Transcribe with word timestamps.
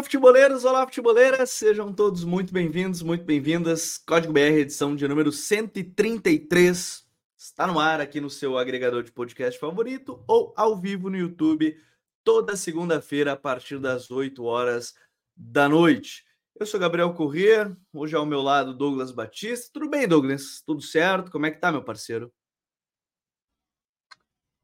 Olá, 0.00 0.04
futeboleiros, 0.04 0.64
olá, 0.64 0.86
futeboleiras, 0.86 1.50
sejam 1.50 1.92
todos 1.92 2.24
muito 2.24 2.54
bem-vindos, 2.54 3.02
muito 3.02 3.22
bem-vindas. 3.22 3.98
Código 3.98 4.32
BR, 4.32 4.60
edição 4.60 4.96
de 4.96 5.06
número 5.06 5.30
133, 5.30 7.06
está 7.36 7.66
no 7.66 7.78
ar 7.78 8.00
aqui 8.00 8.18
no 8.18 8.30
seu 8.30 8.56
agregador 8.56 9.02
de 9.02 9.12
podcast 9.12 9.60
favorito 9.60 10.24
ou 10.26 10.54
ao 10.56 10.74
vivo 10.80 11.10
no 11.10 11.18
YouTube, 11.18 11.76
toda 12.24 12.56
segunda-feira, 12.56 13.32
a 13.32 13.36
partir 13.36 13.78
das 13.78 14.10
8 14.10 14.42
horas 14.42 14.94
da 15.36 15.68
noite. 15.68 16.24
Eu 16.58 16.64
sou 16.64 16.80
Gabriel 16.80 17.12
Corrêa, 17.12 17.76
hoje 17.92 18.16
ao 18.16 18.24
meu 18.24 18.40
lado 18.40 18.72
Douglas 18.72 19.12
Batista. 19.12 19.68
Tudo 19.70 19.90
bem, 19.90 20.08
Douglas? 20.08 20.62
Tudo 20.64 20.80
certo? 20.80 21.30
Como 21.30 21.44
é 21.44 21.50
que 21.50 21.60
tá, 21.60 21.70
meu 21.70 21.84
parceiro? 21.84 22.32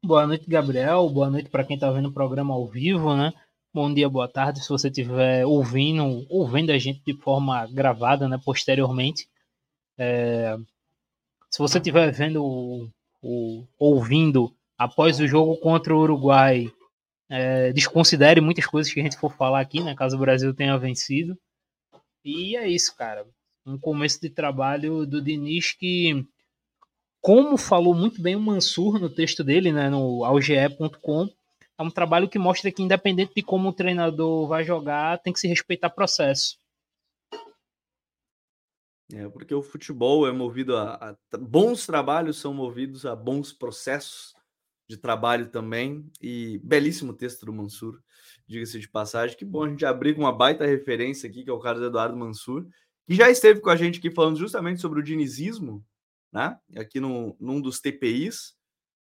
Boa 0.03 0.25
noite, 0.25 0.49
Gabriel. 0.49 1.07
Boa 1.11 1.29
noite 1.29 1.47
para 1.47 1.63
quem 1.63 1.75
está 1.75 1.91
vendo 1.91 2.09
o 2.09 2.13
programa 2.13 2.55
ao 2.55 2.67
vivo, 2.67 3.15
né? 3.15 3.31
Bom 3.73 3.93
dia, 3.93 4.09
boa 4.09 4.27
tarde, 4.27 4.63
se 4.63 4.69
você 4.69 4.87
estiver 4.87 5.45
ouvindo, 5.45 6.25
ouvindo 6.29 6.71
a 6.71 6.77
gente 6.77 7.01
de 7.05 7.13
forma 7.13 7.67
gravada, 7.67 8.27
né, 8.27 8.39
posteriormente. 8.43 9.27
É, 9.97 10.57
se 11.51 11.59
você 11.59 11.77
estiver 11.77 12.11
vendo 12.11 12.43
o, 12.43 12.89
o, 13.21 13.67
ouvindo 13.77 14.55
após 14.77 15.19
o 15.19 15.27
jogo 15.27 15.57
contra 15.57 15.93
o 15.93 15.99
Uruguai, 15.99 16.71
é, 17.29 17.71
desconsidere 17.73 18.39
muitas 18.41 18.65
coisas 18.65 18.91
que 18.91 18.99
a 18.99 19.03
gente 19.03 19.17
for 19.17 19.31
falar 19.35 19.59
aqui, 19.59 19.83
né, 19.83 19.93
caso 19.93 20.15
o 20.15 20.19
Brasil 20.19 20.55
tenha 20.55 20.77
vencido. 20.77 21.37
E 22.23 22.55
é 22.55 22.67
isso, 22.67 22.95
cara. 22.95 23.27
Um 23.65 23.77
começo 23.77 24.19
de 24.21 24.29
trabalho 24.29 25.05
do 25.05 25.21
Diniz 25.21 25.73
que, 25.73 26.25
como 27.21 27.57
falou 27.57 27.93
muito 27.93 28.21
bem 28.21 28.35
o 28.35 28.41
Mansur 28.41 28.97
no 28.97 29.09
texto 29.09 29.43
dele, 29.43 29.71
né, 29.71 29.89
no 29.89 30.23
alge.com, 30.23 31.29
é 31.77 31.83
um 31.83 31.91
trabalho 31.91 32.27
que 32.27 32.39
mostra 32.39 32.71
que, 32.71 32.81
independente 32.81 33.33
de 33.35 33.43
como 33.43 33.69
o 33.69 33.73
treinador 33.73 34.47
vai 34.47 34.63
jogar, 34.63 35.19
tem 35.19 35.31
que 35.31 35.39
se 35.39 35.47
respeitar 35.47 35.89
processo. 35.89 36.57
É, 39.13 39.29
porque 39.29 39.53
o 39.53 39.61
futebol 39.61 40.27
é 40.27 40.31
movido 40.31 40.75
a, 40.75 40.95
a, 41.31 41.37
bons 41.37 41.85
trabalhos 41.85 42.39
são 42.39 42.53
movidos 42.53 43.05
a 43.05 43.15
bons 43.15 43.53
processos 43.53 44.33
de 44.89 44.97
trabalho 44.97 45.49
também. 45.49 46.09
E 46.19 46.59
belíssimo 46.63 47.13
texto 47.13 47.45
do 47.45 47.53
Mansur, 47.53 48.01
diga-se 48.47 48.79
de 48.79 48.89
passagem. 48.89 49.37
Que 49.37 49.45
bom 49.45 49.63
a 49.63 49.69
gente 49.69 49.85
abrir 49.85 50.15
com 50.15 50.21
uma 50.21 50.33
baita 50.33 50.65
referência 50.65 51.29
aqui, 51.29 51.43
que 51.43 51.49
é 51.49 51.53
o 51.53 51.59
Carlos 51.59 51.85
Eduardo 51.85 52.17
Mansur, 52.17 52.67
que 53.05 53.13
já 53.13 53.29
esteve 53.29 53.61
com 53.61 53.69
a 53.69 53.75
gente 53.75 53.99
aqui 53.99 54.11
falando 54.11 54.37
justamente 54.37 54.81
sobre 54.81 54.99
o 54.99 55.03
dinizismo, 55.03 55.85
né? 56.33 56.59
Aqui 56.75 56.99
no, 56.99 57.37
num 57.39 57.61
dos 57.61 57.79
TPIs 57.79 58.56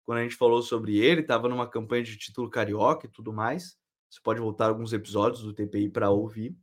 quando 0.05 0.19
a 0.19 0.23
gente 0.23 0.35
falou 0.35 0.61
sobre 0.61 0.97
ele, 0.97 1.21
estava 1.21 1.49
numa 1.49 1.67
campanha 1.67 2.03
de 2.03 2.15
título 2.17 2.49
carioca 2.49 3.07
e 3.07 3.09
tudo 3.09 3.33
mais. 3.33 3.75
Você 4.09 4.19
pode 4.23 4.39
voltar 4.39 4.67
alguns 4.67 4.93
episódios 4.93 5.41
do 5.41 5.51
TPI 5.51 5.89
para 5.89 6.11
ouvir. 6.11 6.55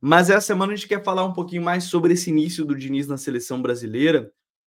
Mas 0.00 0.30
essa 0.30 0.48
semana 0.48 0.72
a 0.72 0.76
gente 0.76 0.88
quer 0.88 1.02
falar 1.02 1.24
um 1.24 1.32
pouquinho 1.32 1.62
mais 1.62 1.84
sobre 1.84 2.12
esse 2.12 2.30
início 2.30 2.64
do 2.64 2.74
Diniz 2.74 3.06
na 3.06 3.16
seleção 3.16 3.62
brasileira, 3.62 4.32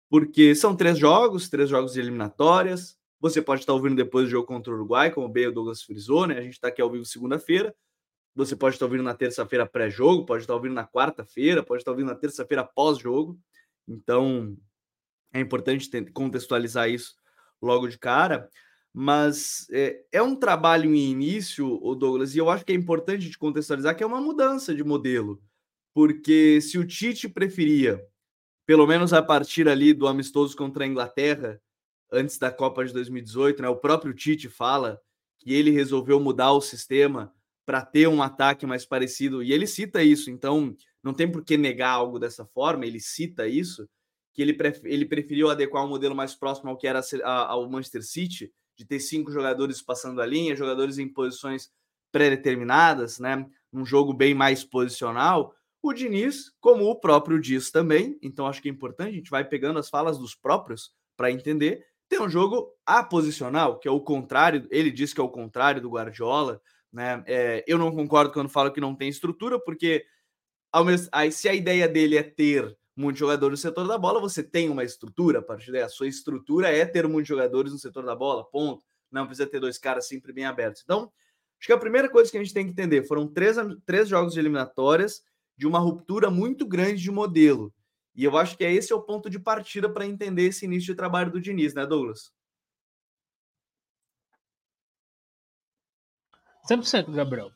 porque 0.09 0.55
são 0.55 0.77
três 0.77 0.99
jogos, 0.99 1.49
três 1.49 1.69
jogos 1.69 1.95
de 1.95 2.01
eliminatórias. 2.01 2.97
Você 3.21 3.41
pode 3.43 3.63
estar 3.63 3.73
ouvindo 3.73 3.97
depois 3.97 4.27
do 4.27 4.31
jogo 4.31 4.47
contra 4.47 4.73
o 4.73 4.77
Uruguai, 4.77 5.11
como 5.11 5.27
o 5.27 5.53
Douglas 5.53 5.83
frisou, 5.83 6.27
né? 6.27 6.39
A 6.39 6.43
gente 6.43 6.55
está 6.55 6.69
aqui 6.69 6.81
ao 6.81 6.91
vivo 6.91 7.05
segunda-feira. 7.05 7.75
Você 8.35 8.55
pode 8.55 8.77
estar 8.77 8.87
ouvindo 8.87 9.03
na 9.03 9.15
terça-feira 9.15 9.67
pré-jogo, 9.67 10.25
pode 10.25 10.45
estar 10.45 10.55
ouvindo 10.55 10.75
na 10.75 10.87
quarta-feira, 10.87 11.63
pode 11.63 11.83
estar 11.83 11.91
ouvindo 11.91 12.07
na 12.07 12.15
terça-feira 12.15 12.65
pós-jogo. 12.65 13.39
Então, 13.87 14.57
é 15.33 15.41
importante 15.41 15.91
contextualizar 16.13 16.89
isso 16.89 17.20
logo 17.61 17.89
de 17.89 17.99
cara, 17.99 18.49
mas 18.93 19.69
é, 19.71 20.03
é, 20.11 20.23
um 20.23 20.35
trabalho 20.35 20.95
em 20.95 21.11
início, 21.11 21.79
o 21.83 21.95
Douglas, 21.95 22.35
e 22.35 22.39
eu 22.39 22.51
acho 22.51 22.65
que 22.65 22.73
é 22.73 22.75
importante 22.75 23.29
de 23.29 23.39
contextualizar 23.39 23.97
que 23.97 24.03
é 24.03 24.07
uma 24.07 24.21
mudança 24.21 24.75
de 24.75 24.83
modelo, 24.83 25.41
porque 25.95 26.61
se 26.61 26.79
o 26.79 26.87
Tite 26.87 27.29
preferia, 27.29 28.05
pelo 28.67 28.87
menos 28.87 29.13
a 29.13 29.23
partir 29.23 29.69
ali 29.69 29.93
do 29.93 30.07
amistoso 30.07 30.57
contra 30.57 30.85
a 30.85 30.87
Inglaterra, 30.87 31.61
antes 32.13 32.39
da 32.39 32.51
Copa 32.51 32.85
de 32.85 32.93
2018, 32.93 33.63
né, 33.63 33.69
o 33.69 33.77
próprio 33.77 34.13
Tite 34.13 34.49
fala 34.49 35.01
que 35.39 35.53
ele 35.53 35.71
resolveu 35.71 36.19
mudar 36.19 36.53
o 36.53 36.61
sistema 36.61 37.33
para 37.65 37.85
ter 37.85 38.09
um 38.09 38.21
ataque 38.23 38.67
mais 38.67 38.85
parecido, 38.85 39.43
e 39.43 39.53
ele 39.53 39.67
cita 39.67 40.03
isso, 40.03 40.31
então 40.31 40.75
não 41.03 41.15
tem 41.15 41.31
por 41.31 41.45
que 41.45 41.57
negar 41.57 41.91
algo 41.91 42.19
dessa 42.19 42.45
forma, 42.45 42.85
ele 42.85 42.99
cita 42.99 43.47
isso, 43.47 43.89
que 44.33 44.43
ele, 44.43 44.55
pref 44.55 44.81
ele 44.85 45.05
preferiu 45.05 45.51
adequar 45.51 45.85
um 45.85 45.89
modelo 45.89 46.15
mais 46.15 46.35
próximo 46.35 46.71
ao 46.71 46.77
que 46.77 46.87
era 46.87 47.01
ao 47.25 47.69
Manchester 47.69 48.03
City, 48.03 48.53
de 48.77 48.85
ter 48.85 49.01
cinco 49.01 49.31
jogadores 49.31 49.83
passando 49.83 50.21
a 50.21 50.27
linha, 50.27 50.57
jogadores 50.57 50.99
em 50.99 51.09
posições 51.09 51.71
pré-determinadas, 52.13 53.19
né? 53.19 53.47
Um 53.73 53.85
jogo 53.85 54.13
bem 54.13 54.35
mais 54.35 54.65
posicional. 54.65 55.55
O 55.83 55.93
Diniz, 55.93 56.53
como 56.61 56.85
o 56.85 56.99
próprio 56.99 57.41
diz 57.41 57.71
também, 57.71 58.19
então 58.23 58.47
acho 58.47 58.61
que 58.61 58.69
é 58.69 58.73
importante, 58.73 59.11
a 59.11 59.17
gente 59.17 59.31
vai 59.31 59.45
pegando 59.45 59.79
as 59.79 59.89
falas 59.89 60.19
dos 60.19 60.35
próprios 60.35 60.93
para 61.17 61.31
entender. 61.31 61.85
Tem 62.09 62.21
um 62.21 62.29
jogo 62.29 62.75
aposicional, 62.85 63.79
que 63.79 63.87
é 63.87 63.91
o 63.91 64.01
contrário, 64.01 64.67
ele 64.71 64.91
diz 64.91 65.13
que 65.13 65.21
é 65.21 65.25
o 65.25 65.29
contrário 65.29 65.81
do 65.81 65.91
Guardiola, 65.91 66.61
né? 66.93 67.23
É, 67.27 67.65
eu 67.67 67.79
não 67.79 67.93
concordo 67.93 68.33
quando 68.33 68.49
falo 68.49 68.73
que 68.73 68.81
não 68.81 68.95
tem 68.95 69.09
estrutura, 69.09 69.59
porque 69.61 70.05
ao 70.73 70.85
mesmo, 70.85 71.09
aí, 71.13 71.33
se 71.33 71.49
a 71.49 71.55
ideia 71.55 71.89
dele 71.89 72.17
é 72.17 72.23
ter 72.23 72.77
muitos 72.97 73.19
jogadores 73.19 73.59
no 73.59 73.63
setor 73.63 73.87
da 73.87 73.99
bola, 73.99 74.21
você 74.21 74.43
tem 74.43 74.69
uma 74.69 74.85
estrutura 74.85 75.39
a 75.39 75.43
partir 75.43 75.73
daí. 75.73 75.83
A 75.83 75.89
sua 75.89 76.07
estrutura 76.07 76.69
é 76.69 76.85
ter 76.85 77.07
muitos 77.09 77.29
jogadores 77.29 77.73
no 77.73 77.79
setor 77.79 78.05
da 78.05 78.15
bola, 78.15 78.45
ponto. 78.45 78.85
Não 79.11 79.27
precisa 79.27 79.49
ter 79.49 79.61
dois 79.61 79.79
caras 79.79 80.07
sempre 80.07 80.33
bem 80.33 80.45
abertos. 80.45 80.83
Então, 80.85 81.13
acho 81.59 81.67
que 81.67 81.73
a 81.73 81.79
primeira 81.79 82.09
coisa 82.09 82.31
que 82.31 82.37
a 82.37 82.43
gente 82.43 82.55
tem 82.55 82.65
que 82.65 82.73
entender 82.73 83.07
foram 83.07 83.27
três, 83.27 83.57
três 83.85 84.09
jogos 84.09 84.35
de 84.35 84.41
eliminatórias 84.41 85.23
de 85.57 85.67
uma 85.67 85.79
ruptura 85.79 86.31
muito 86.31 86.67
grande 86.67 87.03
de 87.03 87.11
modelo. 87.11 87.73
E 88.15 88.25
eu 88.25 88.37
acho 88.37 88.57
que 88.57 88.65
é 88.65 88.73
esse 88.73 88.93
é 88.93 88.97
o 88.97 89.03
ponto 89.03 89.31
de 89.31 89.39
partida 89.39 89.89
para 89.89 90.07
entender 90.07 90.45
esse 90.45 90.65
início 90.65 90.93
de 90.93 90.97
trabalho 90.97 91.31
do 91.31 91.41
Diniz, 91.41 91.75
né, 91.75 91.87
Douglas? 91.87 92.33
100%, 96.69 97.13
Gabriel. 97.13 97.51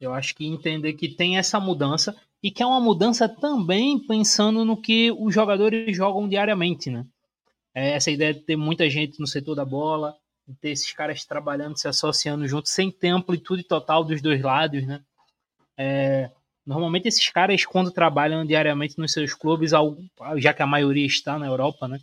Eu 0.00 0.14
acho 0.14 0.34
que 0.34 0.46
entender 0.46 0.94
que 0.94 1.14
tem 1.14 1.38
essa 1.38 1.60
mudança 1.60 2.16
e 2.42 2.50
que 2.50 2.62
é 2.62 2.66
uma 2.66 2.80
mudança 2.80 3.28
também 3.28 3.98
pensando 3.98 4.64
no 4.64 4.80
que 4.80 5.12
os 5.12 5.34
jogadores 5.34 5.94
jogam 5.94 6.28
diariamente, 6.28 6.90
né? 6.90 7.06
É 7.74 7.90
essa 7.92 8.10
ideia 8.10 8.34
de 8.34 8.40
ter 8.40 8.56
muita 8.56 8.88
gente 8.88 9.20
no 9.20 9.26
setor 9.26 9.54
da 9.54 9.64
bola, 9.64 10.16
de 10.46 10.56
ter 10.56 10.70
esses 10.70 10.90
caras 10.92 11.24
trabalhando, 11.24 11.78
se 11.78 11.86
associando 11.86 12.48
juntos, 12.48 12.72
sem 12.72 12.90
ter 12.90 13.08
amplitude 13.08 13.62
total 13.62 14.02
dos 14.02 14.22
dois 14.22 14.40
lados, 14.40 14.86
né? 14.86 15.02
É, 15.76 16.30
normalmente 16.66 17.08
esses 17.08 17.28
caras, 17.28 17.64
quando 17.64 17.92
trabalham 17.92 18.44
diariamente 18.44 18.98
nos 18.98 19.12
seus 19.12 19.34
clubes, 19.34 19.72
já 20.38 20.54
que 20.54 20.62
a 20.62 20.66
maioria 20.66 21.06
está 21.06 21.38
na 21.38 21.46
Europa, 21.46 21.86
né? 21.86 22.00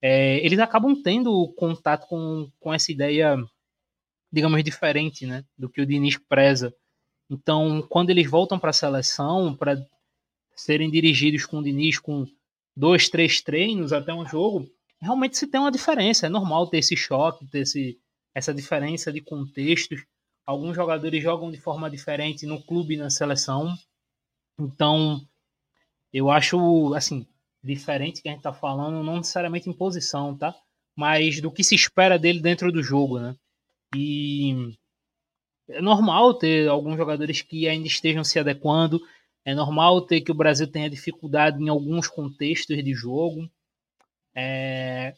É, 0.00 0.36
eles 0.44 0.58
acabam 0.58 0.94
tendo 1.02 1.48
contato 1.56 2.06
com, 2.06 2.48
com 2.60 2.72
essa 2.72 2.92
ideia, 2.92 3.36
digamos, 4.32 4.62
diferente, 4.62 5.26
né? 5.26 5.44
Do 5.58 5.68
que 5.68 5.80
o 5.80 5.86
Diniz 5.86 6.16
preza 6.16 6.72
então, 7.34 7.82
quando 7.88 8.10
eles 8.10 8.30
voltam 8.30 8.58
para 8.58 8.70
a 8.70 8.72
seleção, 8.72 9.56
para 9.56 9.84
serem 10.54 10.88
dirigidos 10.88 11.44
com 11.44 11.58
o 11.58 11.62
Diniz 11.62 11.98
com 11.98 12.26
dois, 12.76 13.08
três 13.08 13.40
treinos 13.42 13.92
até 13.92 14.14
um 14.14 14.24
jogo, 14.24 14.70
realmente 15.00 15.36
se 15.36 15.48
tem 15.48 15.60
uma 15.60 15.72
diferença. 15.72 16.26
É 16.26 16.28
normal 16.28 16.68
ter 16.68 16.78
esse 16.78 16.96
choque, 16.96 17.46
ter 17.46 17.60
esse, 17.60 17.98
essa 18.32 18.54
diferença 18.54 19.12
de 19.12 19.20
contextos. 19.20 20.04
Alguns 20.46 20.76
jogadores 20.76 21.22
jogam 21.22 21.50
de 21.50 21.58
forma 21.58 21.90
diferente 21.90 22.46
no 22.46 22.62
clube 22.62 22.94
e 22.94 22.98
na 22.98 23.10
seleção. 23.10 23.74
Então, 24.58 25.20
eu 26.12 26.30
acho, 26.30 26.94
assim, 26.94 27.26
diferente 27.62 28.22
que 28.22 28.28
a 28.28 28.30
gente 28.30 28.40
está 28.40 28.52
falando, 28.52 29.02
não 29.02 29.16
necessariamente 29.16 29.68
em 29.68 29.72
posição, 29.72 30.36
tá? 30.36 30.54
Mas 30.96 31.40
do 31.40 31.50
que 31.50 31.64
se 31.64 31.74
espera 31.74 32.16
dele 32.16 32.40
dentro 32.40 32.70
do 32.70 32.80
jogo, 32.80 33.18
né? 33.18 33.34
E 33.96 34.76
é 35.68 35.80
normal 35.80 36.34
ter 36.34 36.68
alguns 36.68 36.96
jogadores 36.96 37.40
que 37.42 37.68
ainda 37.68 37.86
estejam 37.86 38.22
se 38.22 38.38
adequando. 38.38 39.00
É 39.44 39.54
normal 39.54 40.02
ter 40.02 40.20
que 40.20 40.30
o 40.30 40.34
Brasil 40.34 40.66
tenha 40.66 40.90
dificuldade 40.90 41.62
em 41.62 41.68
alguns 41.68 42.08
contextos 42.08 42.82
de 42.82 42.94
jogo. 42.94 43.48
É... 44.34 45.14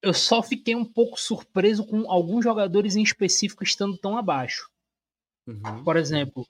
Eu 0.00 0.12
só 0.12 0.42
fiquei 0.42 0.74
um 0.74 0.84
pouco 0.84 1.18
surpreso 1.18 1.86
com 1.86 2.10
alguns 2.10 2.42
jogadores 2.42 2.96
em 2.96 3.02
específico 3.02 3.62
estando 3.62 3.96
tão 3.96 4.16
abaixo. 4.16 4.68
Uhum. 5.46 5.84
Por 5.84 5.96
exemplo, 5.96 6.46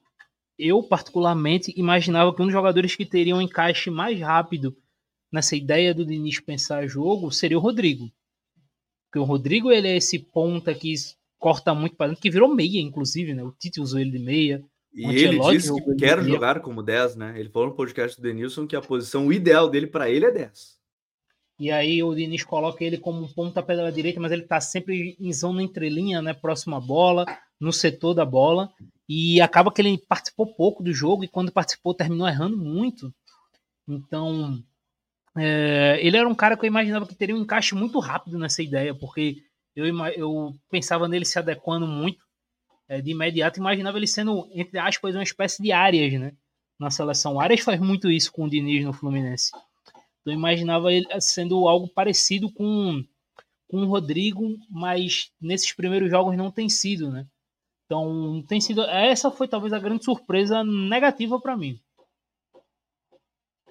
eu 0.59 0.82
particularmente 0.82 1.73
imaginava 1.76 2.35
que 2.35 2.41
um 2.41 2.47
dos 2.47 2.53
jogadores 2.53 2.97
que 2.97 3.05
teria 3.05 3.37
um 3.37 3.43
encaixe 3.43 3.91
mais 3.91 4.19
rápido 4.20 4.76
nessa 5.31 5.56
ideia 5.56 5.94
do 5.94 6.05
Diniz 6.05 6.41
pensar 6.41 6.87
jogo 6.87 7.31
seria 7.31 7.59
o 7.59 7.61
Rodrigo. 7.61 8.11
Porque 9.06 9.19
o 9.19 9.25
Rodrigo 9.25 9.70
ele 9.70 9.88
é 9.88 9.97
esse 9.97 10.19
ponta 10.19 10.75
que 10.75 10.93
corta 11.42 11.74
muito 11.74 11.96
para 11.96 12.06
dentro, 12.06 12.22
que 12.22 12.30
virou 12.30 12.54
meia, 12.54 12.80
inclusive, 12.80 13.34
né? 13.34 13.42
O 13.42 13.50
Tite 13.50 13.80
usou 13.80 13.98
ele 13.98 14.12
de 14.12 14.18
meia. 14.20 14.64
E 14.94 15.04
ele 15.06 15.40
disse 15.40 15.74
que 15.74 15.94
quer 15.96 16.22
jogar 16.22 16.60
como 16.60 16.82
10, 16.84 17.16
né? 17.16 17.34
Ele 17.36 17.48
falou 17.48 17.70
no 17.70 17.74
podcast 17.74 18.16
do 18.16 18.22
Denilson 18.22 18.64
que 18.64 18.76
a 18.76 18.80
posição 18.80 19.32
ideal 19.32 19.68
dele 19.68 19.88
para 19.88 20.08
ele 20.08 20.24
é 20.24 20.30
10. 20.30 20.80
E 21.58 21.70
aí 21.72 22.00
o 22.00 22.14
Diniz 22.14 22.44
coloca 22.44 22.84
ele 22.84 22.96
como 22.96 23.24
um 23.24 23.28
ponta 23.28 23.60
pela 23.60 23.90
direita, 23.90 24.20
mas 24.20 24.30
ele 24.30 24.42
tá 24.42 24.60
sempre 24.60 25.16
em 25.18 25.32
zona 25.32 25.62
entrelinha, 25.62 26.22
né? 26.22 26.32
Próxima 26.32 26.76
à 26.76 26.80
bola, 26.80 27.26
no 27.60 27.72
setor 27.72 28.14
da 28.14 28.24
bola. 28.24 28.70
E 29.08 29.40
acaba 29.40 29.72
que 29.72 29.82
ele 29.82 29.98
participou 29.98 30.54
pouco 30.54 30.80
do 30.80 30.92
jogo 30.92 31.24
e 31.24 31.28
quando 31.28 31.50
participou 31.50 31.92
terminou 31.92 32.28
errando 32.28 32.56
muito. 32.56 33.12
Então, 33.88 34.62
é, 35.36 35.98
ele 36.00 36.16
era 36.16 36.28
um 36.28 36.34
cara 36.36 36.56
que 36.56 36.64
eu 36.64 36.68
imaginava 36.68 37.06
que 37.06 37.16
teria 37.16 37.34
um 37.34 37.40
encaixe 37.40 37.74
muito 37.74 37.98
rápido 37.98 38.38
nessa 38.38 38.62
ideia, 38.62 38.94
porque 38.94 39.42
eu, 39.74 39.86
eu 40.16 40.56
pensava 40.70 41.08
nele 41.08 41.24
se 41.24 41.38
adequando 41.38 41.86
muito 41.86 42.22
é, 42.88 43.00
de 43.00 43.10
imediato, 43.10 43.58
imaginava 43.58 43.96
ele 43.96 44.06
sendo, 44.06 44.48
entre 44.52 44.78
aspas, 44.78 45.14
uma 45.14 45.22
espécie 45.22 45.62
de 45.62 45.72
áreas, 45.72 46.12
né? 46.20 46.32
Na 46.78 46.90
seleção. 46.90 47.40
Arias 47.40 47.60
faz 47.60 47.80
muito 47.80 48.10
isso 48.10 48.32
com 48.32 48.44
o 48.44 48.50
Diniz 48.50 48.84
no 48.84 48.92
Fluminense. 48.92 49.50
Então 50.20 50.32
eu 50.32 50.38
imaginava 50.38 50.92
ele 50.92 51.06
sendo 51.20 51.69
algo 51.69 51.88
parecido 51.88 52.52
com, 52.52 53.02
com 53.69 53.78
o 53.78 53.86
Rodrigo, 53.86 54.56
mas 54.69 55.30
nesses 55.40 55.72
primeiros 55.72 56.10
jogos 56.10 56.36
não 56.36 56.50
tem 56.50 56.68
sido, 56.68 57.10
né? 57.10 57.26
Então 57.86 58.42
tem 58.48 58.60
sido. 58.60 58.82
Essa 58.82 59.30
foi 59.30 59.46
talvez 59.46 59.72
a 59.72 59.78
grande 59.78 60.04
surpresa 60.04 60.64
negativa 60.64 61.40
para 61.40 61.56
mim. 61.56 61.78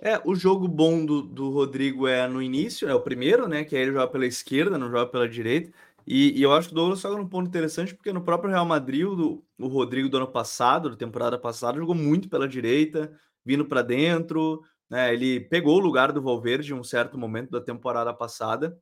É, 0.04 0.20
o 0.26 0.34
jogo 0.34 0.68
bom 0.68 1.06
do, 1.06 1.22
do 1.22 1.52
Rodrigo 1.52 2.08
é 2.08 2.28
no 2.28 2.42
início, 2.42 2.90
é 2.90 2.96
o 2.96 3.02
primeiro, 3.02 3.48
né? 3.48 3.64
Que 3.64 3.76
aí 3.76 3.84
ele 3.84 3.92
joga 3.94 4.08
pela 4.08 4.26
esquerda, 4.26 4.78
não 4.78 4.90
joga 4.90 5.06
pela 5.06 5.30
direita. 5.30 5.72
E, 6.06 6.40
e 6.40 6.42
eu 6.42 6.54
acho 6.54 6.70
que 6.70 6.74
o 6.74 6.76
Douglas 6.76 7.02
toca 7.02 7.16
num 7.16 7.28
ponto 7.28 7.48
interessante, 7.48 7.96
porque 7.96 8.12
no 8.12 8.24
próprio 8.24 8.50
Real 8.50 8.66
Madrid, 8.66 9.06
o, 9.06 9.44
o 9.60 9.68
Rodrigo 9.68 10.10
do 10.10 10.18
ano 10.18 10.28
passado, 10.28 10.90
da 10.90 10.96
temporada 10.96 11.38
passada, 11.38 11.78
jogou 11.78 11.96
muito 11.96 12.30
pela 12.30 12.48
direita, 12.48 13.12
vindo 13.46 13.66
para 13.66 13.82
dentro. 13.82 14.62
Né? 14.90 15.14
Ele 15.14 15.40
pegou 15.40 15.78
o 15.78 15.80
lugar 15.80 16.12
do 16.12 16.22
Valverde 16.22 16.72
em 16.72 16.76
um 16.76 16.84
certo 16.84 17.18
momento 17.18 17.52
da 17.52 17.62
temporada 17.62 18.14
passada, 18.14 18.78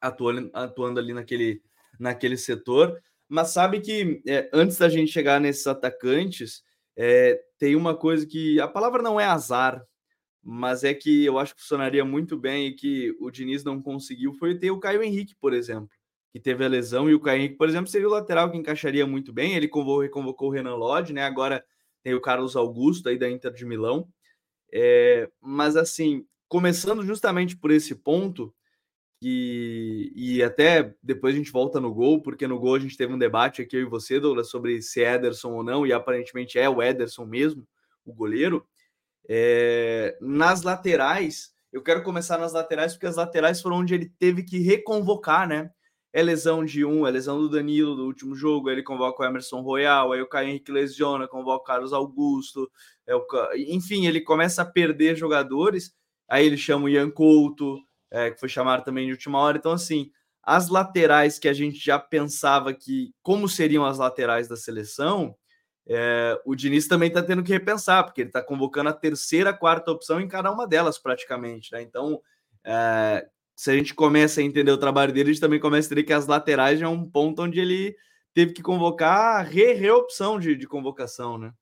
atuando, 0.00 0.50
atuando 0.52 1.00
ali 1.00 1.12
naquele, 1.12 1.62
naquele 1.98 2.36
setor. 2.36 3.00
Mas 3.28 3.50
sabe 3.50 3.80
que 3.80 4.22
é, 4.26 4.50
antes 4.52 4.76
da 4.78 4.88
gente 4.88 5.12
chegar 5.12 5.40
nesses 5.40 5.66
atacantes, 5.66 6.62
é, 6.96 7.40
tem 7.58 7.76
uma 7.76 7.96
coisa 7.96 8.26
que 8.26 8.60
a 8.60 8.66
palavra 8.68 9.02
não 9.02 9.20
é 9.20 9.24
azar, 9.24 9.82
mas 10.42 10.84
é 10.84 10.94
que 10.94 11.24
eu 11.24 11.38
acho 11.38 11.54
que 11.54 11.60
funcionaria 11.60 12.04
muito 12.04 12.36
bem 12.36 12.68
e 12.68 12.74
que 12.74 13.16
o 13.20 13.30
Diniz 13.30 13.62
não 13.62 13.80
conseguiu 13.80 14.32
foi 14.34 14.58
ter 14.58 14.70
o 14.70 14.80
Caio 14.80 15.02
Henrique, 15.02 15.34
por 15.40 15.52
exemplo, 15.52 15.90
que 16.32 16.40
teve 16.40 16.64
a 16.64 16.68
lesão, 16.68 17.10
e 17.10 17.14
o 17.14 17.20
Caio 17.20 17.40
Henrique, 17.40 17.56
por 17.56 17.68
exemplo, 17.68 17.88
seria 17.88 18.06
o 18.06 18.12
lateral 18.12 18.50
que 18.50 18.56
encaixaria 18.56 19.06
muito 19.06 19.32
bem. 19.32 19.54
Ele 19.54 19.66
convocou, 19.68 20.08
convocou 20.08 20.48
o 20.48 20.52
Renan 20.52 20.76
Lodge, 20.76 21.12
né? 21.12 21.24
Agora 21.24 21.64
tem 22.02 22.14
o 22.14 22.20
Carlos 22.20 22.56
Augusto 22.56 23.08
aí 23.08 23.18
da 23.18 23.28
Inter 23.28 23.52
de 23.52 23.64
Milão. 23.64 24.08
É, 24.72 25.28
mas 25.40 25.76
assim, 25.76 26.24
começando 26.48 27.04
justamente 27.04 27.56
por 27.56 27.70
esse 27.70 27.94
ponto, 27.94 28.54
e, 29.22 30.12
e 30.14 30.42
até 30.42 30.94
depois 31.02 31.34
a 31.34 31.38
gente 31.38 31.52
volta 31.52 31.80
no 31.80 31.92
gol, 31.92 32.22
porque 32.22 32.46
no 32.46 32.58
gol 32.58 32.76
a 32.76 32.78
gente 32.78 32.96
teve 32.96 33.12
um 33.12 33.18
debate 33.18 33.60
aqui, 33.60 33.76
eu 33.76 33.82
e 33.82 33.84
você, 33.84 34.18
Douglas, 34.18 34.48
sobre 34.48 34.80
se 34.80 35.02
é 35.02 35.14
Ederson 35.14 35.52
ou 35.52 35.62
não, 35.62 35.86
e 35.86 35.92
aparentemente 35.92 36.58
é 36.58 36.68
o 36.68 36.82
Ederson 36.82 37.26
mesmo, 37.26 37.66
o 38.04 38.12
goleiro. 38.12 38.66
É, 39.28 40.16
nas 40.20 40.62
laterais, 40.62 41.52
eu 41.72 41.82
quero 41.82 42.02
começar 42.02 42.38
nas 42.38 42.52
laterais, 42.52 42.94
porque 42.94 43.06
as 43.06 43.16
laterais 43.16 43.60
foram 43.60 43.76
onde 43.76 43.94
ele 43.94 44.08
teve 44.18 44.42
que 44.42 44.58
reconvocar, 44.58 45.46
né? 45.46 45.70
É 46.12 46.22
lesão 46.22 46.64
de 46.64 46.84
um, 46.84 47.06
é 47.06 47.10
lesão 47.10 47.38
do 47.38 47.48
Danilo 47.48 47.94
do 47.94 48.04
último 48.04 48.34
jogo, 48.34 48.68
ele 48.68 48.82
convoca 48.82 49.22
o 49.22 49.26
Emerson 49.26 49.60
Royal, 49.60 50.12
aí 50.12 50.20
o 50.20 50.28
Caio 50.28 50.48
Henrique 50.48 50.72
lesiona, 50.72 51.28
convoca 51.28 51.62
o 51.62 51.66
Carlos 51.66 51.92
Augusto, 51.92 52.70
é 53.06 53.14
o, 53.14 53.24
enfim, 53.68 54.06
ele 54.06 54.20
começa 54.20 54.62
a 54.62 54.64
perder 54.64 55.16
jogadores, 55.16 55.92
aí 56.28 56.44
ele 56.44 56.56
chama 56.56 56.86
o 56.86 56.88
Ian 56.88 57.10
Couto, 57.10 57.78
é, 58.10 58.30
que 58.30 58.40
foi 58.40 58.48
chamado 58.48 58.84
também 58.84 59.06
de 59.06 59.12
última 59.12 59.38
hora, 59.38 59.56
então 59.56 59.72
assim, 59.72 60.10
as 60.42 60.68
laterais 60.68 61.38
que 61.38 61.48
a 61.48 61.52
gente 61.52 61.78
já 61.78 61.98
pensava 61.98 62.74
que, 62.74 63.14
como 63.22 63.48
seriam 63.48 63.84
as 63.84 63.98
laterais 63.98 64.48
da 64.48 64.56
seleção, 64.56 65.36
é, 65.86 66.40
o 66.44 66.54
Diniz 66.54 66.86
também 66.86 67.08
está 67.08 67.22
tendo 67.22 67.42
que 67.42 67.52
repensar, 67.52 68.04
porque 68.04 68.20
ele 68.20 68.28
está 68.28 68.42
convocando 68.42 68.88
a 68.90 68.92
terceira, 68.92 69.52
quarta 69.52 69.90
opção 69.90 70.20
em 70.20 70.28
cada 70.28 70.50
uma 70.50 70.66
delas, 70.66 70.98
praticamente. 70.98 71.72
Né? 71.72 71.82
Então, 71.82 72.20
é, 72.64 73.26
se 73.60 73.70
a 73.70 73.74
gente 73.74 73.92
começa 73.92 74.40
a 74.40 74.42
entender 74.42 74.70
o 74.70 74.78
trabalho 74.78 75.12
dele, 75.12 75.28
a 75.28 75.32
gente 75.34 75.40
também 75.42 75.60
começa 75.60 75.86
a 75.86 75.88
entender 75.88 76.04
que 76.04 76.14
as 76.14 76.26
laterais 76.26 76.80
é 76.80 76.88
um 76.88 77.04
ponto 77.06 77.42
onde 77.42 77.60
ele 77.60 77.94
teve 78.32 78.54
que 78.54 78.62
convocar 78.62 79.36
a 79.36 79.42
re 79.42 79.74
reopção 79.74 80.40
de, 80.40 80.56
de 80.56 80.66
convocação, 80.66 81.36
né? 81.36 81.52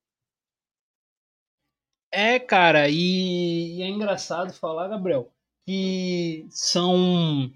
É, 2.12 2.38
cara, 2.38 2.88
e, 2.88 3.78
e 3.78 3.82
é 3.82 3.88
engraçado 3.88 4.52
falar, 4.52 4.86
Gabriel, 4.86 5.32
que 5.66 6.46
são 6.50 7.50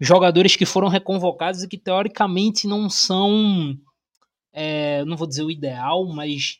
jogadores 0.00 0.56
que 0.56 0.66
foram 0.66 0.88
reconvocados 0.88 1.62
e 1.62 1.68
que 1.68 1.78
teoricamente 1.78 2.66
não 2.66 2.90
são 2.90 3.78
é, 4.52 5.04
não 5.04 5.16
vou 5.16 5.28
dizer 5.28 5.44
o 5.44 5.52
ideal, 5.52 6.04
mas 6.04 6.58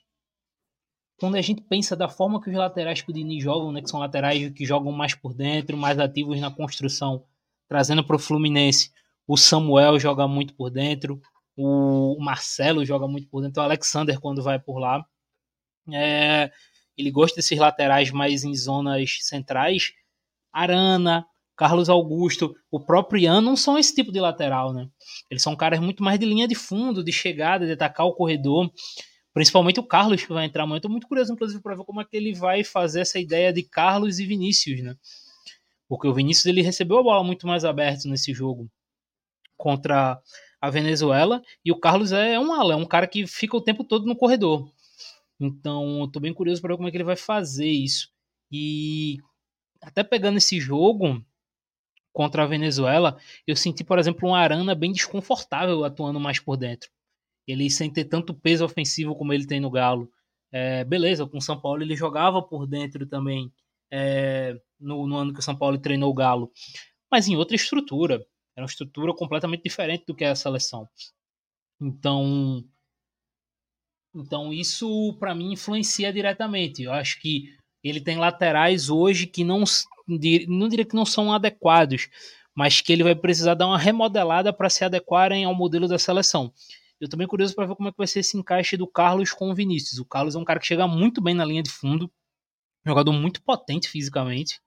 quando 1.18 1.34
a 1.34 1.40
gente 1.42 1.60
pensa 1.62 1.96
da 1.96 2.08
forma 2.08 2.40
que 2.40 2.48
os 2.48 2.56
laterais 2.56 3.02
que 3.02 3.10
o 3.10 3.14
Dini 3.14 3.40
jogam, 3.40 3.72
né, 3.72 3.82
que 3.82 3.90
são 3.90 3.98
laterais 3.98 4.50
que 4.52 4.64
jogam 4.64 4.92
mais 4.92 5.14
por 5.14 5.34
dentro, 5.34 5.76
mais 5.76 5.98
ativos 5.98 6.40
na 6.40 6.50
construção, 6.50 7.24
trazendo 7.68 8.04
para 8.04 8.16
o 8.16 8.18
Fluminense, 8.18 8.92
o 9.26 9.36
Samuel 9.36 9.98
joga 9.98 10.26
muito 10.28 10.54
por 10.54 10.70
dentro, 10.70 11.20
o 11.56 12.16
Marcelo 12.20 12.84
joga 12.84 13.08
muito 13.08 13.28
por 13.28 13.42
dentro, 13.42 13.60
o 13.60 13.64
Alexander 13.64 14.20
quando 14.20 14.42
vai 14.42 14.60
por 14.60 14.78
lá. 14.78 15.04
É, 15.92 16.52
ele 16.96 17.10
gosta 17.10 17.36
desses 17.36 17.58
laterais 17.58 18.10
mais 18.10 18.44
em 18.44 18.54
zonas 18.54 19.18
centrais. 19.22 19.92
Arana, 20.52 21.26
Carlos 21.56 21.88
Augusto, 21.88 22.54
o 22.70 22.78
próprio 22.78 23.20
Ian 23.20 23.40
não 23.40 23.56
são 23.56 23.76
esse 23.76 23.92
tipo 23.92 24.12
de 24.12 24.20
lateral, 24.20 24.72
né? 24.72 24.88
Eles 25.28 25.42
são 25.42 25.56
caras 25.56 25.80
muito 25.80 26.02
mais 26.02 26.18
de 26.18 26.24
linha 26.24 26.46
de 26.46 26.54
fundo, 26.54 27.02
de 27.02 27.12
chegada, 27.12 27.66
de 27.66 27.72
atacar 27.72 28.06
o 28.06 28.14
corredor. 28.14 28.70
Principalmente 29.32 29.78
o 29.78 29.84
Carlos 29.84 30.24
que 30.24 30.32
vai 30.32 30.46
entrar 30.46 30.64
amanhã. 30.64 30.78
Estou 30.78 30.90
muito 30.90 31.06
curioso, 31.06 31.32
inclusive, 31.32 31.62
para 31.62 31.74
ver 31.74 31.84
como 31.84 32.00
é 32.00 32.04
que 32.04 32.16
ele 32.16 32.34
vai 32.34 32.64
fazer 32.64 33.00
essa 33.00 33.18
ideia 33.18 33.52
de 33.52 33.62
Carlos 33.62 34.18
e 34.18 34.26
Vinícius, 34.26 34.82
né? 34.82 34.96
Porque 35.88 36.08
o 36.08 36.14
Vinícius 36.14 36.46
ele 36.46 36.62
recebeu 36.62 36.98
a 36.98 37.02
bola 37.02 37.24
muito 37.24 37.46
mais 37.46 37.64
aberta 37.64 38.08
nesse 38.08 38.34
jogo 38.34 38.70
contra 39.56 40.20
a 40.60 40.70
Venezuela 40.70 41.42
e 41.64 41.72
o 41.72 41.78
Carlos 41.78 42.12
é 42.12 42.38
um 42.38 42.52
ala, 42.52 42.74
é 42.74 42.76
um 42.76 42.84
cara 42.84 43.06
que 43.06 43.26
fica 43.26 43.56
o 43.56 43.60
tempo 43.60 43.84
todo 43.84 44.06
no 44.06 44.16
corredor. 44.16 44.70
Então, 45.40 46.04
estou 46.04 46.20
bem 46.20 46.34
curioso 46.34 46.60
para 46.60 46.72
ver 46.72 46.76
como 46.76 46.88
é 46.88 46.90
que 46.90 46.96
ele 46.96 47.04
vai 47.04 47.16
fazer 47.16 47.68
isso. 47.68 48.10
E 48.50 49.18
até 49.80 50.02
pegando 50.02 50.38
esse 50.38 50.60
jogo, 50.60 51.24
contra 52.18 52.42
a 52.42 52.46
Venezuela, 52.46 53.16
eu 53.46 53.54
senti, 53.54 53.84
por 53.84 53.96
exemplo, 53.96 54.28
um 54.28 54.34
Arana 54.34 54.74
bem 54.74 54.90
desconfortável 54.90 55.84
atuando 55.84 56.18
mais 56.18 56.40
por 56.40 56.56
dentro. 56.56 56.90
Ele 57.48 57.70
sem 57.70 57.90
ter 57.90 58.04
tanto 58.04 58.34
peso 58.34 58.64
ofensivo 58.64 59.16
como 59.16 59.32
ele 59.32 59.46
tem 59.46 59.58
no 59.58 59.70
Galo. 59.70 60.08
É, 60.52 60.84
beleza, 60.84 61.26
com 61.26 61.38
o 61.38 61.42
São 61.42 61.60
Paulo 61.60 61.82
ele 61.82 61.96
jogava 61.96 62.42
por 62.42 62.66
dentro 62.66 63.06
também, 63.06 63.50
é, 63.90 64.54
no, 64.78 65.06
no, 65.06 65.16
ano 65.16 65.32
que 65.32 65.40
o 65.40 65.42
São 65.42 65.56
Paulo 65.56 65.78
treinou 65.78 66.10
o 66.10 66.14
Galo, 66.14 66.52
mas 67.10 67.26
em 67.26 67.36
outra 67.36 67.56
estrutura. 67.56 68.24
Era 68.56 68.64
uma 68.64 68.70
estrutura 68.70 69.14
completamente 69.14 69.62
diferente 69.62 70.04
do 70.06 70.14
que 70.14 70.24
é 70.24 70.30
a 70.30 70.34
seleção. 70.34 70.88
Então, 71.80 72.64
então 74.14 74.52
isso 74.52 75.16
para 75.18 75.34
mim 75.34 75.52
influencia 75.52 76.12
diretamente. 76.12 76.82
Eu 76.82 76.92
acho 76.92 77.20
que 77.20 77.54
ele 77.82 78.00
tem 78.00 78.18
laterais 78.18 78.90
hoje 78.90 79.26
que 79.26 79.44
não 79.44 79.64
não 80.08 80.68
diria 80.68 80.86
que 80.86 80.96
não 80.96 81.04
são 81.04 81.32
adequados, 81.32 82.08
mas 82.54 82.80
que 82.80 82.92
ele 82.92 83.04
vai 83.04 83.14
precisar 83.14 83.54
dar 83.54 83.66
uma 83.66 83.78
remodelada 83.78 84.52
para 84.52 84.70
se 84.70 84.84
adequarem 84.84 85.44
ao 85.44 85.54
modelo 85.54 85.86
da 85.86 85.98
seleção. 85.98 86.52
Eu 87.00 87.08
também 87.08 87.26
curioso 87.26 87.54
para 87.54 87.66
ver 87.66 87.76
como 87.76 87.88
é 87.88 87.92
que 87.92 87.98
vai 87.98 88.06
ser 88.06 88.20
esse 88.20 88.36
encaixe 88.36 88.76
do 88.76 88.86
Carlos 88.86 89.32
com 89.32 89.50
o 89.50 89.54
Vinícius. 89.54 89.98
O 90.00 90.04
Carlos 90.04 90.34
é 90.34 90.38
um 90.38 90.44
cara 90.44 90.58
que 90.58 90.66
chega 90.66 90.86
muito 90.86 91.20
bem 91.20 91.34
na 91.34 91.44
linha 91.44 91.62
de 91.62 91.70
fundo, 91.70 92.10
jogador 92.84 93.12
muito 93.12 93.42
potente 93.42 93.88
fisicamente. 93.88 94.60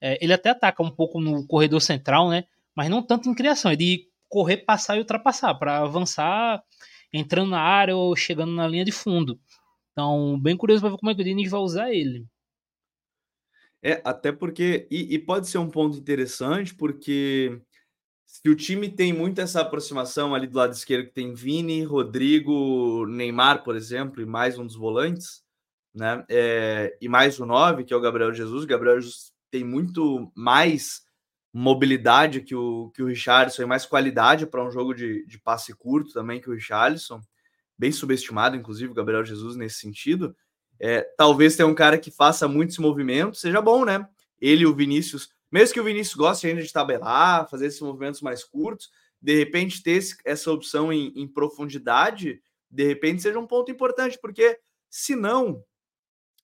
É, 0.00 0.22
ele 0.22 0.32
até 0.32 0.50
ataca 0.50 0.82
um 0.82 0.90
pouco 0.90 1.20
no 1.20 1.46
corredor 1.46 1.80
central, 1.80 2.28
né? 2.28 2.44
Mas 2.74 2.90
não 2.90 3.02
tanto 3.02 3.28
em 3.28 3.34
criação, 3.34 3.70
é 3.70 3.76
de 3.76 4.08
correr, 4.28 4.58
passar 4.58 4.96
e 4.96 4.98
ultrapassar, 4.98 5.54
para 5.54 5.78
avançar 5.78 6.62
entrando 7.12 7.50
na 7.50 7.60
área 7.60 7.94
ou 7.94 8.16
chegando 8.16 8.52
na 8.52 8.66
linha 8.66 8.84
de 8.84 8.92
fundo. 8.92 9.38
Então, 9.92 10.40
bem 10.40 10.56
curioso 10.56 10.80
para 10.80 10.90
ver 10.90 10.96
como 10.98 11.10
é 11.10 11.14
que 11.14 11.20
o 11.20 11.24
Diniz 11.24 11.50
vai 11.50 11.60
usar 11.60 11.92
ele. 11.92 12.26
É, 13.82 14.00
até 14.04 14.32
porque. 14.32 14.86
E, 14.90 15.14
e 15.14 15.18
pode 15.18 15.48
ser 15.48 15.58
um 15.58 15.68
ponto 15.68 15.98
interessante, 15.98 16.74
porque 16.74 17.60
se 18.32 18.48
o 18.48 18.56
time 18.56 18.88
tem 18.88 19.12
muito 19.12 19.42
essa 19.42 19.60
aproximação 19.60 20.34
ali 20.34 20.46
do 20.46 20.56
lado 20.56 20.72
esquerdo, 20.72 21.08
que 21.08 21.12
tem 21.12 21.34
Vini, 21.34 21.84
Rodrigo, 21.84 23.04
Neymar, 23.06 23.62
por 23.62 23.76
exemplo, 23.76 24.22
e 24.22 24.26
mais 24.26 24.58
um 24.58 24.64
dos 24.64 24.74
volantes, 24.74 25.44
né? 25.94 26.24
É, 26.30 26.96
e 26.98 27.10
mais 27.10 27.38
o 27.38 27.44
9, 27.44 27.84
que 27.84 27.92
é 27.92 27.96
o 27.96 28.00
Gabriel 28.00 28.32
Jesus. 28.32 28.64
O 28.64 28.66
Gabriel 28.66 28.98
Jesus 28.98 29.34
tem 29.50 29.62
muito 29.62 30.32
mais 30.34 31.02
mobilidade 31.52 32.40
que 32.40 32.54
o, 32.54 32.90
que 32.94 33.02
o 33.02 33.06
Richardson 33.06 33.64
e 33.64 33.66
mais 33.66 33.84
qualidade 33.84 34.46
para 34.46 34.66
um 34.66 34.70
jogo 34.70 34.94
de, 34.94 35.26
de 35.26 35.38
passe 35.38 35.74
curto 35.74 36.14
também 36.14 36.40
que 36.40 36.48
o 36.48 36.54
Richardson. 36.54 37.20
Bem 37.78 37.92
subestimado, 37.92 38.56
inclusive, 38.56 38.92
o 38.92 38.94
Gabriel 38.94 39.26
Jesus 39.26 39.56
nesse 39.56 39.78
sentido. 39.78 40.34
É, 40.80 41.02
talvez 41.18 41.54
tenha 41.54 41.66
um 41.66 41.74
cara 41.74 41.98
que 41.98 42.10
faça 42.10 42.48
muitos 42.48 42.78
movimentos, 42.78 43.42
seja 43.42 43.60
bom, 43.60 43.84
né? 43.84 44.08
Ele 44.40 44.62
e 44.62 44.66
o 44.66 44.74
Vinícius, 44.74 45.28
mesmo 45.52 45.74
que 45.74 45.80
o 45.80 45.84
Vinícius 45.84 46.16
goste 46.16 46.46
ainda 46.46 46.62
de 46.62 46.72
tabelar, 46.72 47.48
fazer 47.50 47.66
esses 47.66 47.80
movimentos 47.80 48.22
mais 48.22 48.42
curtos, 48.42 48.90
de 49.20 49.36
repente 49.38 49.82
ter 49.82 49.92
esse, 49.92 50.16
essa 50.24 50.50
opção 50.50 50.92
em, 50.92 51.12
em, 51.14 51.28
profundidade 51.28 52.42
de 52.68 52.84
repente 52.84 53.20
seja 53.20 53.38
um 53.38 53.46
ponto 53.46 53.70
importante, 53.70 54.18
porque 54.20 54.58
senão 54.90 55.62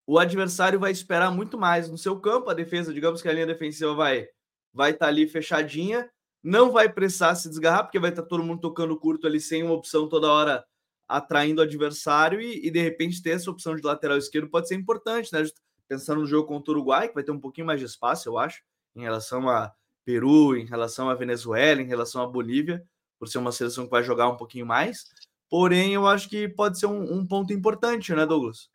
o 0.07 0.19
adversário 0.19 0.79
vai 0.79 0.93
esperar 0.93 1.31
muito 1.31 1.57
mais 1.57 1.89
no 1.89 1.97
seu 1.97 2.21
campo, 2.21 2.51
a 2.51 2.55
defesa, 2.55 2.93
digamos 2.93 3.23
que 3.23 3.29
a 3.29 3.33
linha 3.33 3.47
defensiva 3.47 3.95
vai 3.95 4.29
vai 4.73 4.91
estar 4.91 5.07
tá 5.07 5.09
ali 5.11 5.27
fechadinha, 5.27 6.09
não 6.43 6.71
vai 6.71 6.93
precisar 6.93 7.35
se 7.35 7.49
desgarrar, 7.49 7.85
porque 7.85 7.99
vai 7.99 8.11
estar 8.11 8.23
tá 8.23 8.29
todo 8.29 8.45
mundo 8.45 8.61
tocando 8.61 8.99
curto 8.99 9.27
ali 9.27 9.41
sem 9.41 9.63
uma 9.63 9.73
opção 9.73 10.07
toda 10.07 10.31
hora 10.31 10.65
atraindo 11.09 11.63
o 11.63 11.65
adversário 11.65 12.39
e, 12.39 12.67
e, 12.67 12.71
de 12.71 12.81
repente 12.81 13.23
ter 13.23 13.31
essa 13.31 13.51
opção 13.51 13.75
de 13.75 13.83
lateral 13.83 14.19
esquerdo 14.19 14.51
pode 14.51 14.69
ser 14.69 14.75
importante, 14.75 15.33
né? 15.33 15.43
Pensando 15.89 16.21
no 16.21 16.27
jogo 16.27 16.47
contra 16.47 16.71
o 16.71 16.77
Uruguai, 16.77 17.09
que 17.09 17.15
vai 17.15 17.25
ter 17.25 17.33
um 17.33 17.41
pouquinho 17.41 17.67
mais 17.67 17.81
de 17.81 17.87
espaço, 17.87 18.29
eu 18.29 18.37
acho, 18.37 18.63
em 18.99 19.03
relação 19.03 19.49
a 19.49 19.73
Peru, 20.05 20.57
em 20.57 20.65
relação 20.65 21.09
a 21.09 21.15
Venezuela, 21.15 21.81
em 21.81 21.87
relação 21.87 22.21
a 22.21 22.27
Bolívia, 22.27 22.85
por 23.19 23.29
ser 23.29 23.39
uma 23.39 23.53
seleção 23.53 23.85
que 23.85 23.91
vai 23.91 24.03
jogar 24.03 24.29
um 24.29 24.37
pouquinho 24.37 24.67
mais. 24.67 25.07
Porém, 25.49 25.95
eu 25.95 26.07
acho 26.07 26.29
que 26.29 26.49
pode 26.49 26.79
ser 26.79 26.87
um, 26.87 27.19
um 27.19 27.27
ponto 27.27 27.53
importante, 27.53 28.13
né, 28.15 28.27
Douglas? 28.27 28.69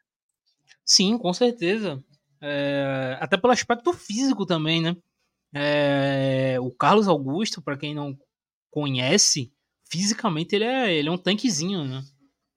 Sim, 0.85 1.17
com 1.17 1.33
certeza. 1.33 2.03
É, 2.41 3.17
até 3.19 3.37
pelo 3.37 3.53
aspecto 3.53 3.93
físico 3.93 4.45
também, 4.45 4.81
né? 4.81 4.95
É, 5.53 6.57
o 6.59 6.71
Carlos 6.71 7.07
Augusto, 7.07 7.61
para 7.61 7.77
quem 7.77 7.93
não 7.93 8.17
conhece, 8.71 9.53
fisicamente 9.89 10.55
ele 10.55 10.65
é, 10.65 10.93
ele 10.93 11.09
é 11.09 11.11
um 11.11 11.17
tanquezinho, 11.17 11.85
né? 11.85 12.03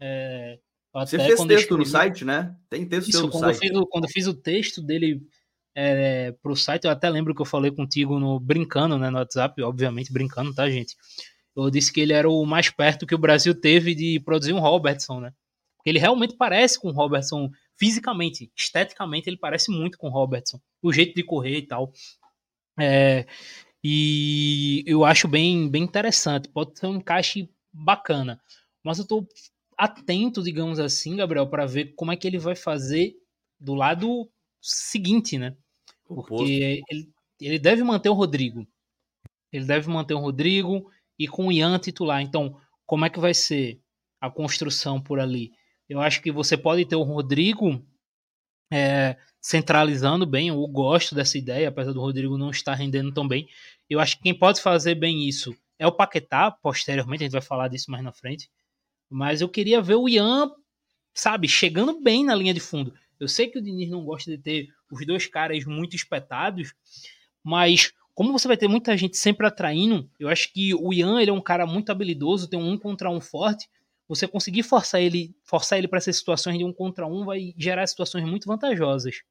É, 0.00 0.58
Você 0.94 1.18
fez 1.18 1.38
texto 1.40 1.52
escrevi... 1.52 1.78
no 1.78 1.87
site, 1.87 2.25
né? 2.25 2.56
Tem 2.70 2.87
texto 2.87 3.08
Isso, 3.08 3.23
no 3.23 3.30
quando 3.30 3.44
site. 3.44 3.68
Eu 3.68 3.80
fiz, 3.80 3.88
quando 3.90 4.04
eu 4.04 4.11
fiz 4.11 4.26
o 4.26 4.35
texto 4.35 4.82
dele 4.82 5.26
é, 5.78 6.33
pro 6.42 6.56
site, 6.56 6.87
eu 6.87 6.90
até 6.90 7.11
lembro 7.11 7.35
que 7.35 7.42
eu 7.42 7.47
falei 7.47 7.71
contigo 7.71 8.18
no 8.18 8.40
brincando, 8.40 8.99
né, 8.99 9.11
no 9.11 9.18
WhatsApp, 9.18 9.62
obviamente 9.62 10.11
brincando, 10.11 10.54
tá, 10.54 10.71
gente? 10.71 10.97
Eu 11.54 11.71
disse 11.71 11.92
que 11.92 12.00
ele 12.00 12.14
era 12.14 12.28
o 12.28 12.47
mais 12.47 12.71
perto 12.71 13.06
que 13.06 13.14
o 13.14 13.18
Brasil 13.18 13.54
teve 13.54 13.95
de 13.95 14.18
produzir 14.21 14.54
um 14.54 14.59
Robertson, 14.59 15.21
né? 15.21 15.35
Porque 15.76 15.90
ele 15.90 15.99
realmente 15.99 16.35
parece 16.35 16.80
com 16.80 16.88
o 16.88 16.92
Robertson 16.92 17.50
fisicamente, 17.78 18.50
esteticamente, 18.56 19.28
ele 19.28 19.37
parece 19.37 19.71
muito 19.71 19.99
com 19.99 20.09
o 20.09 20.11
Robertson. 20.11 20.59
O 20.83 20.90
jeito 20.90 21.14
de 21.14 21.23
correr 21.23 21.59
e 21.59 21.66
tal. 21.66 21.92
É, 22.80 23.26
e 23.85 24.83
eu 24.87 25.04
acho 25.04 25.28
bem, 25.28 25.68
bem 25.68 25.83
interessante. 25.83 26.49
Pode 26.49 26.78
ser 26.78 26.87
um 26.87 26.97
encaixe 26.97 27.50
bacana. 27.71 28.40
Mas 28.83 28.97
eu 28.97 29.02
estou 29.02 29.28
atento, 29.76 30.42
digamos 30.42 30.80
assim, 30.80 31.16
Gabriel, 31.16 31.47
para 31.49 31.66
ver 31.66 31.95
como 31.95 32.12
é 32.12 32.16
que 32.16 32.26
ele 32.26 32.38
vai 32.38 32.56
fazer 32.56 33.14
do 33.61 33.75
lado 33.75 34.30
seguinte, 34.62 35.37
né? 35.37 35.54
Porque 36.07 36.83
ele, 36.89 37.09
ele 37.41 37.59
deve 37.59 37.83
manter 37.83 38.09
o 38.09 38.15
Rodrigo. 38.15 38.67
Ele 39.53 39.65
deve 39.65 39.89
manter 39.89 40.15
o 40.15 40.19
Rodrigo 40.19 40.91
e 41.19 41.27
com 41.27 41.49
o 41.49 41.53
Ian 41.53 41.79
titular. 41.79 42.21
Então, 42.21 42.59
como 42.85 43.05
é 43.05 43.11
que 43.11 43.19
vai 43.19 43.35
ser 43.35 43.81
a 44.21 44.31
construção 44.31 45.01
por 45.01 45.19
ali? 45.19 45.53
Eu 45.89 46.01
acho 46.01 46.21
que 46.21 46.33
você 46.33 46.57
pode 46.57 46.85
ter 46.85 46.97
o 46.97 47.03
Rodrigo 47.03 47.83
é, 48.73 49.17
centralizando 49.41 50.27
bem. 50.27 50.49
Eu 50.49 50.67
gosto 50.67 51.15
dessa 51.15 51.39
ideia, 51.39 51.69
apesar 51.69 51.93
do 51.93 52.01
Rodrigo 52.01 52.37
não 52.37 52.51
estar 52.51 52.75
rendendo 52.75 53.13
tão 53.13 53.27
bem. 53.27 53.49
Eu 53.89 54.01
acho 54.01 54.17
que 54.17 54.25
quem 54.25 54.35
pode 54.35 54.61
fazer 54.61 54.95
bem 54.95 55.29
isso 55.29 55.57
é 55.79 55.87
o 55.87 55.93
Paquetá, 55.93 56.51
posteriormente, 56.51 57.23
a 57.23 57.27
gente 57.27 57.33
vai 57.33 57.43
falar 57.43 57.69
disso 57.69 57.91
mais 57.91 58.03
na 58.03 58.13
frente. 58.13 58.51
Mas 59.11 59.41
eu 59.41 59.49
queria 59.49 59.81
ver 59.81 59.95
o 59.95 60.09
Ian, 60.09 60.51
sabe, 61.15 61.49
chegando 61.49 62.01
bem 62.01 62.25
na 62.25 62.35
linha 62.35 62.55
de 62.55 62.61
fundo. 62.61 62.95
Eu 63.18 63.28
sei 63.28 63.49
que 63.49 63.58
o 63.58 63.62
Diniz 63.62 63.88
não 63.90 64.04
gosta 64.04 64.30
de 64.30 64.38
ter 64.38 64.68
os 64.90 65.06
dois 65.06 65.26
caras 65.26 65.64
muito 65.64 65.96
espetados, 65.96 66.75
mas 67.42 67.92
como 68.14 68.32
você 68.32 68.49
vai 68.49 68.56
ter 68.56 68.68
muita 68.68 68.96
gente 68.96 69.16
sempre 69.16 69.46
atraindo, 69.46 70.11
eu 70.18 70.28
acho 70.28 70.52
que 70.52 70.75
o 70.75 70.92
Ian 70.92 71.20
ele 71.20 71.30
é 71.30 71.35
um 71.35 71.40
cara 71.40 71.66
muito 71.66 71.90
habilidoso, 71.90 72.49
tem 72.49 72.58
um 72.58 72.73
um 72.73 72.78
contra 72.78 73.11
um 73.11 73.20
forte 73.20 73.68
você 74.08 74.26
conseguir 74.28 74.62
forçar 74.62 75.00
ele, 75.00 75.35
forçar 75.44 75.78
ele 75.78 75.88
para 75.88 75.99
essas 75.99 76.16
situações 76.16 76.58
de 76.58 76.64
um 76.64 76.73
contra 76.73 77.06
um 77.06 77.25
vai 77.25 77.52
gerar 77.56 77.87
situações 77.87 78.25
muito 78.25 78.46
vantajosas. 78.46 79.23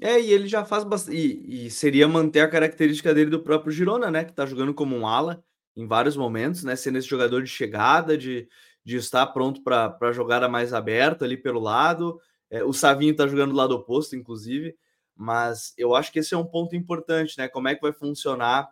É, 0.00 0.20
e 0.20 0.32
ele 0.32 0.46
já 0.48 0.64
faz 0.64 0.84
bastante. 0.84 1.16
E, 1.16 1.66
e, 1.66 1.70
seria 1.70 2.08
manter 2.08 2.40
a 2.40 2.48
característica 2.48 3.14
dele 3.14 3.30
do 3.30 3.40
próprio 3.40 3.72
Girona, 3.72 4.10
né? 4.10 4.24
Que 4.24 4.32
tá 4.32 4.44
jogando 4.44 4.74
como 4.74 4.96
um 4.96 5.06
ala 5.06 5.44
em 5.76 5.86
vários 5.86 6.16
momentos, 6.16 6.64
né? 6.64 6.74
Sendo 6.74 6.98
esse 6.98 7.08
jogador 7.08 7.42
de 7.42 7.48
chegada, 7.48 8.18
de, 8.18 8.48
de 8.84 8.96
estar 8.96 9.26
pronto 9.28 9.62
para 9.62 9.96
a 10.00 10.12
jogada 10.12 10.48
mais 10.48 10.72
aberta 10.72 11.24
ali 11.24 11.36
pelo 11.36 11.60
lado. 11.60 12.20
É, 12.50 12.64
o 12.64 12.72
Savinho 12.72 13.14
tá 13.14 13.26
jogando 13.26 13.50
do 13.50 13.56
lado 13.56 13.74
oposto, 13.74 14.16
inclusive. 14.16 14.76
Mas 15.14 15.74
eu 15.76 15.94
acho 15.94 16.10
que 16.10 16.18
esse 16.18 16.34
é 16.34 16.38
um 16.38 16.44
ponto 16.44 16.74
importante, 16.74 17.36
né? 17.38 17.48
Como 17.48 17.68
é 17.68 17.74
que 17.74 17.82
vai 17.82 17.92
funcionar 17.92 18.68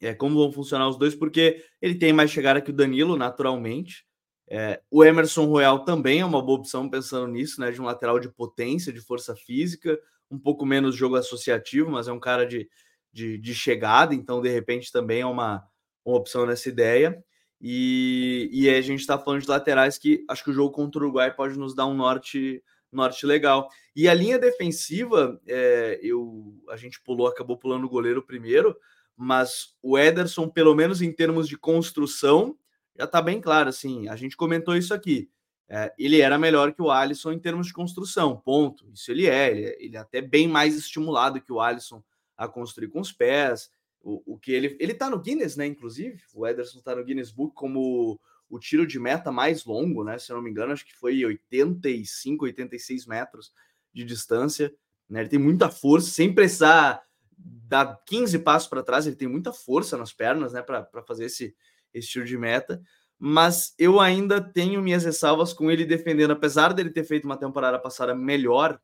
é, 0.00 0.14
como 0.14 0.36
vão 0.36 0.52
funcionar 0.52 0.88
os 0.88 0.98
dois, 0.98 1.14
porque 1.14 1.64
ele 1.80 1.94
tem 1.94 2.12
mais 2.12 2.30
chegada 2.30 2.60
que 2.60 2.70
o 2.70 2.74
Danilo, 2.74 3.16
naturalmente. 3.16 4.04
É, 4.46 4.82
o 4.90 5.02
Emerson 5.02 5.46
Royal 5.46 5.84
também 5.84 6.20
é 6.20 6.24
uma 6.24 6.42
boa 6.42 6.58
opção, 6.58 6.90
pensando 6.90 7.26
nisso, 7.26 7.60
né? 7.60 7.70
De 7.70 7.80
um 7.80 7.86
lateral 7.86 8.18
de 8.20 8.28
potência, 8.28 8.92
de 8.92 9.00
força 9.00 9.34
física, 9.34 9.98
um 10.30 10.38
pouco 10.38 10.66
menos 10.66 10.94
jogo 10.94 11.16
associativo, 11.16 11.90
mas 11.90 12.08
é 12.08 12.12
um 12.12 12.20
cara 12.20 12.46
de, 12.46 12.68
de, 13.12 13.38
de 13.38 13.54
chegada, 13.54 14.14
então 14.14 14.42
de 14.42 14.50
repente 14.50 14.92
também 14.92 15.22
é 15.22 15.26
uma, 15.26 15.64
uma 16.04 16.16
opção 16.16 16.44
nessa 16.44 16.68
ideia. 16.68 17.24
E, 17.66 18.50
e 18.52 18.68
a 18.68 18.82
gente 18.82 19.00
está 19.00 19.18
falando 19.18 19.40
de 19.40 19.48
laterais 19.48 19.96
que 19.96 20.22
acho 20.28 20.44
que 20.44 20.50
o 20.50 20.52
jogo 20.52 20.70
contra 20.70 21.00
o 21.00 21.04
Uruguai 21.04 21.34
pode 21.34 21.58
nos 21.58 21.74
dar 21.74 21.86
um 21.86 21.94
norte 21.94 22.62
norte 22.92 23.24
legal. 23.24 23.70
E 23.96 24.06
a 24.06 24.12
linha 24.12 24.38
defensiva, 24.38 25.40
é, 25.46 25.98
eu 26.02 26.54
a 26.68 26.76
gente 26.76 27.00
pulou, 27.00 27.26
acabou 27.26 27.56
pulando 27.56 27.84
o 27.84 27.88
goleiro 27.88 28.22
primeiro, 28.22 28.76
mas 29.16 29.74
o 29.82 29.98
Ederson, 29.98 30.46
pelo 30.46 30.74
menos 30.74 31.00
em 31.00 31.10
termos 31.10 31.48
de 31.48 31.56
construção, 31.56 32.54
já 32.94 33.06
está 33.06 33.22
bem 33.22 33.40
claro. 33.40 33.70
Assim, 33.70 34.08
a 34.08 34.14
gente 34.14 34.36
comentou 34.36 34.76
isso 34.76 34.92
aqui. 34.92 35.30
É, 35.66 35.90
ele 35.98 36.20
era 36.20 36.38
melhor 36.38 36.74
que 36.74 36.82
o 36.82 36.90
Alisson 36.90 37.32
em 37.32 37.38
termos 37.38 37.68
de 37.68 37.72
construção, 37.72 38.36
ponto. 38.36 38.86
Isso 38.92 39.10
ele 39.10 39.26
é, 39.26 39.50
ele 39.50 39.64
é, 39.64 39.76
ele 39.82 39.96
é 39.96 40.00
até 40.00 40.20
bem 40.20 40.46
mais 40.46 40.76
estimulado 40.76 41.40
que 41.40 41.50
o 41.50 41.62
Alisson 41.62 42.04
a 42.36 42.46
construir 42.46 42.88
com 42.88 43.00
os 43.00 43.10
pés. 43.10 43.70
O, 44.06 44.34
o 44.34 44.38
que 44.38 44.52
ele 44.52 44.76
ele 44.78 44.92
tá 44.92 45.08
no 45.08 45.18
Guinness, 45.18 45.56
né? 45.56 45.66
Inclusive, 45.66 46.20
o 46.34 46.46
Ederson 46.46 46.78
está 46.78 46.94
no 46.94 47.02
Guinness 47.02 47.30
Book 47.30 47.54
como 47.54 48.20
o 48.50 48.58
tiro 48.58 48.86
de 48.86 49.00
meta 49.00 49.32
mais 49.32 49.64
longo, 49.64 50.04
né? 50.04 50.18
Se 50.18 50.30
eu 50.30 50.36
não 50.36 50.42
me 50.42 50.50
engano, 50.50 50.72
acho 50.72 50.84
que 50.84 50.94
foi 50.94 51.24
85, 51.24 52.44
86 52.44 53.06
metros 53.06 53.52
de 53.92 54.04
distância. 54.04 54.74
Né? 55.08 55.20
Ele 55.20 55.28
tem 55.28 55.38
muita 55.38 55.70
força, 55.70 56.10
sem 56.10 56.32
precisar 56.32 57.02
dá 57.36 57.98
15 58.06 58.38
passos 58.40 58.68
para 58.68 58.82
trás, 58.82 59.06
ele 59.06 59.16
tem 59.16 59.28
muita 59.28 59.52
força 59.52 59.96
nas 59.96 60.12
pernas, 60.12 60.52
né, 60.52 60.62
para 60.62 61.02
fazer 61.06 61.26
esse, 61.26 61.54
esse 61.92 62.08
tiro 62.08 62.24
de 62.24 62.38
meta. 62.38 62.82
Mas 63.18 63.74
eu 63.78 64.00
ainda 64.00 64.40
tenho 64.40 64.82
minhas 64.82 65.04
ressalvas 65.04 65.52
com 65.52 65.70
ele 65.70 65.84
defendendo, 65.84 66.32
apesar 66.32 66.72
dele 66.72 66.90
ter 66.90 67.04
feito 67.04 67.24
uma 67.24 67.36
temporada 67.36 67.78
passada 67.78 68.14
melhor. 68.14 68.80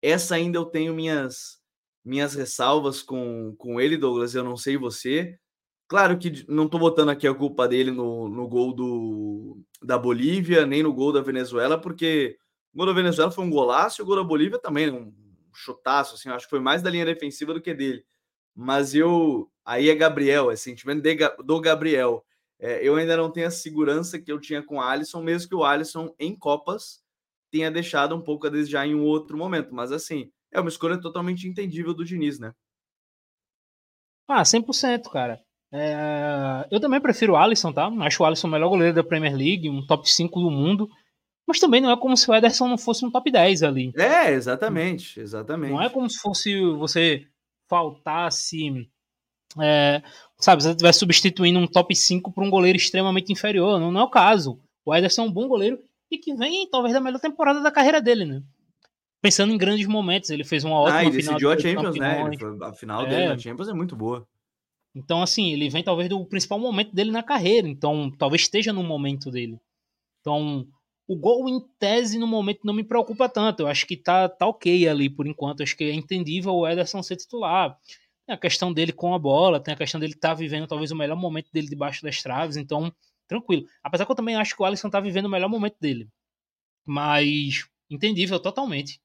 Essa 0.00 0.34
ainda 0.34 0.58
eu 0.58 0.64
tenho 0.64 0.94
minhas 0.94 1.61
minhas 2.04 2.34
ressalvas 2.34 3.02
com, 3.02 3.54
com 3.56 3.80
ele, 3.80 3.96
Douglas. 3.96 4.34
Eu 4.34 4.44
não 4.44 4.56
sei 4.56 4.76
você. 4.76 5.38
Claro 5.88 6.18
que 6.18 6.44
não 6.48 6.66
estou 6.66 6.80
botando 6.80 7.10
aqui 7.10 7.26
a 7.26 7.34
culpa 7.34 7.68
dele 7.68 7.90
no, 7.90 8.28
no 8.28 8.48
gol 8.48 8.72
do, 8.72 9.60
da 9.82 9.98
Bolívia, 9.98 10.64
nem 10.64 10.82
no 10.82 10.92
gol 10.92 11.12
da 11.12 11.20
Venezuela, 11.20 11.78
porque 11.78 12.36
o 12.72 12.78
gol 12.78 12.86
da 12.86 12.92
Venezuela 12.94 13.30
foi 13.30 13.44
um 13.44 13.50
golaço 13.50 14.00
e 14.00 14.02
o 14.02 14.06
gol 14.06 14.16
da 14.16 14.24
Bolívia 14.24 14.58
também, 14.58 14.90
um 14.90 15.12
chutaço, 15.54 16.14
assim, 16.14 16.30
acho 16.30 16.46
que 16.46 16.50
foi 16.50 16.60
mais 16.60 16.80
da 16.80 16.88
linha 16.88 17.04
defensiva 17.04 17.52
do 17.52 17.60
que 17.60 17.74
dele. 17.74 18.04
Mas 18.54 18.94
eu. 18.94 19.50
Aí 19.64 19.90
é 19.90 19.94
Gabriel, 19.94 20.50
é 20.50 20.56
sentimento 20.56 21.02
de, 21.02 21.16
do 21.44 21.60
Gabriel. 21.60 22.24
É, 22.58 22.86
eu 22.86 22.96
ainda 22.96 23.16
não 23.16 23.30
tenho 23.30 23.48
a 23.48 23.50
segurança 23.50 24.18
que 24.18 24.30
eu 24.32 24.40
tinha 24.40 24.62
com 24.62 24.76
o 24.76 24.80
Alisson, 24.80 25.22
mesmo 25.22 25.48
que 25.48 25.54
o 25.54 25.64
Alisson 25.64 26.14
em 26.18 26.34
Copas 26.34 27.02
tenha 27.50 27.70
deixado 27.70 28.14
um 28.14 28.20
pouco 28.22 28.46
a 28.46 28.50
desejar 28.50 28.86
em 28.86 28.94
um 28.94 29.02
outro 29.02 29.36
momento. 29.36 29.74
Mas 29.74 29.92
assim, 29.92 30.30
é 30.52 30.60
uma 30.60 30.68
escolha 30.68 31.00
totalmente 31.00 31.48
entendível 31.48 31.94
do 31.94 32.04
Diniz, 32.04 32.38
né? 32.38 32.52
Ah, 34.28 34.42
100%, 34.42 35.10
cara. 35.10 35.40
É... 35.72 36.66
Eu 36.70 36.78
também 36.78 37.00
prefiro 37.00 37.32
o 37.32 37.36
Alisson, 37.36 37.72
tá? 37.72 37.86
Acho 38.00 38.22
o 38.22 38.26
Alisson 38.26 38.46
o 38.46 38.50
melhor 38.50 38.68
goleiro 38.68 38.94
da 38.94 39.02
Premier 39.02 39.34
League, 39.34 39.70
um 39.70 39.84
top 39.86 40.08
5 40.10 40.40
do 40.40 40.50
mundo. 40.50 40.88
Mas 41.46 41.58
também 41.58 41.80
não 41.80 41.90
é 41.90 41.96
como 41.96 42.16
se 42.16 42.30
o 42.30 42.34
Ederson 42.34 42.68
não 42.68 42.78
fosse 42.78 43.04
um 43.04 43.10
top 43.10 43.30
10 43.30 43.62
ali. 43.62 43.92
É, 43.96 44.30
exatamente, 44.32 45.18
exatamente. 45.18 45.72
Não 45.72 45.82
é 45.82 45.88
como 45.88 46.08
se 46.08 46.18
fosse 46.18 46.60
você 46.76 47.26
faltasse. 47.68 48.88
É, 49.60 50.02
sabe, 50.38 50.62
você 50.62 50.70
estivesse 50.70 51.00
substituindo 51.00 51.58
um 51.58 51.66
top 51.66 51.94
5 51.94 52.32
por 52.32 52.44
um 52.44 52.50
goleiro 52.50 52.76
extremamente 52.76 53.32
inferior. 53.32 53.80
Não, 53.80 53.90
não, 53.90 54.02
é 54.02 54.04
o 54.04 54.10
caso. 54.10 54.60
O 54.84 54.94
Ederson 54.94 55.22
é 55.22 55.24
um 55.26 55.32
bom 55.32 55.48
goleiro 55.48 55.78
e 56.10 56.18
que 56.18 56.34
vem 56.34 56.68
talvez 56.70 56.94
da 56.94 57.00
melhor 57.00 57.20
temporada 57.20 57.60
da 57.60 57.70
carreira 57.70 58.00
dele, 58.00 58.24
né? 58.24 58.42
Pensando 59.22 59.52
em 59.52 59.56
grandes 59.56 59.86
momentos, 59.86 60.30
ele 60.30 60.42
fez 60.42 60.64
uma 60.64 60.80
ótima 60.80 60.98
ah, 60.98 61.04
ele 61.04 61.12
final. 61.12 61.34
decidiu 61.34 61.52
a 61.52 61.58
Champions, 61.58 61.96
né? 61.96 62.36
Foi, 62.36 62.68
a 62.68 62.72
final 62.72 63.06
é. 63.06 63.08
dele 63.08 63.28
na 63.28 63.38
Champions 63.38 63.68
é 63.68 63.72
muito 63.72 63.94
boa. 63.94 64.26
Então, 64.94 65.22
assim, 65.22 65.52
ele 65.52 65.70
vem 65.70 65.82
talvez 65.82 66.08
do 66.08 66.24
principal 66.26 66.58
momento 66.58 66.92
dele 66.92 67.12
na 67.12 67.22
carreira. 67.22 67.68
Então, 67.68 68.10
talvez 68.10 68.42
esteja 68.42 68.72
no 68.72 68.82
momento 68.82 69.30
dele. 69.30 69.60
Então, 70.20 70.66
o 71.06 71.16
gol, 71.16 71.48
em 71.48 71.60
tese, 71.78 72.18
no 72.18 72.26
momento 72.26 72.60
não 72.64 72.74
me 72.74 72.82
preocupa 72.82 73.28
tanto. 73.28 73.60
Eu 73.60 73.68
acho 73.68 73.86
que 73.86 73.96
tá, 73.96 74.28
tá 74.28 74.46
ok 74.46 74.88
ali 74.88 75.08
por 75.08 75.26
enquanto. 75.26 75.60
Eu 75.60 75.64
acho 75.64 75.76
que 75.76 75.84
é 75.84 75.94
entendível 75.94 76.52
o 76.54 76.66
Ederson 76.66 77.02
ser 77.02 77.16
titular. 77.16 77.78
Tem 78.26 78.34
a 78.34 78.38
questão 78.38 78.72
dele 78.72 78.92
com 78.92 79.14
a 79.14 79.18
bola, 79.18 79.60
tem 79.60 79.72
a 79.72 79.76
questão 79.76 80.00
dele 80.00 80.14
estar 80.14 80.30
tá 80.30 80.34
vivendo 80.34 80.66
talvez 80.66 80.90
o 80.90 80.96
melhor 80.96 81.16
momento 81.16 81.50
dele 81.52 81.68
debaixo 81.68 82.02
das 82.02 82.20
traves. 82.20 82.56
Então, 82.56 82.92
tranquilo. 83.28 83.66
Apesar 83.82 84.04
que 84.04 84.12
eu 84.12 84.16
também 84.16 84.34
acho 84.34 84.56
que 84.56 84.62
o 84.62 84.64
Alisson 84.64 84.90
tá 84.90 85.00
vivendo 85.00 85.26
o 85.26 85.30
melhor 85.30 85.48
momento 85.48 85.76
dele. 85.80 86.08
Mas 86.84 87.68
entendível 87.88 88.40
totalmente. 88.40 89.00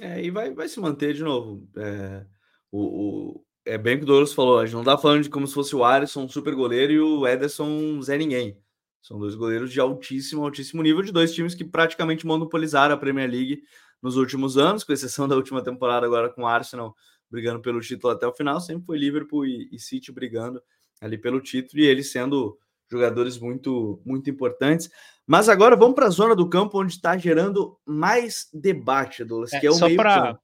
É, 0.00 0.22
e 0.22 0.30
vai, 0.30 0.52
vai 0.52 0.68
se 0.68 0.80
manter 0.80 1.14
de 1.14 1.22
novo. 1.22 1.68
É, 1.76 2.26
o, 2.70 2.80
o, 2.80 3.44
é 3.64 3.76
bem 3.76 3.98
que 3.98 4.04
o 4.04 4.06
Douglas 4.06 4.32
falou, 4.32 4.58
a 4.58 4.66
gente 4.66 4.74
não 4.74 4.84
tá 4.84 4.96
falando 4.96 5.22
de 5.22 5.30
como 5.30 5.46
se 5.46 5.54
fosse 5.54 5.76
o 5.76 5.84
Alisson 5.84 6.28
super 6.28 6.54
goleiro 6.54 6.92
e 6.92 7.00
o 7.00 7.26
Ederson 7.26 8.00
Zé 8.02 8.16
Ninguém. 8.16 8.58
São 9.02 9.18
dois 9.18 9.34
goleiros 9.34 9.72
de 9.72 9.80
altíssimo, 9.80 10.44
altíssimo 10.44 10.82
nível, 10.82 11.02
de 11.02 11.12
dois 11.12 11.34
times 11.34 11.54
que 11.54 11.64
praticamente 11.64 12.24
monopolizaram 12.24 12.94
a 12.94 12.98
Premier 12.98 13.28
League 13.30 13.62
nos 14.00 14.16
últimos 14.16 14.56
anos, 14.56 14.84
com 14.84 14.92
exceção 14.92 15.26
da 15.28 15.36
última 15.36 15.62
temporada 15.62 16.06
agora 16.06 16.28
com 16.28 16.42
o 16.42 16.46
Arsenal 16.46 16.94
brigando 17.30 17.62
pelo 17.62 17.80
título 17.80 18.12
até 18.12 18.26
o 18.26 18.32
final, 18.32 18.60
sempre 18.60 18.84
foi 18.84 18.98
Liverpool 18.98 19.46
e, 19.46 19.66
e 19.72 19.78
City 19.78 20.12
brigando 20.12 20.62
ali 21.00 21.16
pelo 21.16 21.40
título 21.40 21.82
e 21.82 21.86
eles 21.86 22.12
sendo 22.12 22.58
jogadores 22.92 23.38
muito, 23.38 24.00
muito 24.04 24.30
importantes. 24.30 24.90
Mas 25.26 25.48
agora 25.48 25.76
vamos 25.76 25.94
para 25.94 26.06
a 26.06 26.10
zona 26.10 26.36
do 26.36 26.48
campo 26.48 26.80
onde 26.80 26.92
está 26.92 27.16
gerando 27.16 27.78
mais 27.86 28.48
debate, 28.52 29.24
Douglas, 29.24 29.52
é, 29.52 29.60
que 29.60 29.66
é 29.66 29.70
o 29.70 29.74
só 29.74 29.86
meio 29.86 29.96
pra, 29.96 30.38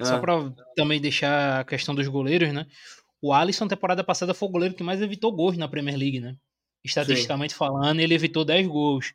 ah. 0.00 0.04
Só 0.04 0.18
para 0.18 0.52
também 0.74 1.00
deixar 1.00 1.60
a 1.60 1.64
questão 1.64 1.94
dos 1.94 2.08
goleiros, 2.08 2.52
né? 2.52 2.66
O 3.20 3.32
Alisson, 3.32 3.68
temporada 3.68 4.02
passada, 4.02 4.32
foi 4.32 4.48
o 4.48 4.52
goleiro 4.52 4.74
que 4.74 4.82
mais 4.82 5.02
evitou 5.02 5.30
gols 5.30 5.58
na 5.58 5.68
Premier 5.68 5.96
League, 5.96 6.20
né? 6.20 6.36
Estatisticamente 6.82 7.52
Sim. 7.52 7.58
falando, 7.58 8.00
ele 8.00 8.14
evitou 8.14 8.44
10 8.44 8.66
gols. 8.66 9.12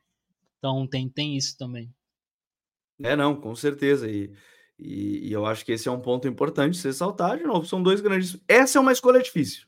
Então 0.59 0.85
tem, 0.85 1.09
tem 1.09 1.35
isso 1.35 1.57
também. 1.57 1.91
É, 3.01 3.15
não, 3.15 3.35
com 3.35 3.55
certeza. 3.55 4.07
E, 4.07 4.31
e, 4.77 5.27
e, 5.27 5.31
eu 5.31 5.45
acho 5.45 5.65
que 5.65 5.71
esse 5.71 5.87
é 5.87 5.91
um 5.91 5.99
ponto 5.99 6.27
importante 6.27 6.77
se 6.77 6.87
ressaltar. 6.87 7.37
De 7.37 7.43
novo, 7.43 7.65
são 7.65 7.81
dois 7.81 7.99
grandes. 7.99 8.37
Essa 8.47 8.77
é 8.77 8.81
uma 8.81 8.91
escolha 8.91 9.21
difícil. 9.21 9.65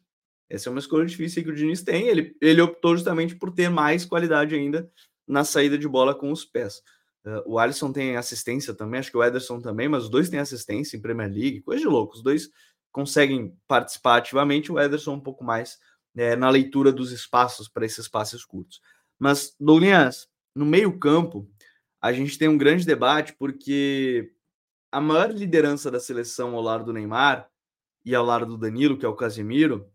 Essa 0.49 0.69
é 0.69 0.71
uma 0.71 0.79
escolha 0.79 1.05
difícil 1.05 1.43
que 1.43 1.49
o 1.49 1.55
Diniz 1.55 1.81
tem. 1.81 2.07
Ele, 2.07 2.35
ele 2.41 2.61
optou 2.61 2.95
justamente 2.95 3.35
por 3.35 3.51
ter 3.51 3.69
mais 3.69 4.05
qualidade 4.05 4.55
ainda 4.55 4.89
na 5.27 5.43
saída 5.43 5.77
de 5.77 5.87
bola 5.87 6.15
com 6.15 6.31
os 6.31 6.45
pés. 6.45 6.81
Uh, 7.25 7.43
o 7.45 7.59
Alisson 7.59 7.91
tem 7.91 8.15
assistência 8.15 8.73
também, 8.73 8.99
acho 8.99 9.11
que 9.11 9.17
o 9.17 9.23
Ederson 9.23 9.59
também, 9.59 9.89
mas 9.89 10.03
os 10.03 10.09
dois 10.09 10.29
têm 10.29 10.39
assistência 10.39 10.95
em 10.95 11.01
Premier 11.01 11.29
League, 11.29 11.61
coisa 11.61 11.81
de 11.81 11.87
louco. 11.87 12.15
Os 12.15 12.23
dois 12.23 12.49
conseguem 12.91 13.53
participar 13.67 14.17
ativamente, 14.17 14.71
o 14.71 14.79
Ederson 14.79 15.15
um 15.15 15.19
pouco 15.19 15.43
mais 15.43 15.77
é, 16.15 16.35
na 16.35 16.49
leitura 16.49 16.91
dos 16.91 17.11
espaços 17.11 17.67
para 17.67 17.85
esses 17.85 18.07
passes 18.07 18.45
curtos. 18.45 18.81
Mas, 19.19 19.53
Douglas, 19.59 20.29
no 20.55 20.65
meio-campo, 20.65 21.49
a 22.01 22.13
gente 22.13 22.37
tem 22.37 22.47
um 22.47 22.57
grande 22.57 22.85
debate 22.85 23.33
porque 23.33 24.31
a 24.91 25.01
maior 25.01 25.31
liderança 25.31 25.91
da 25.91 25.99
seleção 25.99 26.55
ao 26.55 26.61
lado 26.61 26.85
do 26.85 26.93
Neymar 26.93 27.49
e 28.05 28.15
ao 28.15 28.25
lado 28.25 28.45
do 28.45 28.57
Danilo, 28.57 28.97
que 28.97 29.05
é 29.05 29.09
o 29.09 29.15
Casemiro, 29.15 29.91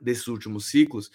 desses 0.00 0.26
últimos 0.28 0.66
ciclos, 0.66 1.10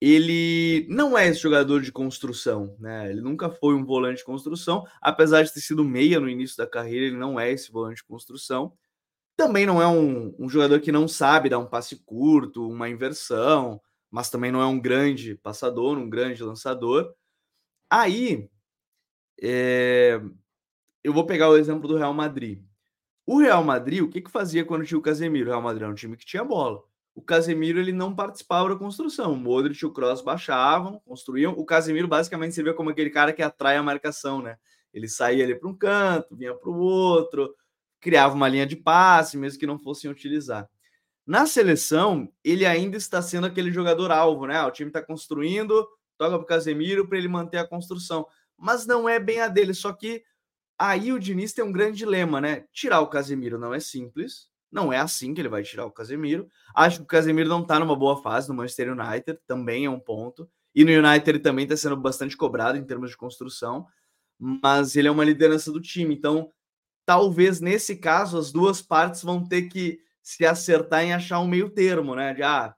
ele 0.00 0.86
não 0.90 1.16
é 1.16 1.28
esse 1.28 1.40
jogador 1.40 1.80
de 1.80 1.90
construção, 1.90 2.76
né? 2.78 3.10
Ele 3.10 3.20
nunca 3.20 3.50
foi 3.50 3.74
um 3.74 3.84
volante 3.84 4.18
de 4.18 4.24
construção, 4.24 4.86
apesar 5.00 5.42
de 5.42 5.52
ter 5.52 5.60
sido 5.60 5.84
meia 5.84 6.20
no 6.20 6.28
início 6.28 6.56
da 6.56 6.66
carreira, 6.66 7.06
ele 7.06 7.16
não 7.16 7.40
é 7.40 7.50
esse 7.50 7.72
volante 7.72 7.96
de 7.96 8.04
construção. 8.04 8.76
Também 9.36 9.66
não 9.66 9.80
é 9.82 9.86
um, 9.88 10.34
um 10.38 10.48
jogador 10.48 10.80
que 10.80 10.92
não 10.92 11.08
sabe 11.08 11.48
dar 11.48 11.58
um 11.58 11.66
passe 11.66 11.96
curto, 12.04 12.68
uma 12.68 12.88
inversão, 12.88 13.80
mas 14.10 14.30
também 14.30 14.52
não 14.52 14.60
é 14.60 14.66
um 14.66 14.80
grande 14.80 15.34
passador, 15.36 15.98
um 15.98 16.08
grande 16.08 16.42
lançador. 16.42 17.14
Aí, 17.90 18.50
é... 19.42 20.20
eu 21.04 21.12
vou 21.12 21.26
pegar 21.26 21.50
o 21.50 21.56
exemplo 21.56 21.88
do 21.88 21.96
Real 21.96 22.14
Madrid. 22.14 22.62
O 23.26 23.38
Real 23.40 23.64
Madrid, 23.64 24.02
o 24.02 24.08
que, 24.08 24.20
que 24.22 24.30
fazia 24.30 24.64
quando 24.64 24.86
tinha 24.86 24.98
o 24.98 25.02
Casemiro? 25.02 25.46
O 25.48 25.52
Real 25.52 25.62
Madrid 25.62 25.82
era 25.82 25.92
um 25.92 25.94
time 25.94 26.16
que 26.16 26.24
tinha 26.26 26.44
bola 26.44 26.82
o 27.16 27.22
Casemiro 27.22 27.80
ele 27.80 27.92
não 27.92 28.14
participava 28.14 28.68
da 28.68 28.76
construção. 28.76 29.32
O 29.32 29.36
Modric 29.36 29.82
e 29.82 29.86
o 29.86 29.90
Kroos 29.90 30.20
baixavam, 30.20 31.00
construíam. 31.00 31.54
O 31.54 31.64
Casemiro 31.64 32.06
basicamente 32.06 32.54
servia 32.54 32.74
como 32.74 32.90
aquele 32.90 33.08
cara 33.08 33.32
que 33.32 33.42
atrai 33.42 33.78
a 33.78 33.82
marcação, 33.82 34.42
né? 34.42 34.58
Ele 34.92 35.08
saía 35.08 35.42
ali 35.42 35.54
para 35.54 35.66
um 35.66 35.74
canto, 35.74 36.36
vinha 36.36 36.54
para 36.54 36.68
o 36.68 36.76
outro, 36.76 37.54
criava 38.00 38.34
uma 38.34 38.46
linha 38.46 38.66
de 38.66 38.76
passe, 38.76 39.38
mesmo 39.38 39.58
que 39.58 39.66
não 39.66 39.78
fossem 39.78 40.10
utilizar. 40.10 40.68
Na 41.26 41.46
seleção, 41.46 42.30
ele 42.44 42.66
ainda 42.66 42.98
está 42.98 43.22
sendo 43.22 43.46
aquele 43.46 43.72
jogador 43.72 44.12
alvo, 44.12 44.46
né? 44.46 44.62
O 44.64 44.70
time 44.70 44.90
está 44.90 45.02
construindo, 45.02 45.88
toca 46.18 46.36
para 46.36 46.44
o 46.44 46.46
Casemiro 46.46 47.08
para 47.08 47.16
ele 47.16 47.28
manter 47.28 47.56
a 47.56 47.66
construção. 47.66 48.26
Mas 48.58 48.86
não 48.86 49.08
é 49.08 49.18
bem 49.18 49.40
a 49.40 49.48
dele, 49.48 49.72
só 49.72 49.90
que 49.90 50.22
aí 50.78 51.10
o 51.14 51.18
Diniz 51.18 51.54
tem 51.54 51.64
um 51.64 51.72
grande 51.72 51.96
dilema, 51.96 52.42
né? 52.42 52.66
Tirar 52.74 53.00
o 53.00 53.08
Casemiro 53.08 53.58
não 53.58 53.72
é 53.72 53.80
simples, 53.80 54.50
não 54.70 54.92
é 54.92 54.98
assim 54.98 55.32
que 55.32 55.40
ele 55.40 55.48
vai 55.48 55.62
tirar 55.62 55.86
o 55.86 55.90
Casemiro. 55.90 56.48
Acho 56.74 56.98
que 56.98 57.04
o 57.04 57.06
Casemiro 57.06 57.48
não 57.48 57.62
está 57.62 57.78
numa 57.78 57.96
boa 57.96 58.20
fase 58.22 58.48
no 58.48 58.54
Manchester 58.54 58.92
United, 58.92 59.38
também 59.46 59.84
é 59.86 59.90
um 59.90 60.00
ponto. 60.00 60.48
E 60.74 60.84
no 60.84 60.90
United 60.90 61.30
ele 61.30 61.38
também 61.38 61.64
está 61.64 61.76
sendo 61.76 61.96
bastante 61.96 62.36
cobrado 62.36 62.76
em 62.76 62.84
termos 62.84 63.10
de 63.10 63.16
construção, 63.16 63.86
mas 64.38 64.96
ele 64.96 65.08
é 65.08 65.10
uma 65.10 65.24
liderança 65.24 65.72
do 65.72 65.80
time. 65.80 66.14
Então, 66.14 66.52
talvez 67.06 67.60
nesse 67.60 67.96
caso 67.96 68.36
as 68.36 68.52
duas 68.52 68.82
partes 68.82 69.22
vão 69.22 69.42
ter 69.46 69.62
que 69.62 69.98
se 70.22 70.44
acertar 70.44 71.04
em 71.04 71.14
achar 71.14 71.40
um 71.40 71.46
meio 71.46 71.70
termo, 71.70 72.14
né? 72.14 72.34
De 72.34 72.42
ah, 72.42 72.74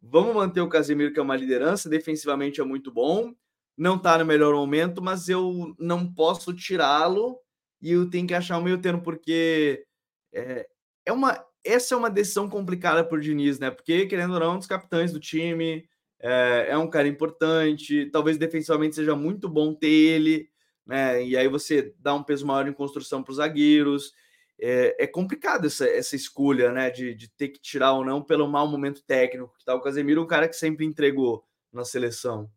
vamos 0.00 0.34
manter 0.34 0.60
o 0.60 0.68
Casemiro, 0.68 1.12
que 1.12 1.18
é 1.18 1.22
uma 1.22 1.36
liderança, 1.36 1.88
defensivamente 1.88 2.60
é 2.60 2.64
muito 2.64 2.92
bom, 2.92 3.34
não 3.76 3.96
está 3.96 4.18
no 4.18 4.26
melhor 4.26 4.54
momento, 4.54 5.02
mas 5.02 5.28
eu 5.28 5.74
não 5.78 6.06
posso 6.12 6.52
tirá-lo 6.52 7.38
e 7.80 7.92
eu 7.92 8.08
tenho 8.08 8.26
que 8.26 8.34
achar 8.34 8.58
um 8.58 8.62
meio 8.62 8.80
termo, 8.80 9.02
porque 9.02 9.84
é, 10.32 10.68
é 11.04 11.12
uma, 11.12 11.44
essa 11.64 11.94
é 11.94 11.98
uma 11.98 12.10
decisão 12.10 12.48
complicada 12.48 13.04
para 13.04 13.16
o 13.16 13.20
Diniz, 13.20 13.58
né? 13.58 13.70
Porque, 13.70 14.06
querendo 14.06 14.34
ou 14.34 14.40
não, 14.40 14.52
é 14.52 14.54
um 14.54 14.58
dos 14.58 14.66
capitães 14.66 15.12
do 15.12 15.20
time, 15.20 15.88
é, 16.20 16.66
é 16.70 16.78
um 16.78 16.88
cara 16.88 17.08
importante, 17.08 18.06
talvez 18.12 18.38
defensivamente 18.38 18.94
seja 18.94 19.14
muito 19.16 19.48
bom 19.48 19.74
ter 19.74 19.90
ele, 19.90 20.48
né? 20.86 21.24
E 21.24 21.36
aí 21.36 21.48
você 21.48 21.94
dá 21.98 22.14
um 22.14 22.22
peso 22.22 22.46
maior 22.46 22.68
em 22.68 22.72
construção 22.72 23.22
para 23.22 23.32
os 23.32 23.36
zagueiros. 23.36 24.12
É, 24.60 25.04
é, 25.04 25.06
complicado 25.06 25.66
essa, 25.66 25.88
essa 25.88 26.14
escolha, 26.14 26.72
né? 26.72 26.90
De, 26.90 27.14
de 27.14 27.28
ter 27.28 27.48
que 27.48 27.60
tirar 27.60 27.92
ou 27.92 28.04
não 28.04 28.22
pelo 28.22 28.48
mau 28.48 28.68
momento 28.68 29.02
técnico 29.02 29.54
que 29.58 29.64
tá 29.64 29.74
o 29.74 29.80
Casemiro, 29.80 30.22
um 30.22 30.26
cara 30.26 30.48
que 30.48 30.54
sempre 30.54 30.84
entregou 30.84 31.44
na 31.72 31.84
seleção. 31.84 32.50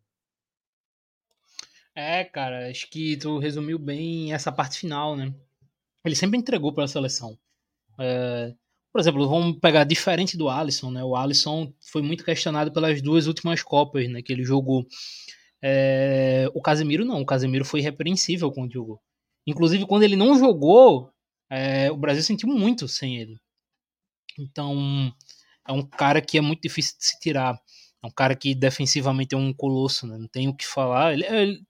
É, 1.96 2.26
cara, 2.26 2.70
acho 2.70 2.90
que 2.90 3.16
tu 3.16 3.40
resumiu 3.40 3.80
bem 3.80 4.34
essa 4.34 4.52
parte 4.52 4.80
final, 4.80 5.16
né? 5.16 5.34
Ele 6.04 6.16
sempre 6.16 6.38
entregou 6.38 6.74
para 6.74 6.84
a 6.84 6.88
seleção. 6.88 7.40
É, 8.00 8.54
por 8.92 9.02
exemplo, 9.02 9.28
vamos 9.28 9.60
pegar 9.60 9.84
diferente 9.84 10.38
do 10.38 10.50
Alisson, 10.50 10.92
né? 10.92 11.04
O 11.04 11.16
Alisson 11.16 11.74
foi 11.92 12.02
muito 12.02 12.24
questionado 12.24 12.72
pelas 12.72 13.02
duas 13.02 13.28
últimas 13.28 13.62
Copas, 13.62 14.10
né? 14.10 14.22
Que 14.22 14.32
ele 14.32 14.44
jogou. 14.44 14.86
É, 15.62 16.50
o 16.54 16.62
Casemiro 16.62 17.04
não, 17.04 17.22
o 17.22 17.26
Casemiro 17.26 17.66
foi 17.66 17.82
irrepreensível 17.82 18.52
quando 18.52 18.74
jogou. 18.74 19.02
Inclusive, 19.48 19.86
quando 19.86 20.04
ele 20.04 20.16
não 20.16 20.38
jogou, 20.38 21.12
é, 21.50 21.92
o 21.92 21.98
Brasil 21.98 22.24
sentiu 22.24 22.50
muito 22.50 22.88
sem 22.88 23.18
ele. 23.18 23.38
Então, 24.40 25.14
é 25.68 25.72
um 25.72 25.82
cara 25.82 26.22
que 26.22 26.38
é 26.38 26.42
muito 26.42 26.62
difícil 26.62 26.96
de 26.98 27.06
se 27.06 27.20
tirar. 27.20 27.60
É 28.04 28.08
um 28.08 28.12
cara 28.12 28.36
que 28.36 28.54
defensivamente 28.56 29.36
é 29.36 29.38
um 29.38 29.54
colosso, 29.54 30.08
né? 30.08 30.18
não 30.18 30.28
tem 30.28 30.48
o 30.48 30.56
que 30.56 30.66
falar. 30.66 31.14
Ele, 31.14 31.26
ele, 31.26 31.64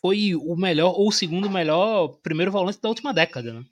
foi 0.00 0.34
o 0.34 0.54
melhor, 0.56 0.92
ou 0.92 1.08
o 1.08 1.12
segundo 1.12 1.50
melhor 1.50 2.08
primeiro 2.22 2.52
volante 2.52 2.80
da 2.80 2.88
última 2.88 3.12
década. 3.12 3.52
Né? 3.52 3.64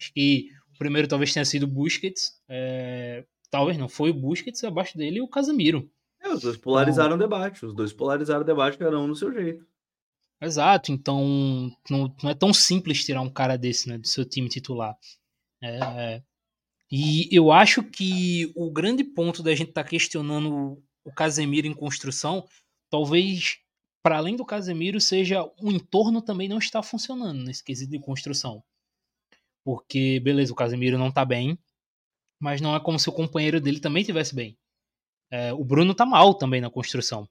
Acho 0.00 0.12
que 0.12 0.48
o 0.74 0.78
primeiro 0.78 1.08
talvez 1.08 1.32
tenha 1.32 1.44
sido 1.44 1.62
o 1.62 1.68
Busquets. 1.68 2.40
É, 2.48 3.24
talvez 3.50 3.78
não, 3.78 3.88
foi 3.88 4.10
o 4.10 4.14
Busquets, 4.14 4.64
abaixo 4.64 4.98
dele 4.98 5.18
e 5.18 5.22
o 5.22 5.28
Casemiro. 5.28 5.88
É, 6.20 6.28
os 6.28 6.42
dois 6.42 6.56
polarizaram 6.56 7.14
então, 7.14 7.26
o 7.26 7.30
debate. 7.30 7.64
Os 7.64 7.74
dois 7.74 7.92
polarizaram 7.92 8.40
o 8.40 8.44
debate, 8.44 8.78
cada 8.78 8.98
um 8.98 9.06
no 9.06 9.14
seu 9.14 9.32
jeito. 9.32 9.64
Exato, 10.40 10.92
então 10.92 11.70
não, 11.88 12.14
não 12.22 12.30
é 12.30 12.34
tão 12.34 12.52
simples 12.52 13.04
tirar 13.04 13.22
um 13.22 13.30
cara 13.30 13.56
desse 13.56 13.88
né, 13.88 13.96
do 13.96 14.06
seu 14.06 14.24
time 14.24 14.48
titular. 14.48 14.96
É, 15.62 16.22
e 16.90 17.28
eu 17.30 17.50
acho 17.50 17.82
que 17.82 18.52
o 18.54 18.70
grande 18.70 19.04
ponto 19.04 19.42
da 19.42 19.54
gente 19.54 19.68
estar 19.68 19.84
tá 19.84 19.88
questionando 19.88 20.82
o 21.04 21.12
Casemiro 21.12 21.66
em 21.66 21.72
construção, 21.72 22.46
talvez 22.90 23.58
para 24.02 24.18
além 24.18 24.36
do 24.36 24.44
Casemiro, 24.44 25.00
seja 25.00 25.42
o 25.58 25.70
entorno 25.70 26.20
também 26.20 26.48
não 26.48 26.58
está 26.58 26.82
funcionando 26.82 27.42
nesse 27.42 27.64
quesito 27.64 27.90
de 27.90 27.98
construção. 27.98 28.62
Porque, 29.64 30.20
beleza, 30.20 30.52
o 30.52 30.56
Casemiro 30.56 30.98
não 30.98 31.10
tá 31.10 31.24
bem, 31.24 31.58
mas 32.38 32.60
não 32.60 32.76
é 32.76 32.80
como 32.80 32.98
se 32.98 33.08
o 33.08 33.12
companheiro 33.12 33.60
dele 33.60 33.80
também 33.80 34.02
estivesse 34.02 34.34
bem. 34.34 34.58
É, 35.30 35.52
o 35.54 35.64
Bruno 35.64 35.94
tá 35.94 36.04
mal 36.04 36.34
também 36.34 36.60
na 36.60 36.70
construção. 36.70 37.26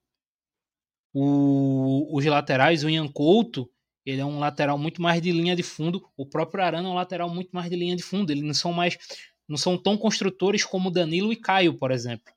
O, 1.13 2.17
os 2.17 2.26
laterais, 2.26 2.84
o 2.84 2.89
Ian 2.89 3.08
Couto, 3.08 3.69
ele 4.04 4.19
é 4.19 4.26
um 4.26 4.39
lateral 4.39 4.78
muito 4.80 5.00
mais 5.02 5.22
de 5.22 5.32
linha 5.32 5.56
de 5.56 5.62
fundo. 5.62 6.10
O 6.17 6.26
próprio 6.26 6.63
Arana 6.63 6.89
é 6.89 6.91
um 6.91 6.96
lateral 6.96 7.30
muito 7.30 7.52
mais 7.52 7.69
de 7.69 7.76
linha 7.76 7.96
de 7.96 8.02
fundo. 8.02 8.32
Eles 8.32 8.43
não 8.43 8.54
são 8.54 8.74
mais, 8.74 8.98
não 9.48 9.56
são 9.56 9.78
tão 9.78 9.96
construtores 9.96 10.65
como 10.65 10.89
Danilo 10.89 11.32
e 11.32 11.36
Caio, 11.36 11.78
por 11.78 11.91
exemplo. 11.91 12.34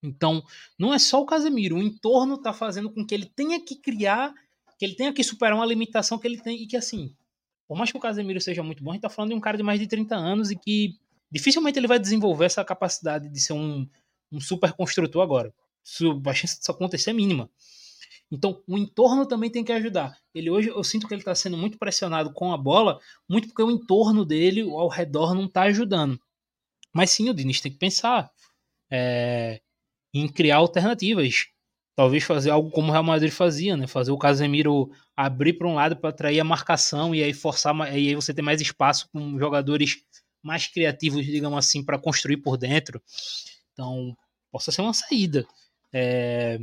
Então, 0.00 0.42
não 0.78 0.94
é 0.94 0.98
só 0.98 1.20
o 1.20 1.26
Casemiro. 1.26 1.76
O 1.76 1.82
entorno 1.82 2.38
tá 2.38 2.52
fazendo 2.52 2.90
com 2.92 3.04
que 3.04 3.14
ele 3.14 3.26
tenha 3.26 3.60
que 3.60 3.76
criar, 3.76 4.32
que 4.78 4.84
ele 4.84 4.94
tenha 4.94 5.12
que 5.12 5.24
superar 5.24 5.56
uma 5.56 5.66
limitação 5.66 6.18
que 6.18 6.26
ele 6.26 6.40
tem 6.40 6.62
e 6.62 6.66
que 6.66 6.76
assim 6.76 7.14
por 7.66 7.76
mais 7.76 7.90
que 7.90 7.96
o 7.96 8.00
Casemiro 8.00 8.40
seja 8.40 8.62
muito 8.62 8.82
bom, 8.82 8.90
a 8.90 8.94
gente 8.94 9.02
tá 9.02 9.08
falando 9.08 9.30
de 9.30 9.36
um 9.36 9.40
cara 9.40 9.56
de 9.56 9.62
mais 9.62 9.80
de 9.80 9.86
30 9.86 10.14
anos 10.14 10.50
e 10.50 10.56
que 10.56 10.96
dificilmente 11.30 11.78
ele 11.78 11.86
vai 11.86 11.98
desenvolver 11.98 12.44
essa 12.44 12.64
capacidade 12.64 13.28
de 13.28 13.40
ser 13.40 13.54
um, 13.54 13.88
um 14.30 14.40
super 14.40 14.72
construtor 14.72 15.22
agora. 15.22 15.52
Isso, 15.84 16.20
a 16.26 16.34
chance 16.34 16.58
disso 16.58 16.70
acontecer 16.70 17.10
é 17.10 17.14
mínima. 17.14 17.50
Então, 18.30 18.62
o 18.66 18.78
entorno 18.78 19.26
também 19.26 19.50
tem 19.50 19.62
que 19.62 19.72
ajudar. 19.72 20.16
Ele 20.34 20.48
hoje, 20.48 20.68
eu 20.68 20.82
sinto 20.82 21.06
que 21.06 21.12
ele 21.12 21.20
está 21.20 21.34
sendo 21.34 21.56
muito 21.56 21.78
pressionado 21.78 22.32
com 22.32 22.50
a 22.52 22.56
bola, 22.56 22.98
muito 23.28 23.48
porque 23.48 23.62
o 23.62 23.70
entorno 23.70 24.24
dele, 24.24 24.62
ao 24.62 24.88
redor, 24.88 25.34
não 25.34 25.44
está 25.44 25.62
ajudando. 25.62 26.18
Mas 26.94 27.10
sim, 27.10 27.28
o 27.28 27.34
Diniz 27.34 27.60
tem 27.60 27.70
que 27.70 27.78
pensar 27.78 28.30
é, 28.90 29.60
em 30.14 30.26
criar 30.28 30.56
alternativas. 30.56 31.48
Talvez 31.94 32.24
fazer 32.24 32.50
algo 32.50 32.70
como 32.70 32.88
o 32.88 32.90
Real 32.90 33.04
Madrid 33.04 33.30
fazia, 33.30 33.76
né? 33.76 33.86
Fazer 33.86 34.12
o 34.12 34.18
Casemiro 34.18 34.90
abrir 35.16 35.54
para 35.54 35.68
um 35.68 35.74
lado 35.74 35.96
para 35.96 36.10
atrair 36.10 36.40
a 36.40 36.44
marcação 36.44 37.14
e 37.14 37.22
aí 37.22 37.34
forçar, 37.34 37.74
e 37.94 38.08
aí 38.08 38.14
você 38.14 38.32
ter 38.32 38.42
mais 38.42 38.60
espaço 38.60 39.08
com 39.12 39.38
jogadores 39.38 40.02
mais 40.42 40.66
criativos, 40.66 41.24
digamos 41.24 41.58
assim, 41.58 41.84
para 41.84 41.98
construir 41.98 42.38
por 42.38 42.56
dentro. 42.56 43.00
Então, 43.72 44.16
possa 44.50 44.72
ser 44.72 44.82
uma 44.82 44.94
saída. 44.94 45.46
É, 45.92 46.58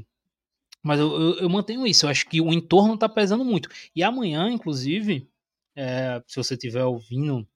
mas 0.84 1.00
eu, 1.00 1.12
eu, 1.12 1.34
eu, 1.40 1.50
mantenho 1.50 1.86
isso. 1.86 2.06
Eu 2.06 2.10
acho 2.10 2.28
que 2.28 2.42
o 2.42 2.54
entorno 2.54 2.96
está 2.96 3.10
pesando 3.10 3.44
muito. 3.44 3.70
E 3.96 4.04
amanhã, 4.04 4.50
inclusive, 4.50 5.28
é, 5.76 6.22
se 6.28 6.36
você 6.36 6.54
estiver 6.56 6.84
ouvindo, 6.84 7.48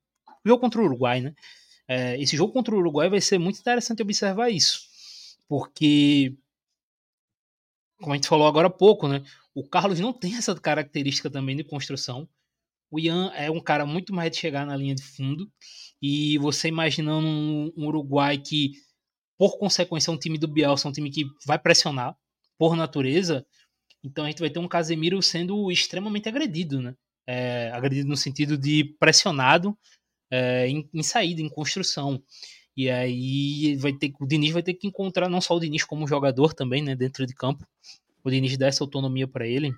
o 0.45 0.49
jogo 0.49 0.61
contra 0.61 0.81
o 0.81 0.85
Uruguai, 0.85 1.21
né? 1.21 1.33
É, 1.87 2.19
esse 2.21 2.37
jogo 2.37 2.53
contra 2.53 2.73
o 2.73 2.77
Uruguai 2.77 3.09
vai 3.09 3.21
ser 3.21 3.37
muito 3.37 3.59
interessante 3.59 4.01
observar 4.01 4.49
isso. 4.49 4.81
Porque, 5.47 6.35
como 7.99 8.13
a 8.13 8.15
gente 8.15 8.27
falou 8.27 8.47
agora 8.47 8.67
há 8.67 8.71
pouco, 8.71 9.07
né? 9.07 9.23
O 9.55 9.67
Carlos 9.67 9.99
não 9.99 10.13
tem 10.13 10.35
essa 10.35 10.55
característica 10.55 11.29
também 11.29 11.55
de 11.55 11.63
construção. 11.63 12.27
O 12.91 12.99
Ian 12.99 13.31
é 13.35 13.49
um 13.49 13.59
cara 13.59 13.85
muito 13.85 14.13
mais 14.13 14.31
de 14.31 14.37
chegar 14.37 14.65
na 14.65 14.75
linha 14.75 14.95
de 14.95 15.03
fundo. 15.03 15.51
E 16.01 16.37
você 16.39 16.67
imaginando 16.67 17.27
um, 17.27 17.71
um 17.77 17.87
Uruguai 17.87 18.37
que, 18.37 18.71
por 19.37 19.57
consequência, 19.57 20.11
é 20.11 20.13
um 20.13 20.17
time 20.17 20.37
do 20.37 20.47
Bielsa, 20.47 20.87
um 20.87 20.91
time 20.91 21.09
que 21.09 21.25
vai 21.45 21.57
pressionar 21.57 22.15
por 22.57 22.75
natureza, 22.75 23.45
então 24.03 24.25
a 24.25 24.27
gente 24.29 24.39
vai 24.39 24.49
ter 24.49 24.59
um 24.59 24.67
Casemiro 24.67 25.21
sendo 25.21 25.71
extremamente 25.71 26.27
agredido, 26.27 26.81
né? 26.81 26.93
É, 27.25 27.71
agredido 27.71 28.09
no 28.09 28.17
sentido 28.17 28.57
de 28.57 28.83
pressionado 28.99 29.77
é, 30.29 30.67
em, 30.67 30.89
em, 30.93 31.03
saída, 31.03 31.41
em 31.41 31.49
construção. 31.49 32.21
E 32.75 32.89
aí 32.89 33.75
vai 33.77 33.93
ter, 33.93 34.13
o 34.19 34.25
Diniz 34.25 34.51
vai 34.51 34.63
ter 34.63 34.73
que 34.73 34.87
encontrar 34.87 35.29
não 35.29 35.39
só 35.39 35.55
o 35.55 35.59
Diniz 35.59 35.83
como 35.83 36.07
jogador 36.07 36.53
também, 36.53 36.81
né, 36.81 36.95
dentro 36.95 37.25
de 37.25 37.33
campo. 37.33 37.65
O 38.23 38.31
Diniz 38.31 38.57
dá 38.57 38.67
essa 38.67 38.83
autonomia 38.83 39.27
para 39.27 39.45
ele. 39.45 39.73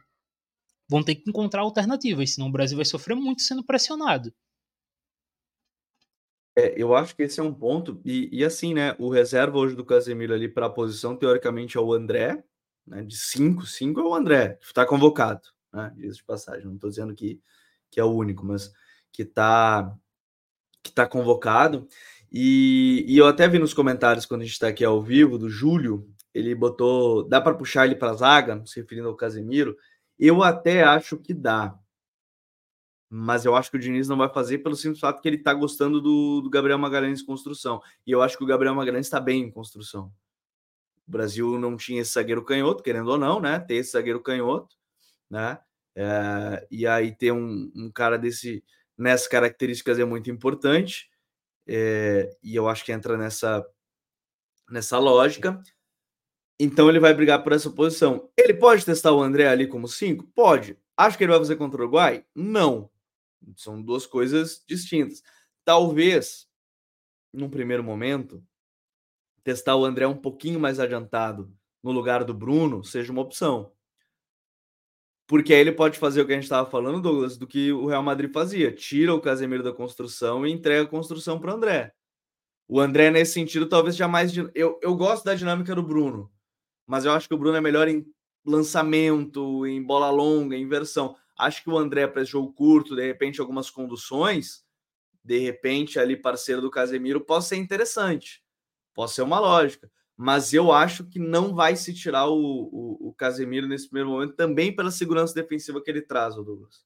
Vão 0.88 1.04
ter 1.04 1.16
que 1.16 1.30
encontrar 1.30 1.62
alternativas, 1.62 2.34
senão 2.34 2.48
o 2.48 2.52
Brasil 2.52 2.78
vai 2.78 2.86
sofrer 2.86 3.16
muito 3.16 3.42
sendo 3.42 3.64
pressionado. 3.64 4.34
É, 6.58 6.74
eu 6.82 6.96
acho 6.96 7.16
que 7.16 7.24
esse 7.24 7.40
é 7.40 7.44
um 7.44 7.54
ponto. 7.54 8.00
E, 8.06 8.30
e 8.32 8.46
assim, 8.46 8.74
né? 8.74 8.96
O 8.98 9.10
reserva 9.10 9.58
hoje 9.58 9.76
do 9.76 9.84
Casemiro 9.84 10.34
ali 10.34 10.48
para 10.48 10.68
a 10.68 10.70
posição, 10.70 11.18
teoricamente, 11.18 11.78
é 11.78 11.82
o 11.82 11.92
André, 11.92 12.44
né, 12.88 13.04
de 13.04 13.18
5, 13.18 13.66
5 13.66 14.00
é 14.00 14.04
o 14.04 14.16
André, 14.16 14.58
que 14.62 14.68
está 14.68 14.86
convocado, 14.86 15.50
né, 15.74 15.94
de 15.98 16.24
passagem. 16.24 16.66
Não 16.66 16.76
estou 16.76 16.90
dizendo 16.90 17.14
que, 17.14 17.42
que 17.92 18.00
é 18.00 18.04
o 18.04 18.12
único, 18.12 18.46
mas 18.46 18.72
que 19.12 19.24
está 19.24 19.98
que 20.84 20.92
tá 20.92 21.08
convocado. 21.08 21.88
E, 22.38 23.06
e 23.08 23.18
eu 23.18 23.28
até 23.28 23.48
vi 23.48 23.58
nos 23.58 23.74
comentários, 23.74 24.26
quando 24.26 24.42
a 24.42 24.44
gente 24.44 24.52
está 24.52 24.68
aqui 24.68 24.84
ao 24.84 25.02
vivo, 25.02 25.38
do 25.38 25.50
Júlio, 25.50 26.06
ele 26.34 26.54
botou, 26.54 27.24
dá 27.24 27.40
para 27.40 27.56
puxar 27.56 27.86
ele 27.86 27.96
para 27.96 28.12
a 28.12 28.16
zaga, 28.16 28.62
se 28.66 28.78
referindo 28.78 29.08
ao 29.08 29.16
Casemiro. 29.16 29.78
Eu 30.20 30.44
até 30.44 30.84
acho 30.84 31.18
que 31.18 31.34
dá. 31.34 31.80
Mas 33.10 33.46
eu 33.46 33.56
acho 33.56 33.72
que 33.72 33.78
o 33.78 33.80
Diniz 33.80 34.10
não 34.10 34.18
vai 34.18 34.28
fazer 34.28 34.58
pelo 34.58 34.76
simples 34.76 35.00
fato 35.00 35.22
que 35.22 35.30
ele 35.30 35.38
está 35.38 35.54
gostando 35.54 36.02
do, 36.02 36.42
do 36.42 36.50
Gabriel 36.50 36.78
Magalhães 36.78 37.22
em 37.22 37.26
construção. 37.26 37.82
E 38.06 38.12
eu 38.12 38.22
acho 38.22 38.38
que 38.38 38.44
o 38.44 38.48
Gabriel 38.48 38.76
Magalhães 38.76 39.06
está 39.06 39.22
bem 39.22 39.44
em 39.44 39.50
construção. 39.50 40.12
O 41.08 41.12
Brasil 41.12 41.58
não 41.58 41.78
tinha 41.78 42.02
esse 42.02 42.12
zagueiro 42.12 42.44
canhoto, 42.44 42.84
querendo 42.84 43.12
ou 43.12 43.18
não, 43.18 43.40
né? 43.40 43.60
Ter 43.60 43.76
esse 43.76 43.92
zagueiro 43.92 44.22
canhoto, 44.22 44.76
né? 45.30 45.58
É, 45.96 46.68
e 46.70 46.86
aí 46.86 47.16
ter 47.16 47.32
um, 47.32 47.72
um, 47.74 47.90
cara 47.90 48.18
desse 48.18 48.62
nessas 48.98 49.30
características 49.30 50.00
é 50.00 50.04
muito 50.04 50.30
importante. 50.30 51.10
É, 51.68 52.36
e 52.44 52.56
eu 52.56 52.68
acho 52.70 52.84
que 52.86 52.92
entra 52.92 53.18
nessa 53.18 53.66
nessa 54.70 54.98
lógica. 54.98 55.62
Então 56.60 56.90
ele 56.90 57.00
vai 57.00 57.14
brigar 57.14 57.44
por 57.44 57.52
essa 57.52 57.70
posição. 57.70 58.30
Ele 58.38 58.54
pode 58.54 58.86
testar 58.86 59.12
o 59.14 59.22
André 59.22 59.48
ali 59.48 59.68
como 59.68 59.88
5? 59.88 60.24
Pode. 60.34 60.78
Acho 60.96 61.18
que 61.18 61.24
ele 61.24 61.32
vai 61.32 61.40
fazer 61.40 61.58
contra 61.58 61.80
o 61.80 61.84
Uruguai? 61.84 62.26
Não. 62.34 62.90
São 63.58 63.82
duas 63.82 64.06
coisas 64.06 64.64
distintas. 64.68 65.22
Talvez, 65.64 66.48
num 67.34 67.50
primeiro 67.50 67.84
momento, 67.84 68.44
testar 69.44 69.76
o 69.76 69.86
André 69.86 70.08
um 70.08 70.18
pouquinho 70.18 70.60
mais 70.60 70.80
adiantado 70.80 71.54
no 71.84 71.92
lugar 71.92 72.24
do 72.24 72.34
Bruno 72.34 72.84
seja 72.84 73.12
uma 73.12 73.22
opção. 73.22 73.75
Porque 75.28 75.54
aí 75.54 75.60
ele 75.60 75.72
pode 75.72 75.98
fazer 75.98 76.22
o 76.22 76.26
que 76.26 76.34
a 76.34 76.36
gente 76.36 76.44
estava 76.44 76.70
falando, 76.70 77.02
Douglas, 77.02 77.38
do 77.38 77.48
que 77.48 77.72
o 77.72 77.88
Real 77.88 78.04
Madrid 78.04 78.32
fazia: 78.32 78.72
tira 78.72 79.14
o 79.14 79.22
Casemiro 79.22 79.64
da 79.64 79.74
construção 79.74 80.46
e 80.46 80.52
entrega 80.52 80.84
a 80.84 80.90
construção 80.90 81.40
para 81.40 81.52
o 81.52 81.56
André. 81.56 81.94
O 82.68 82.80
André, 82.80 83.12
nesse 83.12 83.34
sentido, 83.34 83.68
talvez 83.68 83.96
já 83.96 84.08
mais. 84.08 84.36
Eu, 84.54 84.80
eu 84.82 84.96
gosto 84.96 85.24
da 85.24 85.36
dinâmica 85.36 85.74
do 85.74 85.84
Bruno, 85.84 86.32
mas 86.86 87.06
eu 87.06 87.12
acho 87.12 87.28
que 87.28 87.34
o 87.34 87.38
Bruno 87.38 87.58
é 87.58 87.62
melhor 87.62 87.88
em 87.88 88.06
lançamento, 88.46 89.66
em 89.66 89.82
bola 89.82 90.10
longa, 90.10 90.56
em 90.56 90.62
inversão. 90.62 91.16
Acho 91.38 91.64
que 91.64 91.70
o 91.70 91.78
André, 91.78 92.08
para 92.08 92.22
esse 92.22 92.32
jogo 92.32 92.54
curto, 92.54 92.96
de 92.96 93.06
repente, 93.06 93.42
algumas 93.42 93.70
conduções, 93.70 94.64
de 95.24 95.40
repente, 95.40 96.00
ali, 96.00 96.16
parceiro 96.16 96.62
do 96.62 96.70
Casemiro, 96.70 97.20
pode 97.20 97.46
ser 97.46 97.56
interessante. 97.58 98.44
Pode 98.94 99.12
ser 99.12 99.24
uma 99.24 99.40
lógica. 99.40 99.92
Mas 100.18 100.54
eu 100.54 100.72
acho 100.72 101.04
que 101.06 101.20
não 101.20 101.54
vai 101.54 101.76
se 101.76 101.94
tirar 101.94 102.28
o, 102.28 102.40
o, 102.40 103.10
o 103.10 103.14
Casemiro 103.14 103.68
nesse 103.68 103.90
primeiro 103.90 104.10
momento, 104.10 104.36
também 104.36 104.74
pela 104.74 104.92
segurança 104.92 105.34
defensiva 105.34 105.82
que 105.82 105.92
ele 105.92 106.02
traz, 106.02 106.36
Douglas. 106.36 106.86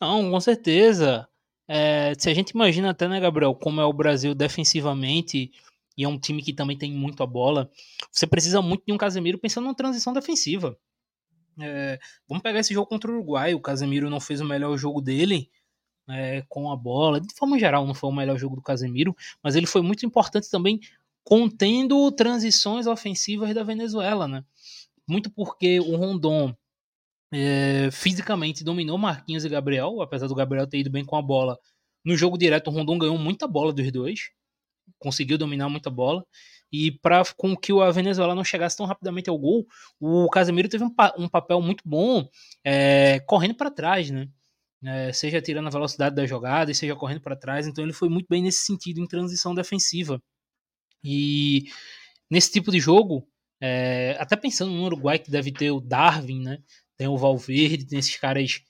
Não, 0.00 0.30
com 0.30 0.40
certeza. 0.40 1.28
É, 1.66 2.12
se 2.18 2.28
a 2.28 2.34
gente 2.34 2.50
imagina 2.50 2.90
até, 2.90 3.08
né, 3.08 3.20
Gabriel, 3.20 3.54
como 3.54 3.80
é 3.80 3.84
o 3.84 3.92
Brasil 3.92 4.34
defensivamente, 4.34 5.50
e 5.96 6.04
é 6.04 6.08
um 6.08 6.18
time 6.18 6.42
que 6.42 6.52
também 6.52 6.76
tem 6.76 6.92
muito 6.92 7.22
a 7.22 7.26
bola, 7.26 7.70
você 8.10 8.26
precisa 8.26 8.62
muito 8.62 8.84
de 8.86 8.92
um 8.92 8.98
Casemiro 8.98 9.38
pensando 9.38 9.66
na 9.66 9.74
transição 9.74 10.12
defensiva. 10.12 10.76
É, 11.60 11.98
vamos 12.28 12.42
pegar 12.42 12.60
esse 12.60 12.72
jogo 12.72 12.88
contra 12.88 13.10
o 13.10 13.14
Uruguai, 13.14 13.54
o 13.54 13.60
Casemiro 13.60 14.08
não 14.08 14.20
fez 14.20 14.40
o 14.40 14.44
melhor 14.44 14.76
jogo 14.76 15.00
dele, 15.00 15.50
é, 16.08 16.42
com 16.48 16.70
a 16.70 16.76
bola. 16.76 17.20
De 17.20 17.32
forma 17.34 17.58
geral, 17.58 17.86
não 17.86 17.94
foi 17.94 18.10
o 18.10 18.14
melhor 18.14 18.36
jogo 18.36 18.56
do 18.56 18.62
Casemiro, 18.62 19.16
mas 19.42 19.54
ele 19.54 19.66
foi 19.66 19.82
muito 19.82 20.04
importante 20.06 20.50
também 20.50 20.80
contendo 21.24 22.10
transições 22.12 22.86
ofensivas 22.86 23.54
da 23.54 23.62
Venezuela, 23.62 24.26
né? 24.28 24.44
Muito 25.08 25.30
porque 25.30 25.80
o 25.80 25.96
Rondon 25.96 26.54
é, 27.32 27.90
fisicamente 27.90 28.64
dominou 28.64 28.98
Marquinhos 28.98 29.44
e 29.44 29.48
Gabriel, 29.48 30.00
apesar 30.02 30.26
do 30.26 30.34
Gabriel 30.34 30.66
ter 30.66 30.78
ido 30.78 30.90
bem 30.90 31.04
com 31.04 31.16
a 31.16 31.22
bola. 31.22 31.58
No 32.04 32.16
jogo 32.16 32.38
direto, 32.38 32.68
o 32.68 32.70
Rondon 32.70 32.98
ganhou 32.98 33.18
muita 33.18 33.46
bola 33.46 33.72
dos 33.72 33.90
dois, 33.92 34.30
conseguiu 34.98 35.38
dominar 35.38 35.68
muita 35.68 35.90
bola. 35.90 36.24
E 36.72 36.90
para 36.90 37.22
com 37.36 37.56
que 37.56 37.72
a 37.72 37.90
Venezuela 37.90 38.34
não 38.34 38.44
chegasse 38.44 38.76
tão 38.76 38.86
rapidamente 38.86 39.28
ao 39.28 39.38
gol, 39.38 39.66
o 40.00 40.28
Casemiro 40.30 40.68
teve 40.68 40.84
um, 40.84 40.94
pa 40.94 41.14
um 41.18 41.28
papel 41.28 41.60
muito 41.60 41.82
bom 41.86 42.26
é, 42.64 43.20
correndo 43.20 43.54
para 43.54 43.70
trás, 43.70 44.10
né? 44.10 44.28
é, 44.84 45.12
seja 45.12 45.40
tirando 45.40 45.68
a 45.68 45.70
velocidade 45.70 46.14
da 46.14 46.26
jogada 46.26 46.72
seja 46.74 46.96
correndo 46.96 47.20
para 47.20 47.36
trás. 47.36 47.66
Então 47.66 47.84
ele 47.84 47.92
foi 47.92 48.08
muito 48.08 48.26
bem 48.28 48.42
nesse 48.42 48.64
sentido 48.64 49.00
em 49.00 49.06
transição 49.06 49.54
defensiva. 49.54 50.20
E 51.04 51.64
nesse 52.30 52.50
tipo 52.50 52.70
de 52.70 52.78
jogo, 52.80 53.26
é, 53.60 54.16
até 54.18 54.36
pensando 54.36 54.72
no 54.72 54.84
Uruguai 54.84 55.18
que 55.18 55.30
deve 55.30 55.52
ter 55.52 55.70
o 55.70 55.80
Darwin, 55.80 56.42
né? 56.42 56.58
Tem 56.96 57.08
o 57.08 57.16
Valverde, 57.16 57.86
tem 57.86 57.98
esses 57.98 58.16
caras. 58.16 58.62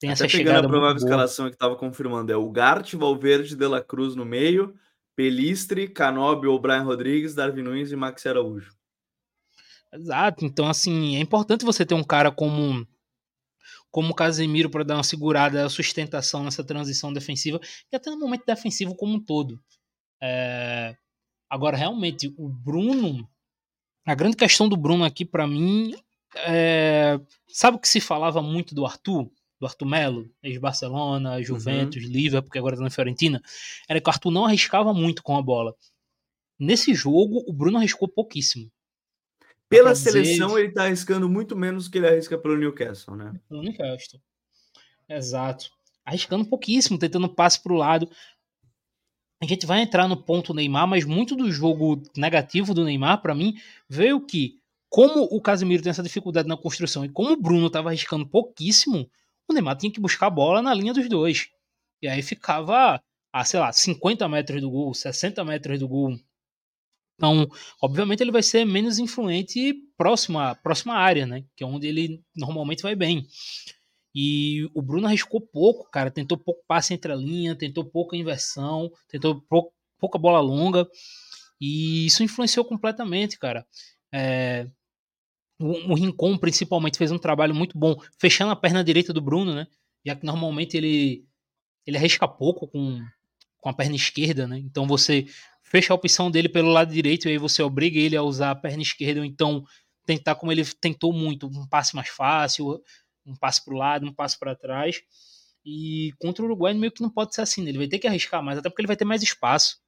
Tem 0.00 0.10
até 0.10 0.24
essa 0.24 0.28
chegada 0.28 0.66
a 0.66 0.70
provável 0.70 0.96
escalação 0.96 1.48
que 1.48 1.54
estava 1.54 1.74
confirmando 1.76 2.30
é 2.30 2.36
o 2.36 2.50
Gart, 2.50 2.94
Valverde, 2.94 3.56
De 3.56 3.66
La 3.66 3.82
Cruz 3.82 4.14
no 4.14 4.24
meio, 4.24 4.74
Pelistre, 5.16 5.88
Canóbio, 5.88 6.56
Brian 6.58 6.84
Rodrigues, 6.84 7.34
Darwin 7.34 7.62
Nunes 7.62 7.90
e 7.90 7.96
Max 7.96 8.24
Araújo. 8.24 8.72
Exato. 9.92 10.44
Então, 10.44 10.68
assim, 10.68 11.16
é 11.16 11.20
importante 11.20 11.64
você 11.64 11.84
ter 11.84 11.94
um 11.94 12.04
cara 12.04 12.30
como 12.30 12.86
como 13.90 14.10
o 14.10 14.14
Casemiro 14.14 14.70
para 14.70 14.84
dar 14.84 14.96
uma 14.96 15.02
segurada, 15.02 15.68
sustentação 15.68 16.44
nessa 16.44 16.62
transição 16.62 17.12
defensiva 17.12 17.58
e 17.90 17.96
até 17.96 18.10
no 18.10 18.18
momento 18.18 18.44
defensivo 18.46 18.94
como 18.94 19.14
um 19.14 19.20
todo. 19.20 19.60
É... 20.22 20.94
Agora, 21.48 21.76
realmente, 21.76 22.32
o 22.36 22.48
Bruno, 22.48 23.28
a 24.06 24.14
grande 24.14 24.36
questão 24.36 24.68
do 24.68 24.76
Bruno 24.76 25.04
aqui 25.04 25.24
para 25.24 25.46
mim 25.46 25.94
é... 26.36 27.18
sabe 27.48 27.76
o 27.76 27.80
que 27.80 27.88
se 27.88 28.00
falava 28.00 28.42
muito 28.42 28.74
do 28.74 28.84
Arthur? 28.84 29.30
Do 29.60 29.66
Arthur 29.66 29.86
Melo, 29.86 30.30
ex-Barcelona, 30.40 31.42
Juventus, 31.42 32.04
uhum. 32.04 32.10
Liverpool, 32.10 32.44
porque 32.44 32.58
agora 32.58 32.74
está 32.74 32.84
na 32.84 32.90
Fiorentina, 32.90 33.42
era 33.88 34.00
que 34.00 34.08
o 34.08 34.12
Arthur 34.12 34.30
não 34.30 34.44
arriscava 34.44 34.94
muito 34.94 35.20
com 35.20 35.36
a 35.36 35.42
bola. 35.42 35.74
Nesse 36.56 36.94
jogo, 36.94 37.42
o 37.46 37.52
Bruno 37.52 37.78
arriscou 37.78 38.06
pouquíssimo. 38.06 38.70
Pela 39.68 39.94
seleção, 39.94 40.48
dizer... 40.48 40.60
ele 40.60 40.72
tá 40.72 40.84
arriscando 40.84 41.28
muito 41.28 41.56
menos 41.56 41.88
que 41.88 41.98
ele 41.98 42.08
arrisca 42.08 42.38
pelo 42.38 42.56
Newcastle, 42.56 43.16
né? 43.16 43.32
Pelo 43.48 43.62
Newcastle. 43.62 44.20
Exato. 45.08 45.70
Arriscando 46.04 46.44
pouquíssimo, 46.46 46.98
tentando 46.98 47.28
passe 47.28 47.62
pro 47.62 47.74
lado. 47.74 48.08
A 49.40 49.46
gente 49.46 49.66
vai 49.66 49.82
entrar 49.82 50.08
no 50.08 50.16
ponto 50.16 50.52
Neymar, 50.52 50.86
mas 50.86 51.04
muito 51.04 51.36
do 51.36 51.50
jogo 51.50 52.02
negativo 52.16 52.74
do 52.74 52.84
Neymar, 52.84 53.22
para 53.22 53.34
mim, 53.34 53.54
veio 53.88 54.20
que, 54.20 54.58
como 54.88 55.22
o 55.24 55.40
Casemiro 55.40 55.82
tem 55.82 55.90
essa 55.90 56.02
dificuldade 56.02 56.48
na 56.48 56.56
construção 56.56 57.04
e 57.04 57.08
como 57.08 57.32
o 57.32 57.40
Bruno 57.40 57.68
estava 57.68 57.90
arriscando 57.90 58.26
pouquíssimo, 58.26 59.08
o 59.48 59.52
Neymar 59.52 59.76
tinha 59.76 59.92
que 59.92 60.00
buscar 60.00 60.26
a 60.26 60.30
bola 60.30 60.60
na 60.60 60.74
linha 60.74 60.92
dos 60.92 61.08
dois. 61.08 61.48
E 62.02 62.08
aí 62.08 62.22
ficava 62.22 63.00
a, 63.32 63.44
sei 63.44 63.60
lá, 63.60 63.72
50 63.72 64.28
metros 64.28 64.60
do 64.60 64.70
gol, 64.70 64.92
60 64.92 65.44
metros 65.44 65.78
do 65.78 65.88
gol. 65.88 66.18
Então, 67.14 67.48
obviamente, 67.82 68.22
ele 68.22 68.30
vai 68.30 68.42
ser 68.42 68.64
menos 68.64 68.98
influente 68.98 69.74
próximo 69.96 70.38
à, 70.38 70.54
próxima 70.54 70.94
área, 70.94 71.26
né? 71.26 71.44
Que 71.56 71.64
é 71.64 71.66
onde 71.66 71.86
ele 71.88 72.22
normalmente 72.34 72.82
vai 72.82 72.94
bem. 72.94 73.26
E 74.14 74.68
o 74.74 74.82
Bruno 74.82 75.06
arriscou 75.06 75.40
pouco, 75.40 75.90
cara. 75.90 76.10
Tentou 76.10 76.38
pouco 76.38 76.62
passe 76.66 76.94
entre 76.94 77.12
a 77.12 77.16
linha, 77.16 77.54
tentou 77.54 77.84
pouca 77.84 78.16
inversão, 78.16 78.90
tentou 79.08 79.40
pouca, 79.42 79.70
pouca 79.98 80.18
bola 80.18 80.40
longa. 80.40 80.88
E 81.60 82.06
isso 82.06 82.22
influenciou 82.22 82.64
completamente, 82.64 83.38
cara. 83.38 83.66
É, 84.12 84.66
o, 85.60 85.92
o 85.92 85.94
Rincon, 85.94 86.38
principalmente, 86.38 86.98
fez 86.98 87.10
um 87.10 87.18
trabalho 87.18 87.54
muito 87.54 87.76
bom 87.78 87.96
fechando 88.18 88.52
a 88.52 88.56
perna 88.56 88.84
direita 88.84 89.12
do 89.12 89.20
Bruno, 89.20 89.54
né? 89.54 89.66
Já 90.06 90.14
que 90.14 90.24
normalmente 90.24 90.76
ele, 90.76 91.24
ele 91.86 91.96
arrisca 91.96 92.28
pouco 92.28 92.68
com, 92.68 93.00
com 93.60 93.68
a 93.68 93.74
perna 93.74 93.96
esquerda, 93.96 94.46
né? 94.46 94.58
Então 94.58 94.86
você 94.86 95.26
fecha 95.62 95.92
a 95.92 95.96
opção 95.96 96.30
dele 96.30 96.48
pelo 96.48 96.70
lado 96.70 96.92
direito 96.92 97.28
e 97.28 97.32
aí 97.32 97.38
você 97.38 97.62
obriga 97.62 97.98
ele 97.98 98.16
a 98.16 98.22
usar 98.22 98.52
a 98.52 98.56
perna 98.56 98.82
esquerda 98.82 99.20
ou 99.20 99.26
então 99.26 99.64
tentar 100.06 100.36
como 100.36 100.50
ele 100.50 100.64
tentou 100.80 101.12
muito, 101.12 101.46
um 101.46 101.68
passe 101.68 101.94
mais 101.94 102.08
fácil, 102.08 102.80
um 103.30 103.36
passe 103.36 103.64
para 103.64 103.74
o 103.74 103.76
lado, 103.76 104.06
um 104.06 104.12
passe 104.12 104.38
para 104.38 104.56
trás. 104.56 105.02
E 105.64 106.12
contra 106.18 106.42
o 106.42 106.46
Uruguai 106.46 106.72
meio 106.74 106.92
que 106.92 107.02
não 107.02 107.10
pode 107.10 107.34
ser 107.34 107.42
assim, 107.42 107.62
né? 107.62 107.70
ele 107.70 107.78
vai 107.78 107.88
ter 107.88 107.98
que 107.98 108.06
arriscar 108.06 108.42
mais, 108.42 108.58
até 108.58 108.68
porque 108.68 108.80
ele 108.80 108.86
vai 108.86 108.96
ter 108.96 109.04
mais 109.04 109.22
espaço. 109.22 109.78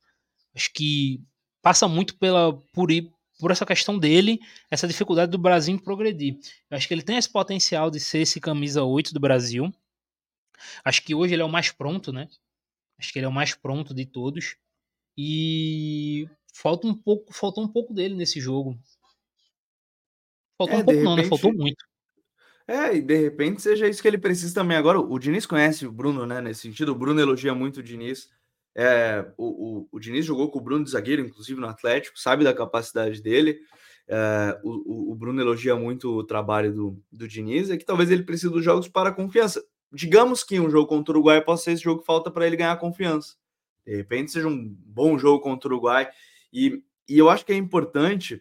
Acho 0.55 0.73
que 0.73 1.23
passa 1.63 1.89
muito 1.89 2.17
pela 2.19 2.53
por 2.73 2.91
ir 2.91 3.11
por 3.39 3.51
essa 3.51 3.65
questão 3.65 3.99
dele, 3.99 4.39
essa 4.71 4.87
dificuldade 4.87 5.31
do 5.31 5.39
Brasil 5.39 5.75
em 5.75 5.79
progredir. 5.79 6.39
Eu 6.71 6.77
acho 6.77 6.87
que 6.87 6.93
ele 6.93 7.03
tem 7.03 7.17
esse 7.17 7.29
potencial 7.29 7.91
de 7.91 7.99
ser 7.99 8.19
esse 8.19 8.39
camisa 8.39 8.85
8 8.85 9.15
do 9.15 9.21
Brasil. 9.21 9.73
Acho 10.85 11.03
que 11.03 11.15
hoje 11.15 11.35
ele 11.35 11.43
é 11.43 11.45
o 11.45 11.49
mais 11.49 11.73
pronto, 11.73 12.13
né? 12.13 12.29
Acho 12.99 13.13
que 13.13 13.19
ele 13.19 13.27
é 13.27 13.29
o 13.29 13.33
mais 13.33 13.55
pronto 13.55 13.95
de 13.95 14.05
todos. 14.05 14.57
E 15.17 16.29
falta 16.53 16.87
um 16.87 16.95
pouco, 16.95 17.33
faltou 17.33 17.65
um 17.65 17.69
pouco 17.69 17.95
dele 17.95 18.15
nesse 18.15 18.41
jogo. 18.41 18.79
Faltou 20.59 20.77
é, 20.77 20.83
um 20.83 20.85
pouco, 20.85 20.91
repente, 20.91 21.05
não, 21.05 21.17
né? 21.17 21.25
Faltou 21.25 21.55
muito. 21.55 21.90
É, 22.71 22.95
e 22.95 23.03
de 23.03 23.17
repente 23.17 23.61
seja 23.61 23.89
isso 23.89 24.01
que 24.01 24.07
ele 24.07 24.17
precisa 24.17 24.55
também. 24.55 24.77
Agora, 24.77 25.01
o 25.01 25.19
Diniz 25.19 25.45
conhece 25.45 25.85
o 25.85 25.91
Bruno, 25.91 26.25
né? 26.25 26.41
Nesse 26.41 26.61
sentido, 26.61 26.93
o 26.93 26.95
Bruno 26.95 27.21
elogia 27.21 27.53
muito 27.53 27.81
o 27.81 27.83
Diniz. 27.83 28.31
É, 28.77 29.27
o, 29.37 29.81
o, 29.81 29.89
o 29.91 29.99
Diniz 29.99 30.25
jogou 30.25 30.49
com 30.53 30.61
o 30.61 30.63
Bruno 30.63 30.85
de 30.85 30.93
zagueiro, 30.93 31.21
inclusive 31.21 31.61
no 31.61 31.67
Atlético, 31.67 32.17
sabe 32.17 32.45
da 32.45 32.55
capacidade 32.55 33.21
dele. 33.21 33.59
É, 34.07 34.61
o, 34.63 35.11
o, 35.11 35.15
Bruno 35.17 35.41
elogia 35.41 35.75
muito 35.75 36.17
o 36.17 36.23
trabalho 36.23 36.73
do, 36.73 37.03
do 37.11 37.27
Diniz, 37.27 37.71
é 37.71 37.77
que 37.77 37.85
talvez 37.85 38.09
ele 38.09 38.23
precise 38.23 38.53
dos 38.53 38.65
jogos 38.65 38.87
para 38.87 39.11
confiança. 39.11 39.61
Digamos 39.93 40.45
que 40.45 40.61
um 40.61 40.71
jogo 40.71 40.87
contra 40.87 41.13
o 41.13 41.17
Uruguai 41.17 41.43
possa 41.43 41.65
ser 41.65 41.73
esse 41.73 41.83
jogo 41.83 42.03
que 42.03 42.07
falta 42.07 42.31
para 42.31 42.47
ele 42.47 42.55
ganhar 42.55 42.77
confiança. 42.77 43.35
De 43.85 43.97
repente 43.97 44.31
seja 44.31 44.47
um 44.47 44.73
bom 44.87 45.19
jogo 45.19 45.43
contra 45.43 45.69
o 45.69 45.73
Uruguai. 45.73 46.09
E, 46.53 46.81
e 47.09 47.19
eu 47.19 47.29
acho 47.29 47.45
que 47.45 47.53
é 47.53 47.57
importante 47.57 48.41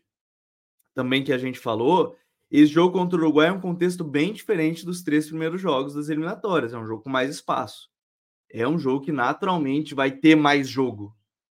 também 0.94 1.24
que 1.24 1.34
a 1.34 1.38
gente 1.40 1.58
falou 1.58 2.16
esse 2.52 2.72
jogo 2.72 2.98
contra 2.98 3.18
o 3.18 3.22
Uruguai 3.22 3.50
é 3.50 3.52
um 3.52 3.62
contexto 3.62 4.04
bem 4.04 4.34
diferente 4.34 4.86
dos 4.86 5.04
três 5.04 5.28
primeiros 5.28 5.62
jogos 5.62 5.94
das 5.94 6.10
eliminatórias. 6.10 6.74
É 6.74 6.78
um 6.78 6.86
jogo 6.86 7.04
com 7.04 7.10
mais 7.10 7.30
espaço. 7.30 7.90
É 8.52 8.68
um 8.68 8.80
jogo 8.80 9.06
que 9.06 9.12
naturalmente 9.12 9.94
vai 9.94 10.12
ter 10.12 10.36
mais 10.36 10.68
jogo. 10.68 11.16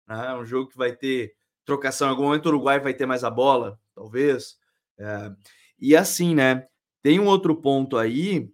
Né? 0.08 0.28
É 0.28 0.36
um 0.36 0.46
jogo 0.46 0.70
que 0.70 0.78
vai 0.78 0.96
ter 0.96 1.36
trocação. 1.64 2.08
Em 2.08 2.12
algum 2.12 2.24
momento 2.24 2.48
o 2.48 2.50
Uruguai 2.50 2.80
vai 2.80 2.94
ter 2.96 3.06
mais 3.06 3.24
a 3.24 3.30
bola, 3.30 3.80
talvez. 3.94 4.58
É... 4.98 5.32
E 5.78 5.96
assim, 5.96 6.34
né? 6.34 6.68
Tem 7.04 7.20
um 7.20 7.28
outro 7.28 7.56
ponto 7.56 7.96
aí. 7.96 8.52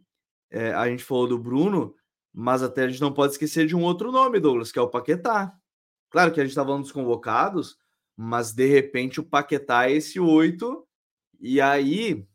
É, 0.51 0.73
a 0.73 0.87
gente 0.89 1.03
falou 1.03 1.27
do 1.27 1.39
Bruno, 1.39 1.95
mas 2.33 2.61
até 2.61 2.83
a 2.83 2.87
gente 2.89 3.01
não 3.01 3.13
pode 3.13 3.31
esquecer 3.31 3.65
de 3.65 3.75
um 3.75 3.83
outro 3.83 4.11
nome, 4.11 4.39
Douglas, 4.39 4.71
que 4.71 4.77
é 4.77 4.81
o 4.81 4.89
Paquetá. 4.89 5.53
Claro 6.09 6.31
que 6.33 6.39
a 6.39 6.43
gente 6.43 6.51
está 6.51 6.63
falando 6.63 6.83
dos 6.83 6.91
convocados, 6.91 7.77
mas 8.15 8.53
de 8.53 8.67
repente 8.67 9.19
o 9.19 9.23
Paquetá 9.23 9.89
é 9.89 9.93
esse 9.93 10.19
oito 10.19 10.84
e 11.47 11.61
aí, 11.61 12.25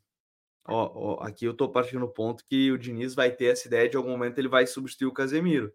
ó, 0.69 1.19
ó, 1.19 1.25
aqui 1.25 1.45
eu 1.45 1.53
tô 1.53 1.69
partindo 1.69 2.01
do 2.01 2.09
ponto 2.09 2.45
que 2.45 2.71
o 2.71 2.79
Diniz 2.79 3.13
vai 3.13 3.33
ter 3.33 3.47
essa 3.47 3.67
ideia 3.67 3.89
de 3.89 3.97
algum 3.97 4.11
momento 4.11 4.39
ele 4.39 4.49
vai 4.49 4.67
substituir 4.69 5.09
o 5.09 5.13
Casemiro. 5.13 5.73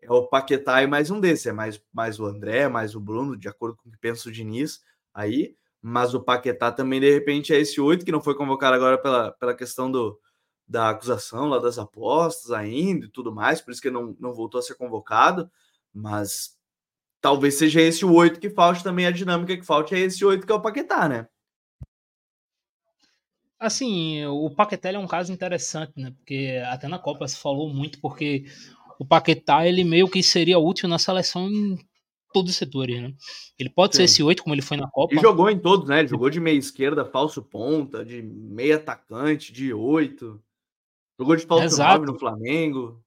É 0.00 0.10
o 0.10 0.26
Paquetá 0.26 0.82
e 0.82 0.86
mais 0.86 1.10
um 1.10 1.20
desses, 1.20 1.46
é 1.46 1.52
mais, 1.52 1.82
mais 1.92 2.18
o 2.18 2.24
André, 2.24 2.68
mais 2.68 2.94
o 2.94 3.00
Bruno, 3.00 3.36
de 3.36 3.48
acordo 3.48 3.76
com 3.76 3.90
o 3.90 3.92
que 3.92 3.98
pensa 3.98 4.30
o 4.30 4.32
Diniz 4.32 4.80
aí. 5.12 5.54
Mas 5.82 6.14
o 6.14 6.22
Paquetá 6.22 6.72
também, 6.72 7.00
de 7.00 7.12
repente, 7.12 7.52
é 7.54 7.60
esse 7.60 7.80
oito 7.82 8.04
que 8.04 8.12
não 8.12 8.22
foi 8.22 8.34
convocado 8.34 8.74
agora 8.76 8.96
pela, 8.96 9.32
pela 9.32 9.54
questão 9.54 9.90
do, 9.90 10.18
da 10.66 10.88
acusação 10.88 11.48
lá 11.50 11.58
das 11.58 11.78
apostas 11.78 12.50
ainda 12.50 13.06
e 13.06 13.10
tudo 13.10 13.30
mais, 13.34 13.60
por 13.60 13.72
isso 13.72 13.82
que 13.82 13.90
não, 13.90 14.16
não 14.18 14.32
voltou 14.32 14.58
a 14.58 14.62
ser 14.62 14.74
convocado. 14.74 15.50
Mas 15.92 16.56
talvez 17.20 17.56
seja 17.56 17.82
esse 17.82 18.06
o 18.06 18.14
oito 18.14 18.40
que 18.40 18.48
falte 18.48 18.82
também 18.82 19.06
a 19.06 19.10
dinâmica 19.10 19.54
que 19.54 19.66
falte 19.66 19.94
é 19.94 19.98
esse 19.98 20.24
oito 20.24 20.46
que 20.46 20.52
é 20.52 20.56
o 20.56 20.62
Paquetá, 20.62 21.08
né? 21.08 21.28
Assim, 23.60 24.24
o 24.24 24.48
Paquetá 24.48 24.90
é 24.90 24.98
um 24.98 25.06
caso 25.06 25.30
interessante, 25.30 25.92
né? 25.96 26.12
Porque 26.16 26.62
até 26.70 26.88
na 26.88 26.98
Copa 26.98 27.28
se 27.28 27.36
falou 27.36 27.68
muito, 27.68 28.00
porque 28.00 28.46
o 28.98 29.04
Paquetá 29.04 29.66
ele 29.66 29.84
meio 29.84 30.08
que 30.08 30.22
seria 30.22 30.58
útil 30.58 30.88
na 30.88 30.98
seleção 30.98 31.46
em 31.46 31.78
todos 32.32 32.52
os 32.52 32.56
setores, 32.56 33.02
né? 33.02 33.12
Ele 33.58 33.68
pode 33.68 33.94
Sim. 33.94 33.98
ser 33.98 34.04
esse 34.04 34.22
8, 34.22 34.42
como 34.42 34.54
ele 34.54 34.62
foi 34.62 34.78
na 34.78 34.88
Copa. 34.88 35.14
E 35.14 35.18
jogou 35.18 35.50
em 35.50 35.58
todos, 35.58 35.88
né? 35.88 35.98
Ele 35.98 36.08
jogou 36.08 36.30
de 36.30 36.40
meia 36.40 36.56
esquerda, 36.56 37.04
falso 37.04 37.42
ponta, 37.42 38.02
de 38.02 38.22
meia 38.22 38.76
atacante, 38.76 39.52
de 39.52 39.74
8. 39.74 40.42
Jogou 41.18 41.36
de 41.36 41.44
falso 41.44 41.64
Exato. 41.64 42.00
9 42.00 42.12
no 42.12 42.18
Flamengo. 42.18 43.04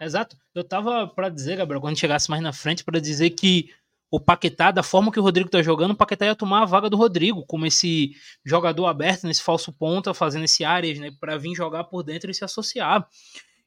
Exato. 0.00 0.36
Eu 0.54 0.62
tava 0.62 1.08
para 1.08 1.28
dizer, 1.28 1.56
Gabriel, 1.56 1.80
quando 1.80 1.98
chegasse 1.98 2.30
mais 2.30 2.42
na 2.42 2.52
frente, 2.52 2.84
para 2.84 3.00
dizer 3.00 3.30
que 3.30 3.70
o 4.12 4.20
Paquetá, 4.20 4.70
da 4.70 4.82
forma 4.82 5.10
que 5.10 5.18
o 5.18 5.22
Rodrigo 5.22 5.48
tá 5.48 5.62
jogando, 5.62 5.92
o 5.92 5.96
Paquetá 5.96 6.26
ia 6.26 6.36
tomar 6.36 6.60
a 6.62 6.66
vaga 6.66 6.90
do 6.90 6.98
Rodrigo, 6.98 7.46
como 7.46 7.64
esse 7.64 8.14
jogador 8.44 8.84
aberto 8.84 9.26
nesse 9.26 9.42
falso 9.42 9.72
ponta, 9.72 10.12
fazendo 10.12 10.44
esse 10.44 10.62
áreas, 10.62 10.98
né, 10.98 11.10
para 11.18 11.38
vir 11.38 11.54
jogar 11.54 11.84
por 11.84 12.02
dentro 12.02 12.30
e 12.30 12.34
se 12.34 12.44
associar. 12.44 13.08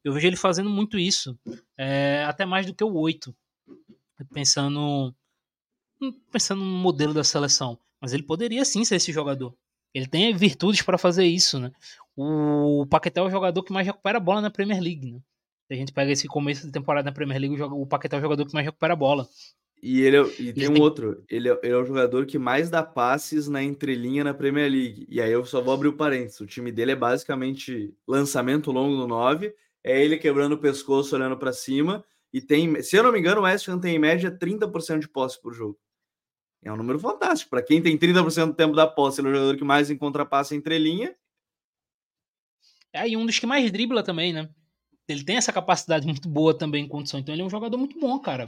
Eu 0.04 0.14
vejo 0.14 0.28
ele 0.28 0.36
fazendo 0.36 0.70
muito 0.70 1.00
isso, 1.00 1.36
é, 1.76 2.24
até 2.28 2.46
mais 2.46 2.68
do 2.68 2.76
que 2.76 2.84
o 2.84 2.94
8, 2.94 3.36
pensando, 4.32 5.16
pensando 6.32 6.64
no 6.64 6.78
modelo 6.78 7.12
da 7.12 7.24
seleção. 7.24 7.80
Mas 8.00 8.14
ele 8.14 8.22
poderia 8.22 8.64
sim 8.64 8.86
ser 8.86 8.98
esse 8.98 9.12
jogador. 9.12 9.52
Ele 9.96 10.06
tem 10.06 10.32
virtudes 10.36 10.84
para 10.84 11.00
fazer 11.00 11.26
isso, 11.26 11.58
né? 11.58 11.72
O 12.16 12.86
Paquetá 12.88 13.22
é 13.22 13.24
o 13.24 13.32
jogador 13.32 13.64
que 13.64 13.74
mais 13.74 13.88
recupera 13.88 14.20
a 14.20 14.22
bola 14.22 14.42
na 14.42 14.52
Premier 14.52 14.80
League, 14.80 15.12
né? 15.12 15.20
Se 15.68 15.74
a 15.74 15.76
gente 15.76 15.92
pega 15.92 16.12
esse 16.12 16.28
começo 16.28 16.68
de 16.68 16.72
temporada 16.72 17.10
na 17.10 17.16
Premier 17.16 17.40
League, 17.42 17.60
o 17.60 17.88
Paquetá 17.88 18.18
é 18.18 18.20
o 18.20 18.22
jogador 18.22 18.46
que 18.46 18.54
mais 18.54 18.64
recupera 18.64 18.94
a 18.94 18.96
bola. 18.96 19.28
E 19.88 20.02
ele 20.02 20.18
é, 20.18 20.22
e 20.40 20.52
tem 20.52 20.68
um 20.68 20.82
outro, 20.82 21.24
ele 21.30 21.48
é, 21.48 21.60
ele 21.62 21.74
é 21.74 21.78
o 21.78 21.86
jogador 21.86 22.26
que 22.26 22.40
mais 22.40 22.72
dá 22.72 22.82
passes 22.82 23.48
na 23.48 23.62
entrelinha 23.62 24.24
na 24.24 24.34
Premier 24.34 24.68
League. 24.68 25.06
E 25.08 25.22
aí 25.22 25.32
eu 25.32 25.46
só 25.46 25.62
vou 25.62 25.76
abrir 25.76 25.90
o 25.90 25.94
parênteses. 25.96 26.40
O 26.40 26.48
time 26.48 26.72
dele 26.72 26.94
é 26.94 26.96
basicamente 26.96 27.94
lançamento 28.08 28.72
longo 28.72 28.96
no 28.96 29.06
9, 29.06 29.54
é 29.84 30.04
ele 30.04 30.18
quebrando 30.18 30.54
o 30.54 30.58
pescoço, 30.58 31.14
olhando 31.16 31.38
para 31.38 31.54
cima. 31.54 32.04
E 32.34 32.42
tem, 32.42 32.82
se 32.82 32.96
eu 32.96 33.04
não 33.04 33.12
me 33.12 33.20
engano, 33.20 33.42
o 33.42 33.44
West 33.44 33.68
Ham 33.68 33.80
tem 33.80 33.96
em 33.96 34.00
média 34.00 34.36
30% 34.36 35.02
de 35.02 35.08
posse 35.08 35.40
por 35.40 35.54
jogo. 35.54 35.78
É 36.64 36.74
um 36.74 36.78
número 36.78 36.98
fantástico. 36.98 37.52
Para 37.52 37.62
quem 37.62 37.80
tem 37.80 37.96
30% 37.96 38.48
do 38.48 38.54
tempo 38.56 38.76
da 38.76 38.88
posse, 38.88 39.22
ele 39.22 39.28
é 39.28 39.32
o 39.32 39.36
jogador 39.36 39.56
que 39.56 39.64
mais 39.64 39.92
encontra 39.92 40.26
passe 40.26 40.56
entrelinha. 40.56 41.16
É, 42.92 43.08
e 43.08 43.16
um 43.16 43.24
dos 43.24 43.38
que 43.38 43.46
mais 43.46 43.72
dribla 43.72 44.02
também, 44.02 44.34
né? 44.34 44.50
Ele 45.08 45.24
tem 45.24 45.38
essa 45.38 45.54
capacidade 45.54 46.08
muito 46.08 46.28
boa 46.28 46.58
também 46.58 46.86
em 46.86 46.88
condição. 46.88 47.20
Então 47.20 47.36
ele 47.36 47.44
é 47.44 47.46
um 47.46 47.52
jogador 47.52 47.78
muito 47.78 48.00
bom, 48.00 48.18
cara. 48.18 48.48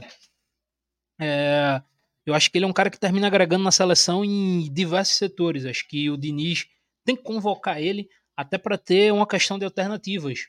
É, 1.20 1.82
eu 2.26 2.34
acho 2.34 2.50
que 2.50 2.58
ele 2.58 2.64
é 2.64 2.68
um 2.68 2.72
cara 2.72 2.90
que 2.90 3.00
termina 3.00 3.26
agregando 3.26 3.64
na 3.64 3.70
seleção 3.70 4.24
em 4.24 4.72
diversos 4.72 5.16
setores. 5.16 5.64
Acho 5.64 5.86
que 5.88 6.10
o 6.10 6.16
Diniz 6.16 6.66
tem 7.04 7.16
que 7.16 7.22
convocar 7.22 7.80
ele 7.80 8.08
até 8.36 8.58
para 8.58 8.76
ter 8.76 9.12
uma 9.12 9.26
questão 9.26 9.58
de 9.58 9.64
alternativas. 9.64 10.46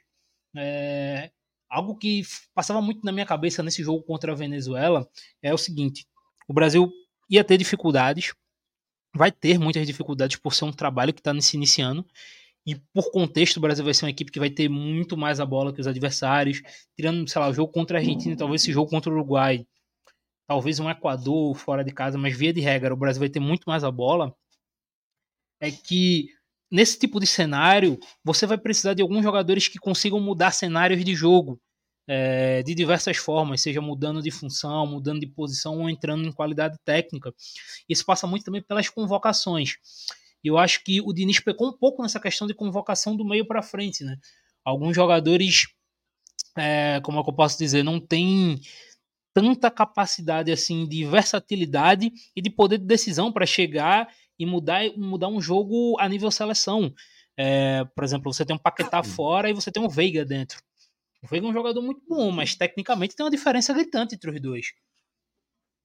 É, 0.55 1.31
algo 1.69 1.95
que 1.95 2.23
passava 2.53 2.81
muito 2.81 3.05
na 3.05 3.11
minha 3.11 3.25
cabeça 3.25 3.63
nesse 3.63 3.83
jogo 3.83 4.03
contra 4.03 4.31
a 4.31 4.35
Venezuela 4.35 5.07
é 5.41 5.53
o 5.53 5.57
seguinte: 5.57 6.05
o 6.47 6.53
Brasil 6.53 6.91
ia 7.29 7.43
ter 7.43 7.57
dificuldades, 7.57 8.33
vai 9.15 9.31
ter 9.31 9.57
muitas 9.57 9.87
dificuldades 9.87 10.37
por 10.37 10.53
ser 10.53 10.65
um 10.65 10.71
trabalho 10.73 11.13
que 11.13 11.21
está 11.21 11.39
se 11.39 11.55
iniciando. 11.55 12.05
E 12.65 12.75
por 12.93 13.09
contexto, 13.11 13.57
o 13.57 13.61
Brasil 13.61 13.83
vai 13.83 13.93
ser 13.93 14.05
uma 14.05 14.11
equipe 14.11 14.31
que 14.31 14.39
vai 14.39 14.49
ter 14.49 14.69
muito 14.69 15.15
mais 15.15 15.39
a 15.39 15.45
bola 15.45 15.73
que 15.73 15.81
os 15.81 15.87
adversários. 15.87 16.61
Tirando, 16.95 17.27
sei 17.27 17.41
lá, 17.41 17.47
o 17.47 17.53
jogo 17.53 17.71
contra 17.71 17.97
a 17.97 18.01
Argentina, 18.01 18.35
talvez 18.35 18.61
esse 18.61 18.71
jogo 18.71 18.89
contra 18.89 19.09
o 19.09 19.13
Uruguai 19.15 19.65
talvez 20.49 20.79
um 20.79 20.89
Equador 20.89 21.55
fora 21.55 21.83
de 21.83 21.93
casa, 21.93 22.17
mas 22.17 22.35
via 22.35 22.51
de 22.51 22.59
regra 22.59 22.93
o 22.93 22.97
Brasil 22.97 23.19
vai 23.19 23.29
ter 23.29 23.39
muito 23.39 23.65
mais 23.67 23.83
a 23.83 23.91
bola, 23.91 24.35
é 25.61 25.71
que 25.71 26.29
nesse 26.71 26.97
tipo 26.99 27.19
de 27.19 27.27
cenário 27.27 27.99
você 28.23 28.47
vai 28.47 28.57
precisar 28.57 28.93
de 28.95 29.01
alguns 29.01 29.23
jogadores 29.23 29.67
que 29.67 29.77
consigam 29.79 30.19
mudar 30.19 30.51
cenários 30.51 31.03
de 31.05 31.15
jogo. 31.15 31.59
é, 32.07 32.63
de 32.63 32.73
diversas 32.75 33.17
formas, 33.17 33.61
seja 33.61 33.81
mudando 33.81 34.21
de 34.21 34.31
função, 34.31 34.87
mudando 34.87 35.19
de 35.19 35.27
posição 35.27 35.79
ou 35.81 35.89
entrando 35.89 36.27
em 36.27 36.31
qualidade 36.31 36.75
técnica. 36.83 37.33
Isso 37.87 38.03
passa 38.05 38.25
muito 38.27 38.45
também 38.45 38.63
pelas 38.63 38.89
convocações. 38.89 39.75
E 40.43 40.47
eu 40.47 40.57
acho 40.57 40.83
que 40.83 41.01
o 41.01 41.13
Diniz 41.13 41.39
pecou 41.39 41.69
um 41.69 41.77
pouco 41.77 42.01
nessa 42.01 42.19
questão 42.19 42.47
de 42.47 42.55
convocação 42.55 43.15
do 43.15 43.25
meio 43.25 43.45
para 43.47 43.61
frente, 43.61 44.03
né? 44.03 44.17
Alguns 44.65 44.95
jogadores, 44.95 45.67
é, 46.57 46.99
como 47.01 47.19
é 47.19 47.23
que 47.23 47.29
eu 47.29 47.35
posso 47.35 47.57
dizer, 47.59 47.83
não 47.83 47.99
tem 47.99 48.59
tanta 49.33 49.69
capacidade 49.69 50.51
assim 50.51 50.87
de 50.87 51.05
versatilidade 51.05 52.11
e 52.35 52.41
de 52.41 52.49
poder 52.49 52.77
de 52.77 52.85
decisão 52.85 53.31
para 53.31 53.45
chegar 53.45 54.07
e 54.37 54.45
mudar, 54.45 54.81
mudar 54.97 55.27
um 55.27 55.41
jogo 55.41 55.99
a 55.99 56.07
nível 56.07 56.31
seleção. 56.31 56.93
É, 57.37 57.85
por 57.95 58.03
exemplo, 58.03 58.33
você 58.33 58.45
tem 58.45 58.55
um 58.55 58.59
Paquetá 58.59 59.03
fora 59.03 59.49
e 59.49 59.53
você 59.53 59.71
tem 59.71 59.81
um 59.81 59.89
Veiga 59.89 60.25
dentro. 60.25 60.61
O 61.21 61.27
Veiga 61.27 61.45
é 61.45 61.49
um 61.49 61.53
jogador 61.53 61.81
muito 61.81 62.01
bom, 62.07 62.31
mas 62.31 62.55
tecnicamente 62.55 63.15
tem 63.15 63.25
uma 63.25 63.31
diferença 63.31 63.73
gritante 63.73 64.15
entre 64.15 64.31
os 64.31 64.41
dois. 64.41 64.67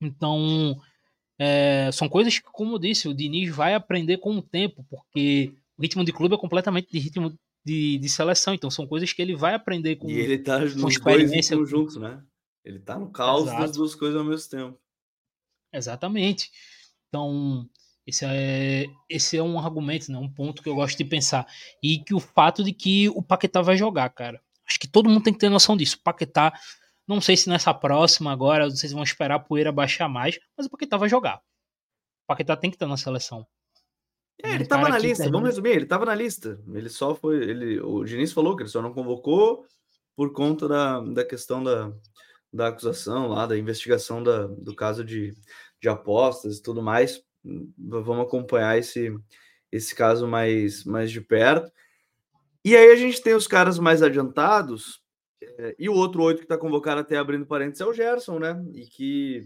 Então, 0.01 0.77
é, 1.39 1.91
são 1.93 2.09
coisas 2.09 2.39
que, 2.39 2.49
como 2.53 2.75
eu 2.75 2.79
disse, 2.79 3.09
o 3.09 3.15
Diniz 3.15 3.55
vai 3.55 3.75
aprender 3.75 4.19
com 4.19 4.37
o 4.37 4.43
tempo, 4.43 4.85
porque 4.89 5.53
o 5.77 5.83
ritmo 5.83 6.05
de 6.05 6.13
clube 6.13 6.35
é 6.35 6.39
completamente 6.39 6.91
de 6.91 6.99
ritmo 6.99 7.37
de, 7.65 7.99
de 7.99 8.09
seleção, 8.09 8.55
então 8.55 8.71
são 8.71 8.87
coisas 8.87 9.13
que 9.13 9.23
ele 9.23 9.35
vai 9.35 9.55
aprender 9.55 9.97
com 9.97 10.09
E 10.09 10.19
ele 10.19 10.39
tá 10.39 10.61
com 10.61 10.89
experiência. 10.89 11.57
juntos, 11.65 11.97
né? 11.97 12.23
Ele 12.65 12.79
tá 12.79 12.99
no 12.99 13.11
caos 13.11 13.45
Exato. 13.45 13.61
das 13.61 13.73
duas 13.73 13.95
coisas 13.95 14.19
ao 14.19 14.25
mesmo 14.25 14.49
tempo. 14.49 14.79
Exatamente. 15.73 16.51
Então, 17.09 17.69
esse 18.07 18.25
é, 18.25 18.87
esse 19.09 19.37
é 19.37 19.43
um 19.43 19.59
argumento, 19.59 20.11
né? 20.11 20.19
um 20.19 20.33
ponto 20.33 20.63
que 20.63 20.69
eu 20.69 20.75
gosto 20.75 20.97
de 20.97 21.05
pensar. 21.05 21.47
E 21.83 21.99
que 21.99 22.15
o 22.15 22.21
fato 22.21 22.65
de 22.65 22.73
que 22.73 23.09
o 23.11 23.23
Paquetá 23.23 23.61
vai 23.61 23.77
jogar, 23.77 24.09
cara. 24.11 24.41
Acho 24.67 24.81
que 24.81 24.89
todo 24.89 25.11
mundo 25.11 25.23
tem 25.23 25.33
que 25.33 25.39
ter 25.39 25.51
noção 25.51 25.77
disso. 25.77 25.97
O 25.97 26.03
Paquetá 26.03 26.53
não 27.07 27.21
sei 27.21 27.37
se 27.37 27.49
nessa 27.49 27.73
próxima 27.75 28.33
agora, 28.33 28.69
vocês 28.69 28.93
vão 28.93 29.03
esperar 29.03 29.37
a 29.37 29.39
poeira 29.39 29.71
baixar 29.71 30.09
mais, 30.09 30.39
mas 30.57 30.67
o 30.67 30.71
Paquetá 30.71 30.97
vai 30.97 31.09
jogar. 31.09 31.37
O 31.37 32.27
Paquetá 32.29 32.57
tem 32.57 32.71
que 32.71 32.77
estar 32.77 32.87
na 32.87 32.97
seleção. 32.97 33.47
É, 34.43 34.55
ele 34.55 34.65
estava 34.65 34.89
na 34.89 34.99
lista, 34.99 35.31
vamos 35.31 35.49
resumir, 35.49 35.71
ele 35.71 35.85
estava 35.85 36.05
na 36.05 36.15
lista. 36.15 36.61
Ele 36.73 36.89
só 36.89 37.15
foi. 37.15 37.37
Ele, 37.37 37.81
o 37.81 38.05
Diniz 38.05 38.33
falou 38.33 38.57
que 38.57 38.63
ele 38.63 38.71
só 38.71 38.83
não 38.83 38.93
convocou 38.93 39.65
por 40.17 40.33
conta 40.33 40.67
da, 40.67 41.01
da 41.01 41.25
questão 41.25 41.63
da, 41.63 41.93
da 42.55 42.69
acusação 42.69 43.29
lá, 43.29 43.47
da 43.47 43.59
investigação 43.59 44.23
da, 44.23 44.47
do 44.47 44.75
caso 44.77 45.05
de, 45.05 45.35
de 45.81 45.89
apostas 45.89 46.59
e 46.59 46.63
tudo 46.63 46.81
mais. 46.81 47.21
Vamos 47.77 48.25
acompanhar 48.25 48.79
esse, 48.79 49.13
esse 49.73 49.95
caso 49.95 50.27
mais, 50.29 50.85
mais 50.85 51.11
de 51.11 51.21
perto. 51.21 51.71
E 52.65 52.77
aí 52.77 52.93
a 52.93 52.97
gente 52.97 53.21
tem 53.21 53.35
os 53.35 53.47
caras 53.47 53.79
mais 53.79 54.03
adiantados, 54.03 55.03
é, 55.59 55.75
e 55.79 55.89
o 55.89 55.95
outro 55.95 56.23
oito 56.23 56.39
que 56.39 56.45
está 56.45 56.57
convocado 56.57 57.01
até 57.01 57.19
abrindo 57.19 57.45
parênteses 57.45 57.81
é 57.81 57.87
o 57.87 57.93
Gerson, 57.93 58.39
né? 58.39 58.65
E 58.73 58.87
que 58.87 59.45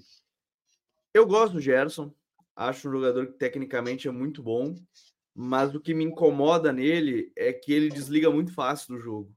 eu 1.13 1.27
gosto 1.27 1.55
do 1.55 1.61
Gerson, 1.61 2.15
acho 2.55 2.89
um 2.89 2.93
jogador 2.93 3.27
que 3.27 3.33
tecnicamente 3.33 4.07
é 4.07 4.11
muito 4.11 4.43
bom, 4.43 4.77
mas 5.35 5.75
o 5.75 5.81
que 5.81 5.95
me 5.95 6.05
incomoda 6.05 6.73
nele 6.73 7.33
é 7.35 7.53
que 7.53 7.73
ele 7.73 7.89
desliga 7.89 8.31
muito 8.31 8.53
fácil 8.53 8.95
do 8.95 9.01
jogo. 9.01 9.35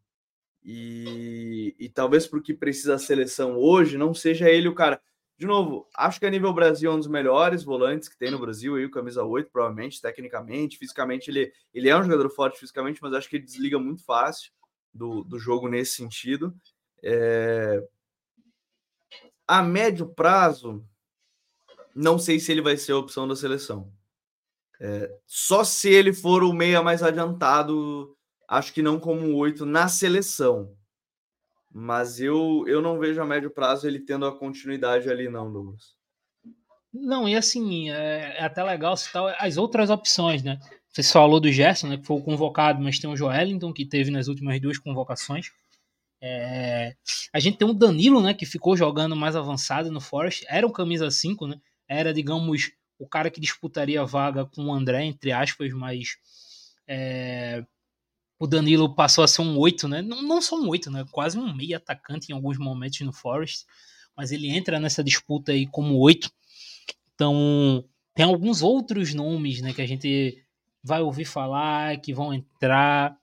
E, 0.63 1.75
e 1.79 1.89
talvez 1.89 2.27
porque 2.27 2.53
precisa 2.53 2.95
a 2.95 2.99
seleção 2.99 3.57
hoje, 3.57 3.97
não 3.97 4.13
seja 4.13 4.49
ele 4.49 4.67
o 4.67 4.75
cara. 4.75 5.01
De 5.37 5.47
novo, 5.47 5.87
acho 5.95 6.19
que 6.19 6.25
a 6.27 6.29
nível 6.29 6.53
Brasil 6.53 6.91
é 6.91 6.93
um 6.93 6.99
dos 6.99 7.07
melhores 7.07 7.63
volantes 7.63 8.07
que 8.07 8.15
tem 8.15 8.29
no 8.29 8.37
Brasil, 8.37 8.75
aí 8.75 8.85
o 8.85 8.91
camisa 8.91 9.23
8, 9.23 9.49
provavelmente, 9.51 9.99
tecnicamente, 9.99 10.77
fisicamente, 10.77 11.31
ele, 11.31 11.51
ele 11.73 11.89
é 11.89 11.97
um 11.97 12.03
jogador 12.03 12.29
forte 12.29 12.59
fisicamente, 12.59 13.01
mas 13.01 13.13
acho 13.13 13.27
que 13.27 13.37
ele 13.37 13.45
desliga 13.45 13.79
muito 13.79 14.03
fácil 14.05 14.51
do, 14.93 15.23
do 15.23 15.39
jogo 15.39 15.67
nesse 15.67 15.95
sentido. 15.95 16.55
É... 17.03 17.83
A 19.47 19.63
médio 19.63 20.07
prazo, 20.07 20.85
não 21.95 22.19
sei 22.19 22.39
se 22.39 22.51
ele 22.51 22.61
vai 22.61 22.77
ser 22.77 22.91
a 22.91 22.97
opção 22.97 23.27
da 23.27 23.35
seleção. 23.35 23.91
É... 24.79 25.11
Só 25.25 25.63
se 25.63 25.89
ele 25.89 26.13
for 26.13 26.43
o 26.43 26.53
meia 26.53 26.83
mais 26.83 27.01
adiantado, 27.01 28.15
acho 28.51 28.73
que 28.73 28.81
não 28.81 28.99
como 28.99 29.21
um 29.21 29.35
oito 29.37 29.65
na 29.65 29.87
seleção. 29.87 30.75
Mas 31.73 32.19
eu, 32.19 32.65
eu 32.67 32.81
não 32.81 32.99
vejo 32.99 33.21
a 33.21 33.25
médio 33.25 33.49
prazo 33.49 33.87
ele 33.87 33.99
tendo 33.99 34.25
a 34.25 34.37
continuidade 34.37 35.09
ali, 35.09 35.29
não, 35.29 35.51
Douglas. 35.51 35.95
Não, 36.93 37.29
e 37.29 37.35
assim, 37.37 37.89
é, 37.89 38.35
é 38.37 38.43
até 38.43 38.61
legal 38.61 38.97
citar 38.97 39.33
as 39.39 39.55
outras 39.55 39.89
opções, 39.89 40.43
né? 40.43 40.59
Você 40.89 41.01
falou 41.01 41.39
do 41.39 41.49
Gerson, 41.49 41.87
né, 41.87 41.97
que 41.97 42.05
foi 42.05 42.21
convocado, 42.21 42.83
mas 42.83 42.99
tem 42.99 43.09
o 43.09 43.15
Joelinton, 43.15 43.71
que 43.71 43.85
teve 43.85 44.11
nas 44.11 44.27
últimas 44.27 44.59
duas 44.59 44.77
convocações. 44.77 45.49
É... 46.21 46.93
A 47.31 47.39
gente 47.39 47.57
tem 47.57 47.65
o 47.65 47.73
Danilo, 47.73 48.21
né, 48.21 48.33
que 48.33 48.45
ficou 48.45 48.75
jogando 48.75 49.15
mais 49.15 49.37
avançado 49.37 49.89
no 49.89 50.01
Forest. 50.01 50.45
Era 50.49 50.67
o 50.67 50.73
camisa 50.73 51.09
5, 51.09 51.47
né? 51.47 51.55
Era, 51.87 52.13
digamos, 52.13 52.73
o 52.99 53.07
cara 53.07 53.31
que 53.31 53.39
disputaria 53.39 54.01
a 54.01 54.05
vaga 54.05 54.45
com 54.45 54.65
o 54.65 54.73
André, 54.73 55.05
entre 55.05 55.31
aspas, 55.31 55.71
mas 55.71 56.17
é... 56.85 57.63
o 58.41 58.47
Danilo 58.47 58.95
passou 58.95 59.23
a 59.23 59.27
ser 59.27 59.43
um 59.43 59.55
8, 59.55 59.87
né? 59.87 60.01
Não, 60.01 60.23
não 60.23 60.41
só 60.41 60.59
um 60.59 60.67
8, 60.67 60.89
né? 60.89 61.05
Quase 61.11 61.37
um 61.37 61.55
meio 61.55 61.77
atacante 61.77 62.31
em 62.31 62.33
alguns 62.33 62.57
momentos 62.57 62.99
no 63.01 63.13
Forest. 63.13 63.67
Mas 64.17 64.31
ele 64.31 64.49
entra 64.49 64.79
nessa 64.79 65.03
disputa 65.03 65.51
aí 65.51 65.67
como 65.67 65.99
8. 65.99 66.27
Então, 67.13 67.85
tem 68.15 68.25
alguns 68.25 68.63
outros 68.63 69.13
nomes, 69.13 69.61
né, 69.61 69.71
que 69.73 69.81
a 69.81 69.85
gente 69.85 70.43
vai 70.83 71.03
ouvir 71.03 71.25
falar, 71.25 72.01
que 72.01 72.15
vão 72.15 72.33
entrar, 72.33 73.15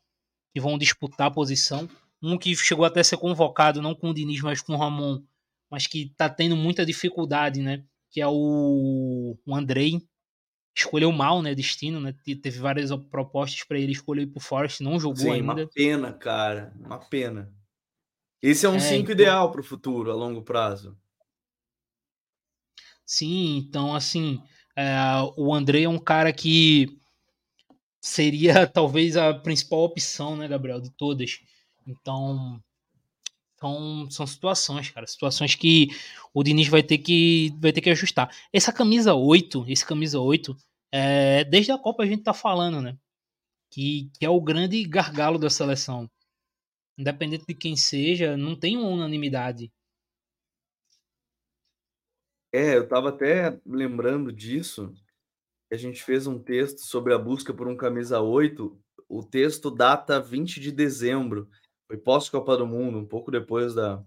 que 0.55 0.61
vão 0.61 0.79
disputar 0.79 1.27
a 1.27 1.33
posição. 1.33 1.91
Um 2.23 2.39
que 2.39 2.55
chegou 2.55 2.85
até 2.85 3.01
a 3.01 3.05
ser 3.05 3.17
convocado, 3.17 3.83
não 3.83 3.97
com 3.97 4.11
o 4.11 4.15
Diniz, 4.15 4.41
mas 4.41 4.63
com 4.63 4.75
o 4.75 4.79
Ramon, 4.79 5.21
mas 5.69 5.89
que 5.89 6.03
está 6.03 6.31
tendo 6.31 6.55
muita 6.55 6.87
dificuldade, 6.87 7.61
né? 7.61 7.83
Que 8.09 8.21
é 8.21 8.29
o, 8.29 9.37
o 9.45 9.57
Andrei. 9.57 10.01
Escolheu 10.77 11.11
mal, 11.11 11.43
né? 11.43 11.55
Destino, 11.55 12.01
né? 12.01 12.15
Teve 12.25 12.59
várias 12.59 12.91
propostas 13.11 13.65
para 13.65 13.79
ele 13.79 13.93
escolher 13.93 14.27
para 14.27 14.39
o 14.39 14.43
Forest, 14.43 14.83
não 14.83 14.99
jogou 14.99 15.17
Sim, 15.17 15.31
ainda. 15.33 15.53
Uma 15.53 15.67
pena, 15.67 16.13
cara. 16.13 16.73
Uma 16.79 16.99
pena. 16.99 17.53
Esse 18.41 18.67
é 18.67 18.69
um 18.69 18.79
5 18.79 18.95
é, 18.95 18.99
então... 18.99 19.13
ideal 19.13 19.51
para 19.51 19.61
o 19.61 19.65
futuro, 19.65 20.11
a 20.11 20.15
longo 20.15 20.43
prazo. 20.43 20.97
Sim, 23.05 23.57
então 23.57 23.95
assim, 23.95 24.41
é, 24.77 24.93
o 25.37 25.53
Andrei 25.53 25.85
é 25.85 25.89
um 25.89 25.99
cara 25.99 26.33
que 26.33 26.99
seria 28.01 28.67
talvez 28.69 29.17
a 29.17 29.35
principal 29.35 29.81
opção, 29.81 30.37
né, 30.37 30.47
Gabriel, 30.47 30.81
de 30.81 30.91
todas. 30.91 31.41
Então, 31.87 32.63
são, 33.61 34.11
são 34.11 34.27
situações, 34.27 34.91
cara, 34.91 35.07
situações 35.07 35.55
que 35.55 35.89
o 36.33 36.43
Diniz 36.43 36.69
vai 36.69 36.83
ter 36.83 36.99
que 36.99 37.51
vai 37.61 37.73
ter 37.73 37.81
que 37.81 37.91
ajustar. 37.91 38.31
Essa 38.53 38.73
camisa 38.73 39.15
8, 39.15 39.65
esse 39.69 39.85
camisa 39.87 40.21
8, 40.21 40.57
é, 40.93 41.45
desde 41.45 41.73
a 41.73 41.79
Copa 41.79 42.03
a 42.03 42.07
gente 42.07 42.23
tá 42.23 42.35
falando, 42.35 42.81
né? 42.81 42.97
Que, 43.71 44.11
que 44.19 44.25
é 44.25 44.31
o 44.31 44.41
grande 44.41 44.83
gargalo 44.85 45.39
da 45.39 45.51
seleção. 45.51 46.11
Independente 46.97 47.45
de 47.47 47.55
quem 47.55 47.77
seja, 47.77 48.37
não 48.37 48.59
tem 48.59 48.77
uma 48.77 48.89
unanimidade. 48.89 49.71
É, 52.53 52.77
eu 52.77 52.89
tava 52.89 53.11
até 53.11 53.59
lembrando 53.67 54.33
disso 54.33 54.93
a 55.71 55.77
gente 55.77 56.03
fez 56.03 56.27
um 56.27 56.39
texto 56.39 56.81
sobre 56.81 57.13
a 57.13 57.19
busca 57.19 57.53
por 57.53 57.69
um 57.69 57.77
camisa 57.77 58.21
8. 58.21 58.77
O 59.09 59.23
texto 59.23 59.71
data 59.71 60.21
20 60.21 60.61
de 60.61 60.73
dezembro, 60.73 61.49
foi 61.89 61.97
pós-Copa 61.97 62.57
do 62.57 62.67
Mundo, 62.67 62.99
um 62.99 63.05
pouco 63.05 63.31
depois 63.31 63.75
da, 63.75 64.01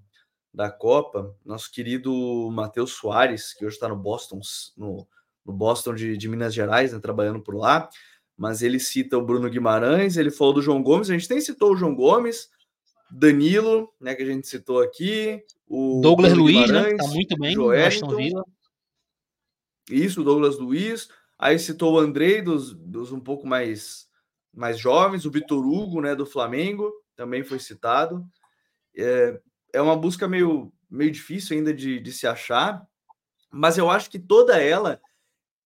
da 0.54 0.72
Copa. 0.72 1.36
Nosso 1.44 1.70
querido 1.70 2.50
Matheus 2.52 2.92
Soares, 2.92 3.54
que 3.54 3.66
hoje 3.66 3.76
está 3.76 3.90
no 3.90 3.98
Boston, 3.98 4.40
no, 4.78 5.06
no 5.46 5.52
Boston 5.52 5.94
de, 5.94 6.16
de, 6.16 6.30
Minas 6.30 6.54
Gerais, 6.54 6.94
né, 6.94 7.00
trabalhando 7.00 7.42
por 7.42 7.56
lá, 7.56 7.90
mas 8.38 8.62
ele 8.62 8.80
cita 8.80 9.18
o 9.18 9.26
Bruno 9.26 9.50
Guimarães, 9.50 10.16
ele 10.16 10.32
falou 10.32 10.54
do 10.54 10.62
João 10.62 10.82
Gomes, 10.82 11.10
a 11.10 11.14
gente 11.14 11.30
nem 11.30 11.42
citou 11.42 11.74
o 11.74 11.76
João 11.76 11.94
Gomes, 11.94 12.50
Danilo, 13.10 13.92
né, 14.00 14.16
que 14.16 14.24
a 14.24 14.26
gente 14.26 14.48
citou 14.48 14.82
aqui, 14.82 15.44
o 15.68 16.00
Douglas 16.02 16.32
Bruno 16.32 16.46
Luiz, 16.46 16.72
né, 16.72 16.96
tá 16.96 17.08
muito 17.08 17.38
bem, 17.38 17.54
Joelton, 17.54 18.16
Villa. 18.16 18.46
Isso, 19.90 20.24
Douglas 20.24 20.58
Luiz, 20.58 21.10
Aí 21.42 21.58
citou 21.58 21.96
o 21.96 22.00
Andrei, 22.00 22.40
dos, 22.40 22.72
dos 22.72 23.12
um 23.12 23.20
pouco 23.20 23.48
mais, 23.48 24.08
mais 24.54 24.78
jovens, 24.78 25.26
o 25.26 25.32
Vitor 25.32 25.66
Hugo, 25.66 26.00
né, 26.00 26.14
do 26.14 26.24
Flamengo, 26.24 26.94
também 27.22 27.44
foi 27.44 27.60
citado. 27.60 28.26
É, 28.98 29.40
é 29.74 29.82
uma 29.82 29.96
busca 29.96 30.28
meio, 30.28 30.74
meio 30.90 31.12
difícil 31.12 31.56
ainda 31.56 31.72
de, 31.72 32.00
de 32.00 32.12
se 32.12 32.26
achar, 32.26 32.84
mas 33.52 33.78
eu 33.78 33.92
acho 33.92 34.10
que 34.10 34.18
toda 34.18 34.60
ela 34.60 35.00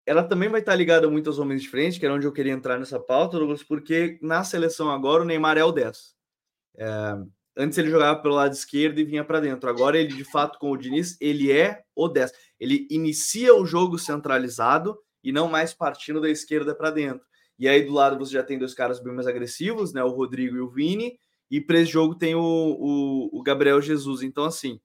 ela 0.05 0.21
também 0.21 0.49
vai 0.49 0.59
estar 0.59 0.75
ligada 0.75 1.09
muito 1.09 1.27
aos 1.27 1.39
homens 1.39 1.63
de 1.63 1.69
frente, 1.69 1.99
que 1.99 2.05
era 2.05 2.13
onde 2.13 2.27
eu 2.27 2.31
queria 2.31 2.53
entrar 2.53 2.77
nessa 2.77 2.99
pauta, 2.99 3.39
Douglas, 3.39 3.63
porque 3.63 4.19
na 4.21 4.43
seleção 4.43 4.91
agora 4.91 5.23
o 5.23 5.25
Neymar 5.25 5.57
é 5.57 5.63
o 5.63 5.71
10. 5.71 6.13
É, 6.77 7.17
antes 7.57 7.75
ele 7.79 7.89
jogava 7.89 8.21
pelo 8.21 8.35
lado 8.35 8.53
esquerdo 8.53 8.99
e 8.99 9.03
vinha 9.03 9.23
para 9.23 9.39
dentro. 9.39 9.67
Agora 9.67 9.97
ele, 9.97 10.13
de 10.13 10.23
fato, 10.23 10.59
com 10.59 10.69
o 10.69 10.77
Diniz, 10.77 11.17
ele 11.19 11.51
é 11.51 11.83
o 11.95 12.07
10. 12.07 12.31
Ele 12.59 12.85
inicia 12.91 13.55
o 13.55 13.65
jogo 13.65 13.97
centralizado 13.97 14.95
e 15.23 15.31
não 15.31 15.47
mais 15.47 15.73
partindo 15.73 16.21
da 16.21 16.29
esquerda 16.29 16.75
para 16.75 16.91
dentro. 16.91 17.25
E 17.57 17.67
aí 17.67 17.83
do 17.83 17.93
lado 17.93 18.17
você 18.17 18.33
já 18.33 18.43
tem 18.43 18.59
dois 18.59 18.75
caras 18.75 18.99
bem 18.99 19.13
mais 19.13 19.27
agressivos, 19.27 19.91
né? 19.93 20.03
O 20.03 20.09
Rodrigo 20.09 20.55
e 20.55 20.59
o 20.59 20.69
Vini, 20.69 21.17
E 21.49 21.61
para 21.61 21.79
esse 21.79 21.91
jogo 21.91 22.15
tem 22.15 22.35
o, 22.35 22.41
o, 22.41 23.39
o, 23.39 23.43
Gabriel 23.43 23.81
Jesus. 23.81 24.21
Então, 24.21 24.45
assim, 24.45 24.79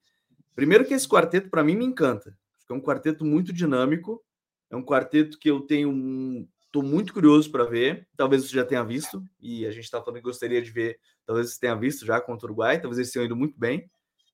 primeiro 0.54 0.84
que 0.84 0.94
esse 0.94 1.08
quarteto, 1.08 1.48
para 1.48 1.64
mim, 1.64 1.76
me 1.76 1.84
encanta. 1.84 2.36
É 2.68 2.72
um 2.72 2.80
quarteto 2.80 3.24
muito 3.24 3.52
dinâmico. 3.52 4.22
É 4.70 4.76
um 4.76 4.84
quarteto 4.84 5.38
que 5.38 5.50
eu 5.50 5.60
tenho 5.60 5.90
um. 5.90 6.46
Muito 6.76 7.12
curioso 7.12 7.50
para 7.50 7.64
ver. 7.64 8.06
Talvez 8.16 8.44
você 8.44 8.54
já 8.54 8.64
tenha 8.64 8.84
visto. 8.84 9.22
E 9.40 9.66
a 9.66 9.72
gente 9.72 9.84
está 9.84 10.00
falando 10.00 10.18
que 10.18 10.22
gostaria 10.22 10.62
de 10.62 10.70
ver. 10.70 11.00
Talvez 11.26 11.50
você 11.50 11.58
tenha 11.58 11.74
visto 11.74 12.06
já 12.06 12.20
contra 12.20 12.46
o 12.46 12.50
Uruguai. 12.50 12.80
Talvez 12.80 12.98
eles 12.98 13.10
tenham 13.10 13.26
ido 13.26 13.34
muito 13.34 13.58
bem. 13.58 13.90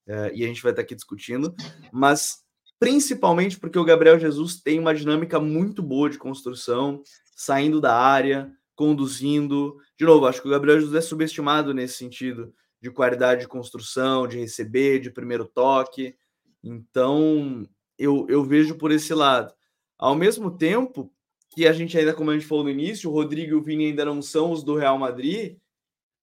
É, 0.07 0.33
e 0.35 0.45
a 0.45 0.47
gente 0.47 0.63
vai 0.63 0.73
estar 0.73 0.83
tá 0.83 0.85
aqui 0.85 0.95
discutindo. 0.95 1.55
Mas 1.91 2.45
principalmente 2.79 3.59
porque 3.59 3.79
o 3.79 3.85
Gabriel 3.85 4.19
Jesus 4.19 4.61
tem 4.61 4.79
uma 4.79 4.95
dinâmica 4.95 5.41
muito 5.41 5.83
boa 5.83 6.11
de 6.11 6.19
construção, 6.19 7.03
saindo 7.35 7.81
da 7.81 7.99
área, 7.99 8.53
conduzindo. 8.75 9.79
De 9.99 10.05
novo, 10.05 10.27
acho 10.27 10.43
que 10.43 10.49
o 10.49 10.51
Gabriel 10.51 10.79
Jesus 10.79 10.95
é 10.95 11.01
subestimado 11.01 11.73
nesse 11.73 11.97
sentido 11.97 12.53
de 12.81 12.91
qualidade 12.91 13.43
de 13.43 13.49
construção, 13.49 14.29
de 14.29 14.39
receber, 14.39 15.01
de 15.01 15.11
primeiro 15.11 15.47
toque. 15.47 16.15
Então, 16.63 17.67
eu, 17.99 18.27
eu 18.29 18.45
vejo 18.45 18.77
por 18.77 18.91
esse 18.91 19.15
lado. 19.15 19.53
Ao 19.99 20.15
mesmo 20.15 20.51
tempo 20.51 21.11
que 21.51 21.67
a 21.67 21.73
gente 21.73 21.97
ainda, 21.97 22.13
como 22.13 22.31
a 22.31 22.35
gente 22.35 22.47
falou 22.47 22.65
no 22.65 22.71
início, 22.71 23.11
o 23.11 23.13
Rodrigo 23.13 23.53
e 23.53 23.55
o 23.55 23.63
Vini 23.63 23.87
ainda 23.87 24.05
não 24.05 24.21
são 24.21 24.53
os 24.53 24.63
do 24.63 24.77
Real 24.77 24.99
Madrid, 24.99 25.57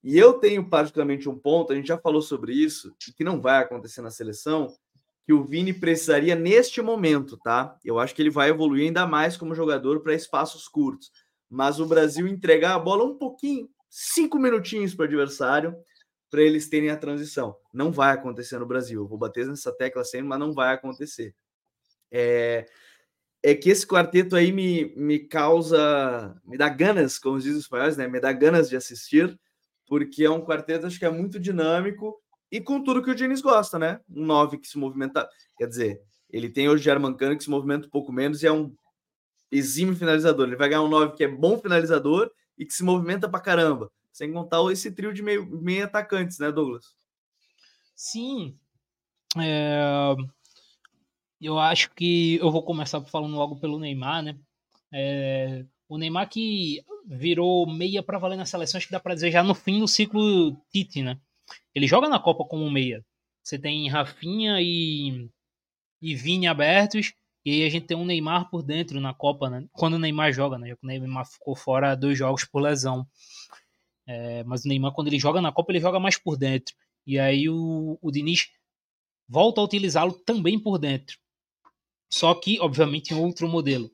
e 0.03 0.17
eu 0.17 0.33
tenho 0.33 0.69
particularmente 0.69 1.27
um 1.27 1.39
ponto, 1.39 1.71
a 1.71 1.75
gente 1.75 1.87
já 1.87 1.97
falou 1.97 2.21
sobre 2.21 2.53
isso, 2.53 2.93
que 3.17 3.23
não 3.23 3.41
vai 3.41 3.61
acontecer 3.63 4.01
na 4.01 4.11
seleção, 4.11 4.71
que 5.25 5.31
o 5.31 5.43
Vini 5.43 5.73
precisaria 5.73 6.35
neste 6.35 6.81
momento, 6.81 7.37
tá? 7.37 7.77
Eu 7.83 7.97
acho 7.97 8.13
que 8.13 8.21
ele 8.21 8.29
vai 8.29 8.49
evoluir 8.49 8.85
ainda 8.85 9.07
mais 9.07 9.37
como 9.37 9.55
jogador 9.55 10.01
para 10.01 10.13
espaços 10.13 10.67
curtos. 10.67 11.09
Mas 11.53 11.79
o 11.79 11.85
Brasil 11.85 12.27
entregar 12.27 12.73
a 12.73 12.79
bola 12.79 13.03
um 13.03 13.15
pouquinho, 13.15 13.69
cinco 13.87 14.39
minutinhos 14.39 14.95
para 14.95 15.03
o 15.03 15.05
adversário, 15.05 15.75
para 16.27 16.41
eles 16.41 16.67
terem 16.67 16.89
a 16.89 16.97
transição. 16.97 17.55
Não 17.71 17.91
vai 17.91 18.11
acontecer 18.11 18.57
no 18.57 18.65
Brasil. 18.65 19.07
Vou 19.07 19.19
bater 19.19 19.45
nessa 19.45 19.71
tecla 19.71 20.03
sempre, 20.03 20.29
mas 20.29 20.39
não 20.39 20.51
vai 20.51 20.73
acontecer. 20.73 21.35
É, 22.11 22.65
é 23.43 23.53
que 23.53 23.69
esse 23.69 23.85
quarteto 23.85 24.35
aí 24.35 24.51
me, 24.51 24.95
me 24.95 25.19
causa, 25.19 26.35
me 26.43 26.57
dá 26.57 26.67
ganas, 26.69 27.19
como 27.19 27.37
dizem 27.37 27.53
os 27.53 27.59
espanhóis, 27.59 27.97
né? 27.97 28.07
Me 28.07 28.19
dá 28.19 28.33
ganas 28.33 28.67
de 28.67 28.75
assistir, 28.75 29.39
porque 29.85 30.23
é 30.23 30.31
um 30.31 30.43
quarteto 30.43 30.87
acho 30.87 30.97
que 30.97 31.05
é 31.05 31.11
muito 31.11 31.39
dinâmico 31.39 32.19
e 32.51 32.59
com 32.59 32.83
tudo 32.83 33.03
que 33.03 33.11
o 33.11 33.15
Diniz 33.15 33.41
gosta, 33.41 33.77
né? 33.77 33.99
Um 34.09 34.25
9 34.25 34.57
que 34.57 34.67
se 34.67 34.79
movimenta. 34.79 35.29
Quer 35.55 35.67
dizer, 35.67 36.01
ele 36.31 36.49
tem 36.49 36.67
hoje 36.67 36.81
o 36.81 36.83
Germancano 36.83 37.37
que 37.37 37.43
se 37.43 37.49
movimenta 37.51 37.85
um 37.85 37.91
pouco 37.91 38.11
menos 38.11 38.41
e 38.41 38.47
é 38.47 38.51
um 38.51 38.73
exímio 39.55 39.95
finalizador. 39.95 40.47
Ele 40.47 40.55
vai 40.55 40.69
ganhar 40.69 40.81
um 40.81 40.89
9 40.89 41.15
que 41.15 41.23
é 41.23 41.27
bom 41.27 41.57
finalizador 41.57 42.31
e 42.57 42.65
que 42.65 42.73
se 42.73 42.83
movimenta 42.83 43.29
pra 43.29 43.39
caramba. 43.39 43.91
Sem 44.11 44.31
contar 44.31 44.59
esse 44.71 44.91
trio 44.91 45.13
de 45.13 45.23
meio, 45.23 45.45
meio 45.45 45.85
atacantes, 45.85 46.37
né, 46.39 46.51
Douglas? 46.51 46.95
Sim. 47.95 48.57
É... 49.37 50.15
Eu 51.41 51.59
acho 51.59 51.91
que 51.91 52.35
eu 52.35 52.51
vou 52.51 52.63
começar 52.63 53.01
falando 53.01 53.35
logo 53.35 53.59
pelo 53.59 53.79
Neymar, 53.79 54.23
né? 54.23 54.37
É... 54.91 55.65
O 55.89 55.97
Neymar 55.97 56.29
que 56.29 56.83
virou 57.05 57.67
meia 57.67 58.01
para 58.01 58.17
valer 58.17 58.37
na 58.37 58.45
seleção, 58.45 58.77
acho 58.77 58.87
que 58.87 58.93
dá 58.93 58.99
para 58.99 59.15
dizer 59.15 59.31
já 59.31 59.43
no 59.43 59.53
fim 59.53 59.79
do 59.79 59.87
ciclo 59.87 60.55
Tite, 60.71 61.01
né? 61.01 61.19
Ele 61.75 61.87
joga 61.87 62.07
na 62.07 62.19
Copa 62.19 62.45
como 62.45 62.69
meia. 62.69 63.03
Você 63.43 63.59
tem 63.59 63.89
Rafinha 63.89 64.61
e, 64.61 65.29
e 66.01 66.15
Vini 66.15 66.47
abertos. 66.47 67.13
E 67.45 67.51
aí 67.51 67.65
a 67.65 67.69
gente 67.69 67.85
tem 67.85 67.97
um 67.97 68.05
Neymar 68.05 68.49
por 68.49 68.63
dentro 68.63 69.01
na 69.01 69.13
Copa, 69.13 69.49
né? 69.49 69.67
Quando 69.73 69.95
o 69.95 69.99
Neymar 69.99 70.31
joga, 70.31 70.57
né? 70.57 70.73
O 70.81 70.85
Neymar 70.85 71.25
ficou 71.25 71.55
fora 71.55 71.95
dois 71.95 72.17
jogos 72.17 72.45
por 72.45 72.61
lesão. 72.61 73.05
É, 74.07 74.43
mas 74.43 74.63
o 74.63 74.67
Neymar, 74.67 74.93
quando 74.93 75.07
ele 75.07 75.19
joga 75.19 75.41
na 75.41 75.51
Copa, 75.51 75.71
ele 75.71 75.79
joga 75.79 75.99
mais 75.99 76.17
por 76.17 76.37
dentro. 76.37 76.73
E 77.05 77.19
aí 77.19 77.49
o, 77.49 77.97
o 78.01 78.11
Diniz 78.11 78.49
volta 79.27 79.59
a 79.59 79.63
utilizá-lo 79.63 80.13
também 80.13 80.57
por 80.59 80.77
dentro. 80.77 81.17
Só 82.11 82.33
que, 82.35 82.59
obviamente, 82.59 83.13
em 83.13 83.17
outro 83.17 83.47
modelo. 83.47 83.91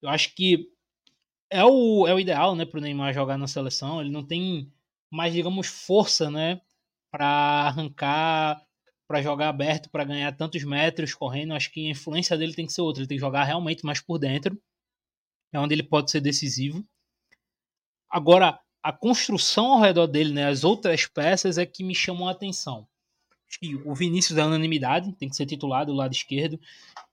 Eu 0.00 0.08
acho 0.08 0.34
que 0.34 0.70
é 1.50 1.64
o, 1.64 2.06
é 2.06 2.14
o 2.14 2.20
ideal, 2.20 2.54
né, 2.54 2.64
para 2.64 2.78
o 2.78 2.80
Neymar 2.80 3.12
jogar 3.12 3.36
na 3.36 3.46
seleção. 3.46 4.00
Ele 4.00 4.10
não 4.10 4.24
tem 4.24 4.72
mais, 5.10 5.32
digamos, 5.32 5.66
força, 5.66 6.30
né, 6.30 6.60
para 7.10 7.26
arrancar, 7.26 8.65
para 9.06 9.22
jogar 9.22 9.48
aberto, 9.48 9.90
para 9.90 10.04
ganhar 10.04 10.32
tantos 10.32 10.62
metros 10.64 11.14
correndo. 11.14 11.54
Acho 11.54 11.70
que 11.70 11.86
a 11.86 11.90
influência 11.90 12.36
dele 12.36 12.54
tem 12.54 12.66
que 12.66 12.72
ser 12.72 12.82
outra. 12.82 13.02
Ele 13.02 13.08
tem 13.08 13.16
que 13.16 13.20
jogar 13.20 13.44
realmente 13.44 13.84
mais 13.84 14.00
por 14.00 14.18
dentro. 14.18 14.60
É 15.52 15.58
onde 15.58 15.74
ele 15.74 15.82
pode 15.82 16.10
ser 16.10 16.20
decisivo. 16.20 16.84
Agora, 18.10 18.58
a 18.82 18.92
construção 18.92 19.72
ao 19.72 19.80
redor 19.80 20.06
dele, 20.06 20.32
né, 20.32 20.46
as 20.46 20.64
outras 20.64 21.06
peças 21.06 21.58
é 21.58 21.66
que 21.66 21.84
me 21.84 21.94
chamam 21.94 22.28
a 22.28 22.32
atenção. 22.32 22.86
o 23.84 23.94
Vinícius 23.94 24.38
é 24.38 24.44
unanimidade, 24.44 25.12
tem 25.12 25.28
que 25.28 25.36
ser 25.36 25.46
titular 25.46 25.86
do 25.86 25.92
lado 25.92 26.12
esquerdo. 26.12 26.60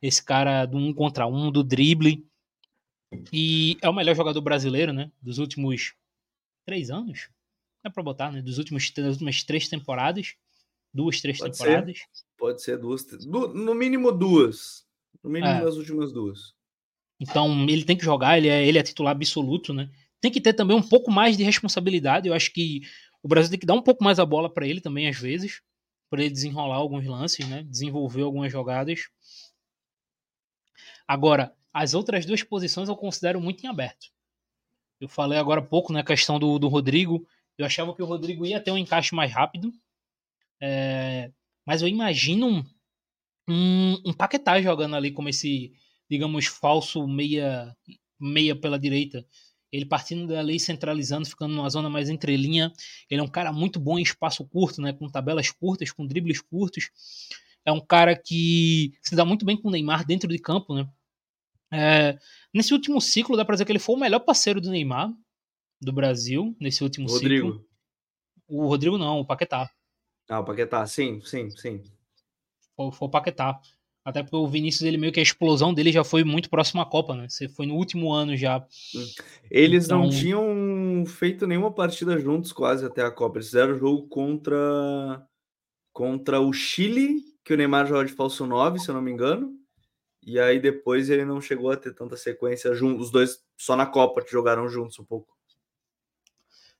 Esse 0.02 0.24
cara 0.24 0.66
do 0.66 0.78
um 0.78 0.94
contra 0.94 1.28
um, 1.28 1.52
do 1.52 1.64
drible. 1.64 2.26
E 3.32 3.78
é 3.82 3.90
o 3.90 3.94
melhor 3.94 4.16
jogador 4.16 4.42
brasileiro, 4.42 4.92
né? 4.92 5.12
Dos 5.22 5.38
últimos 5.38 5.94
três 6.66 6.90
anos 6.90 7.30
dá 7.84 7.90
pra 7.90 8.02
botar, 8.02 8.32
né? 8.32 8.42
Dos 8.42 8.58
últimos, 8.58 8.90
das 8.92 9.14
últimas 9.14 9.44
três 9.44 9.68
temporadas. 9.68 10.36
Duas, 10.94 11.20
três 11.22 11.40
Pode 11.40 11.58
temporadas. 11.58 11.98
Ser. 11.98 12.06
Pode 12.38 12.62
ser 12.62 12.78
duas. 12.78 13.06
No 13.26 13.74
mínimo 13.74 14.12
duas. 14.12 14.86
No 15.24 15.30
mínimo 15.30 15.52
é. 15.52 15.62
das 15.62 15.76
últimas 15.76 16.12
duas. 16.12 16.54
Então, 17.20 17.66
ele 17.70 17.86
tem 17.86 17.98
que 17.98 18.04
jogar, 18.04 18.38
ele 18.38 18.50
é, 18.50 18.66
ele 18.68 18.78
é 18.78 18.84
titular 18.84 19.12
absoluto, 19.12 19.74
né? 19.74 19.90
Tem 20.20 20.32
que 20.32 20.42
ter 20.42 20.54
também 20.54 20.76
um 20.76 20.88
pouco 20.88 21.12
mais 21.12 21.38
de 21.38 21.44
responsabilidade. 21.44 22.28
Eu 22.28 22.34
acho 22.34 22.52
que 22.52 22.82
o 23.22 23.28
Brasil 23.28 23.50
tem 23.50 23.60
que 23.60 23.66
dar 23.66 23.74
um 23.74 23.82
pouco 23.82 24.04
mais 24.04 24.20
a 24.20 24.26
bola 24.26 24.54
para 24.54 24.68
ele 24.68 24.82
também, 24.82 25.08
às 25.08 25.18
vezes. 25.18 25.62
para 26.10 26.22
ele 26.22 26.30
desenrolar 26.30 26.76
alguns 26.76 27.06
lances, 27.06 27.48
né? 27.48 27.64
Desenvolver 27.64 28.22
algumas 28.22 28.52
jogadas. 28.52 29.10
Agora, 31.08 31.54
as 31.74 31.94
outras 31.94 32.26
duas 32.26 32.44
posições 32.44 32.88
eu 32.88 32.96
considero 32.96 33.42
muito 33.42 33.64
em 33.64 33.68
aberto. 33.68 34.08
Eu 35.00 35.10
falei 35.10 35.40
agora 35.40 35.60
há 35.60 35.64
pouco 35.64 35.92
na 35.92 36.00
né, 36.00 36.06
questão 36.06 36.38
do, 36.40 36.60
do 36.60 36.68
Rodrigo. 36.68 37.28
Eu 37.58 37.66
achava 37.66 37.94
que 37.96 38.02
o 38.02 38.06
Rodrigo 38.06 38.46
ia 38.46 38.60
ter 38.60 38.72
um 38.72 38.78
encaixe 38.78 39.16
mais 39.16 39.32
rápido. 39.32 39.74
É, 40.66 41.30
mas 41.68 41.82
eu 41.82 41.90
imagino 41.90 42.48
um, 42.48 42.64
um, 43.50 44.02
um 44.06 44.14
Paquetá 44.14 44.62
jogando 44.62 44.96
ali 44.96 45.12
como 45.12 45.28
esse, 45.28 45.74
digamos, 46.10 46.46
falso 46.46 47.06
meia, 47.06 47.76
meia 48.18 48.56
pela 48.56 48.80
direita. 48.80 49.26
Ele 49.70 49.86
partindo 49.86 50.26
dali, 50.26 50.58
centralizando, 50.60 51.28
ficando 51.28 51.54
numa 51.54 51.70
zona 51.70 51.90
mais 51.90 52.10
entrelinha. 52.10 52.72
Ele 53.10 53.20
é 53.20 53.24
um 53.24 53.28
cara 53.28 53.52
muito 53.52 53.78
bom 53.78 54.00
em 54.00 54.04
espaço 54.04 54.46
curto, 54.46 54.82
né? 54.82 54.94
Com 54.94 55.10
tabelas 55.10 55.52
curtas, 55.52 55.92
com 55.92 56.08
dribles 56.08 56.40
curtos. 56.40 56.90
É 57.66 57.72
um 57.72 57.82
cara 57.82 58.16
que 58.16 58.94
se 59.02 59.16
dá 59.16 59.26
muito 59.26 59.46
bem 59.46 59.58
com 59.58 59.68
o 59.68 59.72
Neymar 59.72 60.06
dentro 60.06 60.30
de 60.30 60.40
campo, 60.40 60.76
né? 60.76 60.88
É, 61.74 62.18
nesse 62.54 62.72
último 62.72 63.02
ciclo, 63.02 63.36
dá 63.36 63.44
pra 63.44 63.56
dizer 63.56 63.66
que 63.66 63.72
ele 63.72 63.80
foi 63.80 63.96
o 63.96 64.00
melhor 64.00 64.20
parceiro 64.20 64.62
do 64.62 64.70
Neymar 64.70 65.12
do 65.82 65.92
Brasil 65.92 66.56
nesse 66.60 66.84
último 66.84 67.10
Rodrigo. 67.10 67.48
ciclo. 67.48 67.68
O 68.48 68.68
Rodrigo 68.68 68.98
não, 68.98 69.20
o 69.20 69.26
Paquetá. 69.26 69.73
Ah, 70.30 70.40
o 70.40 70.46
Paquetá, 70.46 70.86
sim, 70.86 71.22
sim, 71.22 71.50
sim. 71.52 71.84
Foi, 72.76 72.92
foi 72.92 73.08
o 73.08 73.12
Paquetá. 73.12 73.60
Até 74.06 74.22
porque 74.22 74.36
o 74.36 74.48
Vinícius, 74.48 74.84
ele 74.84 74.98
meio 74.98 75.14
que 75.14 75.20
a 75.20 75.24
explosão 75.24 75.74
dele 75.74 75.92
já 75.92 76.04
foi 76.04 76.26
muito 76.26 76.50
próximo 76.50 76.82
à 76.82 76.86
Copa, 76.86 77.16
né? 77.16 77.30
Você 77.30 77.48
foi 77.48 77.66
no 77.66 77.76
último 77.76 78.12
ano 78.12 78.36
já. 78.36 78.60
Hum. 78.60 79.06
Eles 79.50 79.86
então... 79.86 80.02
não 80.02 80.10
tinham 80.10 81.06
feito 81.06 81.48
nenhuma 81.48 81.72
partida 81.72 82.20
juntos 82.20 82.52
quase 82.52 82.86
até 82.86 83.02
a 83.02 83.12
Copa. 83.12 83.38
Eles 83.38 83.48
fizeram 83.48 83.74
o 83.74 83.78
jogo 83.78 84.08
contra 84.08 85.26
contra 85.94 86.42
o 86.42 86.52
Chile, 86.52 87.22
que 87.46 87.54
o 87.54 87.58
Neymar 87.58 87.86
joga 87.86 88.06
de 88.06 88.14
falso 88.14 88.48
9, 88.48 88.80
se 88.80 88.90
eu 88.90 88.96
não 88.96 89.02
me 89.02 89.12
engano. 89.12 89.56
E 90.26 90.40
aí 90.40 90.60
depois 90.60 91.10
ele 91.10 91.24
não 91.24 91.40
chegou 91.40 91.70
a 91.72 91.78
ter 91.78 91.94
tanta 91.94 92.18
sequência 92.18 92.74
juntos. 92.74 93.08
Os 93.08 93.12
dois 93.12 93.44
só 93.58 93.76
na 93.76 93.86
Copa 93.86 94.22
que 94.22 94.32
jogaram 94.32 94.68
juntos 94.68 94.98
um 95.00 95.06
pouco. 95.06 95.32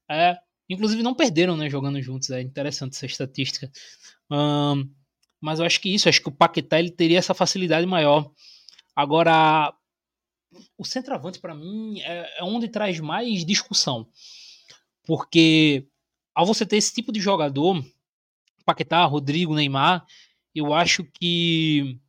É, 0.10 0.38
inclusive 0.70 1.04
não 1.04 1.14
perderam, 1.14 1.56
né, 1.58 1.70
jogando 1.70 2.02
juntos. 2.02 2.30
É 2.30 2.42
interessante 2.42 2.94
essa 2.96 3.06
estatística. 3.06 3.72
Um, 4.32 4.90
mas 5.42 5.60
eu 5.60 5.66
acho 5.66 5.80
que 5.82 5.94
isso, 5.94 6.08
acho 6.08 6.22
que 6.22 6.30
o 6.30 6.36
Paquetá 6.36 6.80
ele 6.80 6.92
teria 6.92 7.20
essa 7.20 7.34
facilidade 7.34 7.86
maior. 7.86 8.32
Agora, 8.96 9.74
o 10.78 10.86
centroavante 10.86 11.40
para 11.40 11.54
mim 11.54 12.00
é, 12.02 12.40
é 12.40 12.44
onde 12.44 12.68
traz 12.68 13.00
mais 13.00 13.46
discussão. 13.46 14.08
Porque 15.06 15.88
ao 16.34 16.46
você 16.46 16.66
ter 16.66 16.78
esse 16.78 16.94
tipo 16.94 17.12
de 17.12 17.20
jogador, 17.20 17.84
Paquetá, 18.66 19.04
Rodrigo, 19.06 19.54
Neymar, 19.54 20.06
eu 20.56 20.74
acho 20.74 21.04
que 21.04 22.00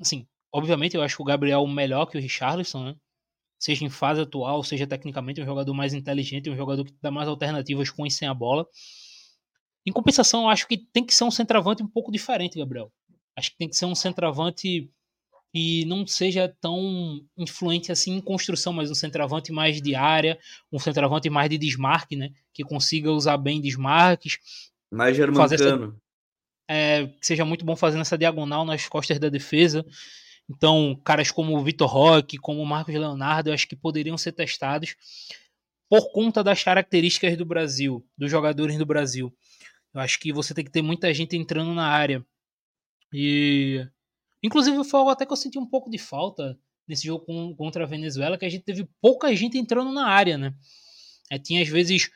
assim, 0.00 0.26
obviamente 0.52 0.96
eu 0.96 1.02
acho 1.02 1.22
o 1.22 1.24
Gabriel 1.24 1.66
melhor 1.66 2.06
que 2.06 2.18
o 2.18 2.20
Richarlison, 2.20 2.84
né? 2.84 2.96
Seja 3.64 3.82
em 3.82 3.88
fase 3.88 4.20
atual, 4.20 4.62
seja 4.62 4.86
tecnicamente 4.86 5.40
um 5.40 5.46
jogador 5.46 5.72
mais 5.72 5.94
inteligente, 5.94 6.50
um 6.50 6.56
jogador 6.56 6.84
que 6.84 6.92
dá 7.00 7.10
mais 7.10 7.26
alternativas 7.26 7.88
com 7.88 8.04
e 8.04 8.10
sem 8.10 8.28
a 8.28 8.34
bola. 8.34 8.66
Em 9.86 9.90
compensação, 9.90 10.50
acho 10.50 10.68
que 10.68 10.76
tem 10.76 11.02
que 11.02 11.14
ser 11.14 11.24
um 11.24 11.30
centroavante 11.30 11.82
um 11.82 11.88
pouco 11.88 12.12
diferente, 12.12 12.58
Gabriel. 12.58 12.92
Acho 13.34 13.52
que 13.52 13.56
tem 13.56 13.66
que 13.66 13.74
ser 13.74 13.86
um 13.86 13.94
centroavante 13.94 14.90
que 15.50 15.84
não 15.86 16.06
seja 16.06 16.54
tão 16.60 17.24
influente 17.38 17.90
assim 17.90 18.16
em 18.16 18.20
construção, 18.20 18.70
mas 18.70 18.90
um 18.90 18.94
centroavante 18.94 19.50
mais 19.50 19.80
de 19.80 19.94
área, 19.94 20.38
um 20.70 20.78
centroavante 20.78 21.30
mais 21.30 21.48
de 21.48 21.56
desmarque, 21.56 22.16
né? 22.16 22.32
Que 22.52 22.62
consiga 22.64 23.10
usar 23.10 23.38
bem 23.38 23.62
desmarques, 23.62 24.38
Mais 24.90 25.16
germancano. 25.16 25.98
É, 26.68 27.06
que 27.06 27.26
seja 27.26 27.46
muito 27.46 27.64
bom 27.64 27.76
fazendo 27.76 28.02
essa 28.02 28.18
diagonal 28.18 28.66
nas 28.66 28.86
costas 28.88 29.18
da 29.18 29.30
defesa. 29.30 29.86
Então, 30.48 31.00
caras 31.04 31.30
como 31.30 31.56
o 31.56 31.64
Vitor 31.64 31.88
Roque, 31.88 32.36
como 32.36 32.60
o 32.60 32.66
Marcos 32.66 32.94
Leonardo, 32.94 33.50
eu 33.50 33.54
acho 33.54 33.66
que 33.66 33.76
poderiam 33.76 34.18
ser 34.18 34.32
testados 34.32 34.94
por 35.88 36.12
conta 36.12 36.42
das 36.42 36.62
características 36.62 37.36
do 37.36 37.44
Brasil, 37.44 38.06
dos 38.16 38.30
jogadores 38.30 38.76
do 38.76 38.86
Brasil. 38.86 39.34
Eu 39.92 40.00
acho 40.00 40.18
que 40.18 40.32
você 40.32 40.52
tem 40.52 40.64
que 40.64 40.70
ter 40.70 40.82
muita 40.82 41.12
gente 41.14 41.36
entrando 41.36 41.72
na 41.72 41.86
área. 41.86 42.24
E 43.12 43.86
inclusive 44.42 44.82
foi 44.84 45.00
algo 45.00 45.10
até 45.10 45.24
que 45.24 45.32
eu 45.32 45.36
senti 45.36 45.58
um 45.58 45.66
pouco 45.66 45.88
de 45.88 45.98
falta 45.98 46.58
nesse 46.86 47.06
jogo 47.06 47.24
contra 47.56 47.84
a 47.84 47.86
Venezuela, 47.86 48.36
que 48.36 48.44
a 48.44 48.48
gente 48.48 48.64
teve 48.64 48.86
pouca 49.00 49.34
gente 49.34 49.56
entrando 49.56 49.92
na 49.92 50.06
área, 50.06 50.36
né? 50.36 50.54
É, 51.30 51.38
tinha 51.38 51.62
às 51.62 51.68
vezes 51.68 52.10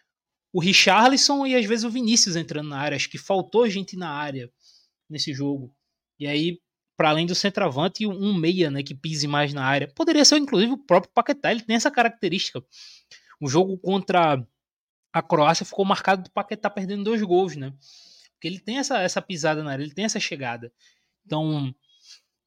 o 0.53 0.61
Richarlison 0.61 1.47
e 1.47 1.55
às 1.55 1.65
vezes 1.65 1.85
o 1.85 1.91
Vinícius 1.91 2.37
entrando 2.37 2.69
na 2.69 2.79
área. 2.79 2.97
Acho 2.97 3.09
que 3.09 3.17
faltou 3.17 3.69
gente 3.71 3.97
na 3.97 4.11
área 4.11 4.51
nesse 5.09 5.33
jogo. 5.33 5.75
E 6.19 6.27
aí 6.27 6.61
para 6.99 7.11
além 7.11 7.27
do 7.27 7.35
centroavante, 7.35 8.05
um 8.09 8.35
meia, 8.35 8.73
né, 8.73 8.83
que 8.83 8.93
pise 8.93 9.29
mais 9.29 9.55
na 9.55 9.65
área. 9.65 9.87
Poderia 9.95 10.25
ser, 10.25 10.37
inclusive, 10.37 10.73
o 10.73 10.77
próprio 10.77 11.13
Paquetá, 11.15 11.53
ele 11.53 11.63
tem 11.63 11.77
essa 11.77 11.93
característica. 11.93 12.61
O 13.41 13.49
jogo 13.49 13.79
contra 13.79 14.45
a 15.13 15.23
Croácia 15.23 15.65
ficou 15.65 15.85
marcado 15.85 16.25
do 16.25 16.31
Paquetá 16.33 16.69
perdendo 16.69 17.05
dois 17.05 17.23
gols, 17.23 17.55
né? 17.55 17.73
Porque 18.33 18.49
ele 18.49 18.59
tem 18.59 18.79
essa, 18.79 19.01
essa 19.01 19.23
pisada 19.23 19.63
na 19.63 19.71
área, 19.71 19.85
ele 19.85 19.95
tem 19.95 20.07
essa 20.07 20.19
chegada. 20.19 20.73
Então, 21.25 21.73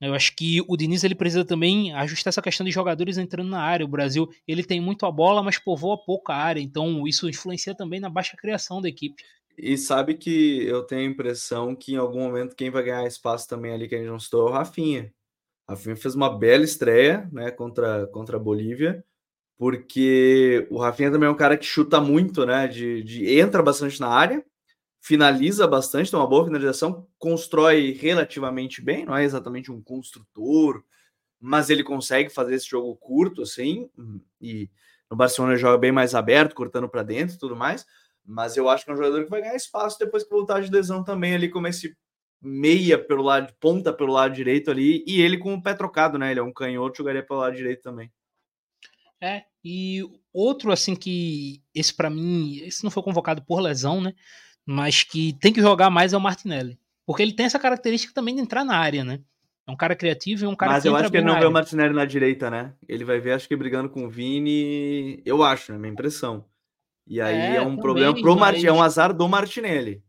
eu 0.01 0.13
acho 0.13 0.35
que 0.35 0.59
o 0.67 0.75
Diniz 0.75 1.05
ele 1.05 1.15
precisa 1.15 1.45
também 1.45 1.93
ajustar 1.93 2.31
essa 2.31 2.41
questão 2.41 2.65
de 2.65 2.73
jogadores 2.73 3.17
entrando 3.17 3.49
na 3.49 3.61
área. 3.61 3.85
O 3.85 3.89
Brasil 3.89 4.27
ele 4.45 4.65
tem 4.65 4.81
muito 4.81 5.05
a 5.05 5.11
bola, 5.11 5.41
mas 5.41 5.57
povoa 5.59 6.03
pouca 6.03 6.33
área. 6.33 6.59
Então, 6.59 7.07
isso 7.07 7.29
influencia 7.29 7.73
também 7.73 8.01
na 8.01 8.09
baixa 8.09 8.35
criação 8.35 8.81
da 8.81 8.89
equipe. 8.89 9.23
E 9.57 9.77
sabe 9.77 10.15
que 10.15 10.65
eu 10.65 10.83
tenho 10.83 11.01
a 11.01 11.11
impressão 11.11 11.75
que 11.75 11.93
em 11.93 11.97
algum 11.97 12.19
momento 12.21 12.55
quem 12.55 12.69
vai 12.69 12.83
ganhar 12.83 13.05
espaço 13.05 13.47
também 13.47 13.73
ali 13.73 13.87
que 13.87 13.95
a 13.95 13.97
gente 13.97 14.09
não 14.09 14.19
citou 14.19 14.47
é 14.47 14.51
o 14.51 14.53
Rafinha. 14.53 15.13
Rafinha 15.69 15.95
fez 15.95 16.15
uma 16.15 16.37
bela 16.37 16.63
estreia 16.63 17.29
né, 17.31 17.51
contra, 17.51 18.07
contra 18.07 18.37
a 18.37 18.39
Bolívia, 18.39 19.03
porque 19.57 20.67
o 20.71 20.79
Rafinha 20.79 21.11
também 21.11 21.27
é 21.27 21.31
um 21.31 21.35
cara 21.35 21.57
que 21.57 21.65
chuta 21.65 22.01
muito, 22.01 22.45
né? 22.45 22.67
De, 22.67 23.03
de 23.03 23.39
entra 23.39 23.61
bastante 23.61 23.99
na 23.99 24.07
área, 24.07 24.43
finaliza 25.01 25.67
bastante, 25.67 26.11
tem 26.11 26.19
uma 26.19 26.27
boa 26.27 26.45
finalização, 26.45 27.07
constrói 27.17 27.91
relativamente 27.91 28.81
bem, 28.81 29.05
não 29.05 29.15
é 29.15 29.23
exatamente 29.23 29.71
um 29.71 29.81
construtor, 29.81 30.83
mas 31.39 31.69
ele 31.69 31.83
consegue 31.83 32.29
fazer 32.29 32.55
esse 32.55 32.69
jogo 32.69 32.95
curto, 32.97 33.41
assim, 33.41 33.89
e 34.39 34.69
no 35.09 35.17
Barcelona 35.17 35.55
joga 35.57 35.77
bem 35.77 35.91
mais 35.91 36.15
aberto, 36.15 36.55
cortando 36.55 36.87
para 36.87 37.03
dentro 37.03 37.35
e 37.35 37.39
tudo 37.39 37.55
mais. 37.55 37.85
Mas 38.25 38.55
eu 38.57 38.69
acho 38.69 38.85
que 38.85 38.91
é 38.91 38.93
um 38.93 38.97
jogador 38.97 39.23
que 39.23 39.29
vai 39.29 39.41
ganhar 39.41 39.55
espaço 39.55 39.97
depois 39.99 40.23
que 40.23 40.29
voltar 40.29 40.61
de 40.61 40.71
lesão 40.71 41.03
também, 41.03 41.33
ali 41.33 41.49
como 41.49 41.67
esse 41.67 41.95
meia 42.41 42.97
pelo 42.97 43.21
lado, 43.21 43.53
ponta 43.59 43.93
pelo 43.93 44.13
lado 44.13 44.33
direito 44.33 44.71
ali, 44.71 45.03
e 45.05 45.21
ele 45.21 45.37
com 45.37 45.53
o 45.53 45.61
pé 45.61 45.73
trocado, 45.73 46.17
né? 46.17 46.31
Ele 46.31 46.39
é 46.39 46.43
um 46.43 46.53
canhoto, 46.53 46.97
jogaria 46.97 47.23
pelo 47.23 47.39
lado 47.39 47.55
direito 47.55 47.81
também. 47.81 48.11
É, 49.21 49.43
e 49.63 50.01
outro 50.33 50.71
assim 50.71 50.95
que 50.95 51.61
esse 51.75 51.93
para 51.93 52.09
mim, 52.09 52.57
esse 52.63 52.83
não 52.83 52.89
foi 52.89 53.03
convocado 53.03 53.43
por 53.43 53.59
lesão, 53.59 54.01
né? 54.01 54.13
Mas 54.65 55.03
que 55.03 55.33
tem 55.33 55.53
que 55.53 55.61
jogar 55.61 55.91
mais 55.91 56.13
é 56.13 56.17
o 56.17 56.21
Martinelli. 56.21 56.79
Porque 57.05 57.21
ele 57.21 57.33
tem 57.33 57.45
essa 57.45 57.59
característica 57.59 58.13
também 58.13 58.35
de 58.35 58.41
entrar 58.41 58.63
na 58.63 58.77
área, 58.77 59.03
né? 59.03 59.19
É 59.67 59.71
um 59.71 59.75
cara 59.75 59.95
criativo 59.95 60.43
e 60.43 60.47
um 60.47 60.55
cara 60.55 60.73
Mas 60.73 60.83
que 60.83 60.89
eu 60.89 60.95
acho 60.95 61.11
que 61.11 61.17
ele 61.17 61.25
não 61.25 61.39
vê 61.39 61.45
o 61.45 61.51
Martinelli 61.51 61.93
na 61.93 62.05
direita, 62.05 62.49
né? 62.49 62.73
Ele 62.87 63.05
vai 63.05 63.19
ver, 63.19 63.33
acho 63.33 63.47
que 63.47 63.55
brigando 63.55 63.89
com 63.89 64.05
o 64.05 64.09
Vini. 64.09 65.21
Eu 65.23 65.43
acho, 65.43 65.71
né? 65.71 65.77
Minha 65.77 65.93
impressão. 65.93 66.45
E 67.11 67.19
aí 67.19 67.35
é, 67.35 67.55
é 67.55 67.61
um 67.61 67.65
também, 67.65 67.81
problema 67.81 68.21
pro 68.21 68.37
mas... 68.37 68.63
é 68.63 68.71
um 68.71 68.81
azar 68.81 69.13
do 69.13 69.27
Martinelli. 69.27 70.01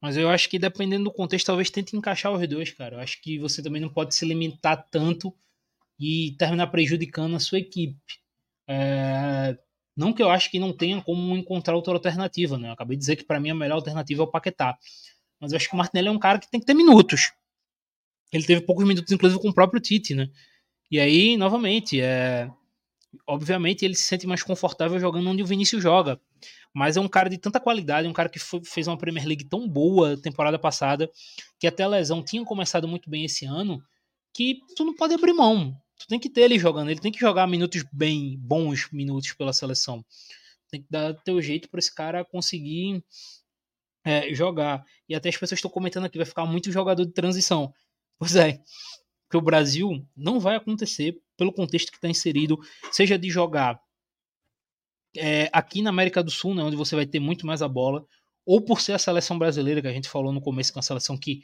Mas 0.00 0.16
eu 0.16 0.30
acho 0.30 0.48
que 0.48 0.58
dependendo 0.58 1.04
do 1.04 1.12
contexto, 1.12 1.48
talvez 1.48 1.68
tente 1.68 1.94
encaixar 1.94 2.32
os 2.32 2.48
dois, 2.48 2.70
cara. 2.70 2.96
Eu 2.96 3.00
acho 3.00 3.20
que 3.20 3.38
você 3.38 3.62
também 3.62 3.82
não 3.82 3.90
pode 3.90 4.14
se 4.14 4.24
limitar 4.24 4.88
tanto 4.90 5.34
e 6.00 6.34
terminar 6.38 6.68
prejudicando 6.68 7.36
a 7.36 7.40
sua 7.40 7.58
equipe. 7.58 8.00
É... 8.66 9.58
Não 9.94 10.10
que 10.10 10.22
eu 10.22 10.30
acho 10.30 10.50
que 10.50 10.58
não 10.58 10.74
tenha 10.74 11.02
como 11.02 11.36
encontrar 11.36 11.76
outra 11.76 11.92
alternativa, 11.92 12.56
né? 12.56 12.68
Eu 12.68 12.72
acabei 12.72 12.96
de 12.96 13.00
dizer 13.00 13.16
que 13.16 13.24
para 13.24 13.38
mim 13.38 13.50
a 13.50 13.54
melhor 13.54 13.74
alternativa 13.74 14.22
é 14.22 14.24
o 14.24 14.30
Paquetá. 14.30 14.78
Mas 15.38 15.52
eu 15.52 15.56
acho 15.56 15.68
que 15.68 15.74
o 15.74 15.76
Martinelli 15.76 16.08
é 16.08 16.12
um 16.12 16.18
cara 16.18 16.38
que 16.38 16.50
tem 16.50 16.60
que 16.60 16.66
ter 16.66 16.74
minutos. 16.74 17.34
Ele 18.32 18.44
teve 18.44 18.62
poucos 18.62 18.86
minutos, 18.86 19.12
inclusive, 19.12 19.42
com 19.42 19.50
o 19.50 19.54
próprio 19.54 19.82
Tite, 19.82 20.14
né? 20.14 20.30
E 20.90 20.98
aí, 20.98 21.36
novamente, 21.36 22.00
é 22.00 22.50
obviamente 23.26 23.84
ele 23.84 23.94
se 23.94 24.02
sente 24.02 24.26
mais 24.26 24.42
confortável 24.42 24.98
jogando 24.98 25.28
onde 25.30 25.42
o 25.42 25.46
Vinícius 25.46 25.82
joga. 25.82 26.20
Mas 26.74 26.96
é 26.96 27.00
um 27.00 27.08
cara 27.08 27.30
de 27.30 27.38
tanta 27.38 27.58
qualidade, 27.58 28.06
um 28.06 28.12
cara 28.12 28.28
que 28.28 28.38
foi, 28.38 28.62
fez 28.64 28.86
uma 28.86 28.98
Premier 28.98 29.26
League 29.26 29.44
tão 29.44 29.68
boa 29.68 30.16
temporada 30.20 30.58
passada, 30.58 31.10
que 31.58 31.66
até 31.66 31.84
a 31.84 31.88
lesão 31.88 32.22
tinha 32.22 32.44
começado 32.44 32.86
muito 32.86 33.08
bem 33.08 33.24
esse 33.24 33.46
ano, 33.46 33.82
que 34.34 34.60
tu 34.76 34.84
não 34.84 34.94
pode 34.94 35.14
abrir 35.14 35.32
mão. 35.32 35.74
Tu 35.98 36.06
tem 36.06 36.20
que 36.20 36.28
ter 36.28 36.42
ele 36.42 36.58
jogando, 36.58 36.90
ele 36.90 37.00
tem 37.00 37.10
que 37.10 37.18
jogar 37.18 37.46
minutos 37.46 37.82
bem, 37.90 38.36
bons 38.38 38.90
minutos 38.92 39.32
pela 39.32 39.52
seleção. 39.52 40.04
Tem 40.68 40.82
que 40.82 40.86
dar 40.90 41.14
teu 41.22 41.40
jeito 41.40 41.70
para 41.70 41.78
esse 41.78 41.94
cara 41.94 42.24
conseguir 42.24 43.02
é, 44.04 44.34
jogar. 44.34 44.84
E 45.08 45.14
até 45.14 45.30
as 45.30 45.36
pessoas 45.36 45.58
estão 45.58 45.70
comentando 45.70 46.04
aqui, 46.04 46.18
vai 46.18 46.26
ficar 46.26 46.44
muito 46.44 46.70
jogador 46.70 47.04
de 47.06 47.12
transição. 47.12 47.72
Pois 48.18 48.36
é, 48.36 48.60
que 49.30 49.36
o 49.36 49.40
Brasil 49.40 50.06
não 50.16 50.38
vai 50.38 50.56
acontecer 50.56 51.18
pelo 51.36 51.52
contexto 51.52 51.90
que 51.90 51.98
está 51.98 52.08
inserido, 52.08 52.58
seja 52.90 53.18
de 53.18 53.30
jogar 53.30 53.80
é, 55.16 55.48
aqui 55.52 55.82
na 55.82 55.90
América 55.90 56.22
do 56.22 56.30
Sul, 56.30 56.54
né, 56.54 56.62
onde 56.62 56.76
você 56.76 56.94
vai 56.94 57.06
ter 57.06 57.20
muito 57.20 57.46
mais 57.46 57.62
a 57.62 57.68
bola, 57.68 58.06
ou 58.44 58.60
por 58.60 58.80
ser 58.80 58.92
a 58.92 58.98
seleção 58.98 59.38
brasileira, 59.38 59.82
que 59.82 59.88
a 59.88 59.92
gente 59.92 60.08
falou 60.08 60.32
no 60.32 60.40
começo, 60.40 60.72
que 60.72 60.78
é 60.78 60.80
uma 60.80 60.82
seleção 60.82 61.16
que 61.16 61.42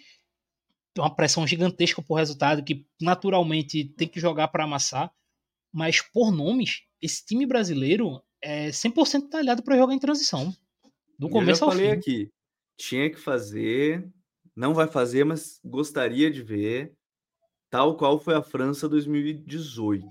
tem 0.94 1.02
uma 1.02 1.14
pressão 1.14 1.46
gigantesca 1.46 2.02
por 2.02 2.14
resultado, 2.14 2.62
que 2.62 2.86
naturalmente 3.00 3.84
tem 3.84 4.06
que 4.06 4.20
jogar 4.20 4.48
para 4.48 4.64
amassar, 4.64 5.10
mas 5.72 6.00
por 6.00 6.30
nomes, 6.30 6.82
esse 7.00 7.24
time 7.24 7.46
brasileiro 7.46 8.22
é 8.42 8.68
100% 8.68 9.28
talhado 9.28 9.62
para 9.62 9.76
jogar 9.76 9.94
em 9.94 9.98
transição. 9.98 10.54
Do 11.18 11.28
começo 11.28 11.64
Eu 11.64 11.68
já 11.68 11.72
falei 11.72 11.90
fim. 11.90 11.96
aqui, 11.96 12.30
tinha 12.76 13.10
que 13.10 13.18
fazer, 13.18 14.06
não 14.54 14.74
vai 14.74 14.86
fazer, 14.86 15.24
mas 15.24 15.60
gostaria 15.64 16.30
de 16.30 16.42
ver 16.42 16.92
tal 17.72 17.96
qual 17.96 18.18
foi 18.18 18.34
a 18.34 18.42
França 18.42 18.86
2018. 18.86 20.06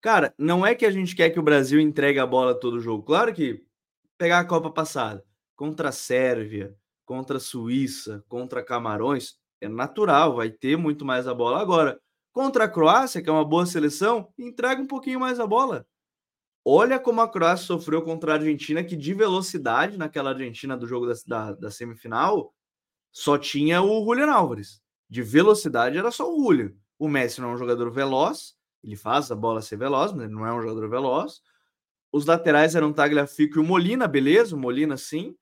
Cara, 0.00 0.32
não 0.38 0.64
é 0.64 0.76
que 0.76 0.86
a 0.86 0.92
gente 0.92 1.16
quer 1.16 1.30
que 1.30 1.40
o 1.40 1.42
Brasil 1.42 1.80
entregue 1.80 2.20
a 2.20 2.26
bola 2.26 2.54
todo 2.54 2.78
jogo. 2.78 3.02
Claro 3.02 3.34
que 3.34 3.66
pegar 4.16 4.38
a 4.38 4.44
Copa 4.44 4.70
passada 4.70 5.24
contra 5.56 5.88
a 5.88 5.92
Sérvia, 5.92 6.72
contra 7.04 7.38
a 7.38 7.40
Suíça, 7.40 8.24
contra 8.28 8.62
Camarões, 8.62 9.34
é 9.60 9.66
natural, 9.66 10.36
vai 10.36 10.48
ter 10.48 10.76
muito 10.76 11.04
mais 11.04 11.26
a 11.26 11.34
bola. 11.34 11.60
Agora, 11.60 12.00
contra 12.32 12.66
a 12.66 12.68
Croácia, 12.68 13.20
que 13.20 13.28
é 13.28 13.32
uma 13.32 13.44
boa 13.44 13.66
seleção, 13.66 14.32
entrega 14.38 14.80
um 14.80 14.86
pouquinho 14.86 15.18
mais 15.18 15.40
a 15.40 15.48
bola. 15.48 15.84
Olha 16.64 17.00
como 17.00 17.22
a 17.22 17.28
Croácia 17.28 17.66
sofreu 17.66 18.02
contra 18.02 18.30
a 18.30 18.34
Argentina, 18.36 18.84
que 18.84 18.94
de 18.94 19.12
velocidade 19.14 19.98
naquela 19.98 20.30
Argentina 20.30 20.76
do 20.76 20.86
jogo 20.86 21.08
da, 21.08 21.14
da, 21.26 21.52
da 21.54 21.70
semifinal 21.72 22.54
só 23.10 23.36
tinha 23.36 23.82
o 23.82 24.04
Julian 24.04 24.30
Álvares 24.30 24.85
de 25.08 25.22
velocidade 25.22 25.98
era 25.98 26.10
só 26.10 26.30
o 26.30 26.38
Julio. 26.38 26.76
O 26.98 27.08
Messi 27.08 27.40
não 27.40 27.50
é 27.50 27.54
um 27.54 27.58
jogador 27.58 27.90
veloz, 27.90 28.54
ele 28.82 28.96
faz 28.96 29.30
a 29.30 29.34
bola 29.34 29.62
ser 29.62 29.76
veloz, 29.76 30.12
mas 30.12 30.24
ele 30.24 30.34
não 30.34 30.46
é 30.46 30.52
um 30.52 30.62
jogador 30.62 30.88
veloz. 30.88 31.42
Os 32.12 32.24
laterais 32.24 32.74
eram 32.74 32.92
Tagliafico 32.92 33.58
e 33.58 33.60
o 33.60 33.64
Molina, 33.64 34.06
beleza, 34.06 34.54
o 34.54 34.58
Molina 34.58 34.96
sim, 34.96 35.36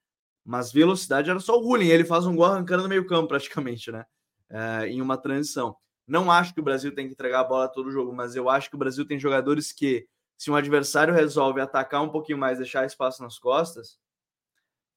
mas 0.44 0.72
velocidade 0.72 1.30
era 1.30 1.40
só 1.40 1.58
o 1.58 1.62
Julio. 1.62 1.90
Ele 1.90 2.04
faz 2.04 2.26
um 2.26 2.34
gol 2.34 2.46
arrancando 2.46 2.82
no 2.82 2.88
meio 2.88 3.06
campo 3.06 3.28
praticamente, 3.28 3.92
né? 3.92 4.04
É, 4.50 4.88
em 4.88 5.00
uma 5.00 5.16
transição. 5.16 5.76
Não 6.06 6.30
acho 6.30 6.52
que 6.52 6.60
o 6.60 6.64
Brasil 6.64 6.94
tem 6.94 7.06
que 7.06 7.12
entregar 7.12 7.40
a 7.40 7.44
bola 7.44 7.68
todo 7.68 7.90
jogo, 7.90 8.12
mas 8.12 8.36
eu 8.36 8.50
acho 8.50 8.68
que 8.68 8.76
o 8.76 8.78
Brasil 8.78 9.06
tem 9.06 9.18
jogadores 9.18 9.72
que, 9.72 10.06
se 10.36 10.50
um 10.50 10.56
adversário 10.56 11.14
resolve 11.14 11.60
atacar 11.60 12.02
um 12.02 12.10
pouquinho 12.10 12.36
mais, 12.36 12.58
deixar 12.58 12.84
espaço 12.84 13.22
nas 13.22 13.38
costas, 13.38 13.98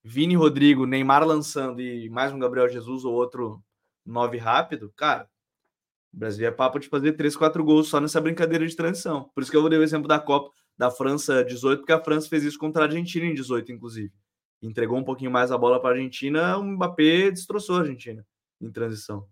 Vini 0.04 0.36
Rodrigo, 0.36 0.86
Neymar 0.86 1.26
lançando 1.26 1.82
e 1.82 2.10
mais 2.10 2.32
um 2.34 2.40
Gabriel 2.40 2.70
Jesus 2.70 3.06
ou 3.06 3.14
outro 3.14 3.64
9 4.08 4.38
rápido, 4.38 4.92
cara, 4.96 5.30
o 6.14 6.18
Brasil 6.18 6.48
é 6.48 6.52
papo 6.52 6.80
de 6.80 6.88
fazer 6.88 7.14
3, 7.14 7.36
4 7.36 7.64
gols 7.64 7.90
só 7.90 8.00
nessa 8.00 8.22
brincadeira 8.22 8.66
de 8.66 8.76
transição. 8.76 9.30
Por 9.36 9.44
isso 9.44 9.52
que 9.52 9.58
eu 9.58 9.70
dar 9.70 9.78
o 9.78 9.84
exemplo 9.84 10.08
da 10.08 10.20
Copa 10.20 10.52
da 10.78 10.90
França 10.90 11.44
18, 11.44 11.80
porque 11.80 11.92
a 11.92 12.04
França 12.04 12.30
fez 12.30 12.44
isso 12.44 12.58
contra 12.58 12.84
a 12.84 12.86
Argentina 12.86 13.26
em 13.26 13.34
18, 13.34 13.72
inclusive. 13.72 14.14
Entregou 14.62 14.98
um 14.98 15.04
pouquinho 15.04 15.32
mais 15.32 15.52
a 15.52 15.58
bola 15.58 15.80
para 15.80 15.90
a 15.90 15.94
Argentina, 15.94 16.58
o 16.58 16.64
Mbappé 16.64 17.32
destroçou 17.32 17.78
a 17.78 17.80
Argentina 17.80 18.26
em 18.62 18.72
transição. 18.72 19.28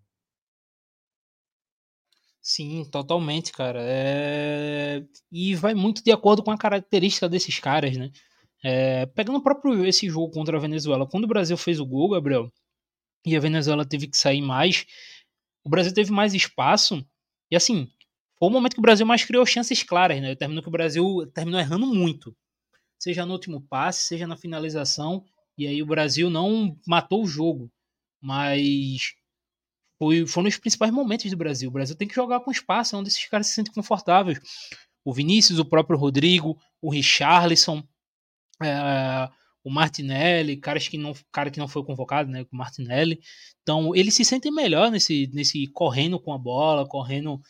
Sim, 2.42 2.86
totalmente, 2.92 3.52
cara. 3.52 3.80
É... 3.82 5.04
E 5.32 5.56
vai 5.56 5.74
muito 5.74 6.04
de 6.04 6.12
acordo 6.12 6.44
com 6.44 6.52
a 6.52 6.58
característica 6.58 7.28
desses 7.28 7.58
caras, 7.60 7.98
né? 7.98 8.12
É... 8.64 9.08
Pegando 9.08 9.40
o 9.40 9.44
próprio 9.44 9.84
esse 9.84 10.08
jogo 10.08 10.32
contra 10.32 10.56
a 10.56 10.60
Venezuela, 10.60 11.08
quando 11.08 11.24
o 11.24 11.28
Brasil 11.28 11.58
fez 11.58 11.80
o 11.80 11.86
gol, 11.86 12.12
Gabriel, 12.12 12.52
e 13.26 13.36
a 13.36 13.40
Venezuela 13.40 13.86
teve 13.86 14.08
que 14.08 14.18
sair 14.18 14.42
mais. 14.42 14.86
O 15.64 15.70
Brasil 15.70 15.94
teve 15.94 16.12
mais 16.12 16.34
espaço 16.34 17.06
e 17.50 17.56
assim, 17.56 17.90
foi 18.38 18.50
o 18.50 18.52
momento 18.52 18.74
que 18.74 18.80
o 18.80 18.82
Brasil 18.82 19.06
mais 19.06 19.24
criou 19.24 19.46
chances 19.46 19.84
claras, 19.84 20.22
né? 20.22 20.36
Terminou 20.36 20.62
que 20.62 20.70
o 20.70 20.72
Brasil 20.72 21.26
terminou 21.34 21.60
errando 21.60 21.86
muito. 21.86 22.36
Seja 23.00 23.26
no 23.26 23.34
último 23.34 23.62
passe, 23.62 24.08
seja 24.08 24.28
na 24.28 24.38
finalização. 24.38 25.24
E 25.58 25.68
aí 25.68 25.82
o 25.82 25.86
Brasil 25.86 26.30
não 26.30 26.78
matou 26.86 27.24
o 27.24 27.28
jogo, 27.28 27.72
mas 28.22 29.14
foi, 29.98 30.28
foram 30.28 30.50
os 30.50 30.58
principais 30.58 30.92
momentos 30.92 31.30
do 31.30 31.38
Brasil. 31.38 31.70
O 31.70 31.74
Brasil 31.74 31.96
tem 31.96 32.08
que 32.08 32.16
jogar 32.16 32.42
com 32.42 32.52
espaço, 32.52 32.98
onde 32.98 33.10
esses 33.10 33.26
caras 33.28 33.48
se 33.48 33.54
sentem 33.54 33.74
confortáveis. 33.74 34.40
O 35.04 35.14
Vinícius, 35.14 35.60
o 35.60 35.66
próprio 35.66 35.98
Rodrigo, 35.98 36.60
o 36.82 36.90
Richarlison, 36.90 37.88
é, 38.62 39.30
o 39.66 39.72
Martinelli, 39.72 40.58
caras 40.58 40.88
que 40.88 40.96
não, 40.96 41.12
cara 41.32 41.50
que 41.50 41.60
não 41.60 41.68
foi 41.68 41.84
convocado, 41.84 42.30
né, 42.30 42.46
o 42.52 42.56
Martinelli. 42.56 43.20
Então, 43.64 43.96
eles 43.96 44.14
se 44.14 44.24
sentem 44.24 44.52
melhor 44.52 44.92
nesse, 44.92 45.28
nesse 45.34 45.66
correndo 45.74 46.20
com 46.20 46.32
a 46.32 46.38
bola, 46.38 46.88
correndo 46.88 47.42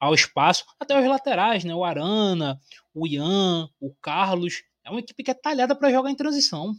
ao 0.00 0.12
espaço, 0.12 0.64
até 0.80 0.98
os 1.00 1.08
laterais, 1.08 1.62
né, 1.62 1.72
o 1.72 1.84
Arana, 1.84 2.58
o 2.92 3.06
Ian, 3.06 3.68
o 3.78 3.94
Carlos. 4.02 4.64
É 4.84 4.90
uma 4.90 4.98
equipe 4.98 5.22
que 5.22 5.30
é 5.30 5.34
talhada 5.34 5.76
para 5.76 5.92
jogar 5.92 6.10
em 6.10 6.16
transição. 6.16 6.74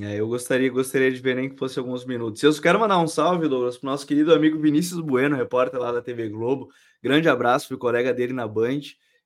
É, 0.00 0.20
eu 0.20 0.28
gostaria, 0.28 0.70
gostaria 0.70 1.10
de 1.10 1.20
ver 1.20 1.34
nem 1.34 1.50
que 1.50 1.58
fosse 1.58 1.80
alguns 1.80 2.04
minutos. 2.04 2.40
Eu 2.44 2.62
quero 2.62 2.78
mandar 2.78 3.00
um 3.00 3.08
salve, 3.08 3.48
Douglas, 3.48 3.76
para 3.76 3.88
o 3.88 3.90
nosso 3.90 4.06
querido 4.06 4.32
amigo 4.32 4.56
Vinícius 4.56 5.00
Bueno, 5.00 5.34
repórter 5.34 5.80
lá 5.80 5.90
da 5.90 6.00
TV 6.00 6.28
Globo. 6.28 6.68
Grande 7.02 7.28
abraço, 7.28 7.66
fui 7.66 7.76
colega 7.76 8.14
dele 8.14 8.32
na 8.32 8.46
Band, 8.46 8.82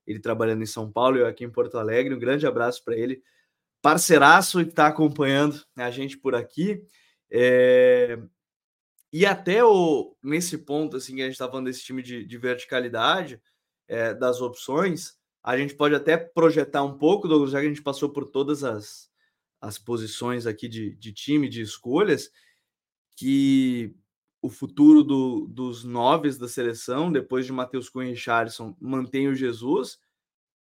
ele 0.06 0.20
trabalhando 0.20 0.62
em 0.62 0.66
São 0.66 0.90
Paulo 0.90 1.18
e 1.18 1.20
eu 1.20 1.26
aqui 1.26 1.44
em 1.44 1.50
Porto 1.50 1.76
Alegre. 1.76 2.14
Um 2.14 2.18
grande 2.18 2.46
abraço 2.46 2.82
para 2.82 2.96
ele. 2.96 3.22
Parceiraço 3.84 4.64
que 4.64 4.70
está 4.70 4.86
acompanhando 4.86 5.62
a 5.76 5.90
gente 5.90 6.16
por 6.16 6.34
aqui. 6.34 6.82
É... 7.30 8.18
E 9.12 9.26
até 9.26 9.62
o, 9.62 10.16
nesse 10.22 10.56
ponto, 10.56 10.96
assim, 10.96 11.16
que 11.16 11.20
a 11.20 11.24
gente 11.26 11.34
está 11.34 11.46
falando 11.46 11.66
desse 11.66 11.84
time 11.84 12.02
de, 12.02 12.24
de 12.24 12.38
verticalidade, 12.38 13.38
é, 13.86 14.14
das 14.14 14.40
opções, 14.40 15.18
a 15.42 15.58
gente 15.58 15.74
pode 15.74 15.94
até 15.94 16.16
projetar 16.16 16.82
um 16.82 16.96
pouco, 16.96 17.28
Douglas, 17.28 17.50
já 17.50 17.60
que 17.60 17.66
a 17.66 17.68
gente 17.68 17.82
passou 17.82 18.08
por 18.08 18.24
todas 18.24 18.64
as 18.64 19.12
as 19.60 19.78
posições 19.78 20.46
aqui 20.46 20.68
de, 20.68 20.94
de 20.96 21.12
time, 21.12 21.48
de 21.48 21.62
escolhas, 21.62 22.30
que 23.16 23.94
o 24.42 24.50
futuro 24.50 25.02
do, 25.02 25.46
dos 25.46 25.84
noves 25.84 26.36
da 26.36 26.46
seleção, 26.46 27.10
depois 27.10 27.46
de 27.46 27.52
Matheus 27.52 27.88
Cunha 27.88 28.10
e 28.10 28.12
Richardson, 28.12 28.76
mantém 28.78 29.26
o 29.26 29.34
Jesus, 29.34 29.98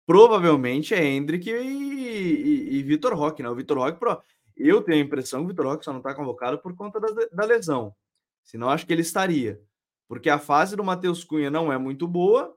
provavelmente 0.06 0.94
é 0.94 1.04
Hendrick 1.04 1.50
e, 1.50 1.52
e, 1.52 2.76
e 2.76 2.82
Vitor 2.82 3.14
Roque, 3.14 3.42
né? 3.42 3.50
O 3.50 3.54
Vitor 3.54 3.78
Roque, 3.78 3.98
eu 4.56 4.80
tenho 4.80 5.02
a 5.02 5.06
impressão 5.06 5.40
que 5.40 5.46
o 5.46 5.48
Vitor 5.48 5.66
Roque 5.66 5.84
só 5.84 5.92
não 5.92 5.98
está 5.98 6.14
convocado 6.14 6.58
por 6.58 6.74
conta 6.74 6.98
da, 7.00 7.08
da 7.30 7.44
lesão. 7.44 7.94
Senão 8.42 8.70
acho 8.70 8.86
que 8.86 8.92
ele 8.92 9.02
estaria. 9.02 9.60
Porque 10.08 10.30
a 10.30 10.38
fase 10.38 10.76
do 10.76 10.84
Matheus 10.84 11.24
Cunha 11.24 11.50
não 11.50 11.72
é 11.72 11.76
muito 11.76 12.06
boa. 12.06 12.56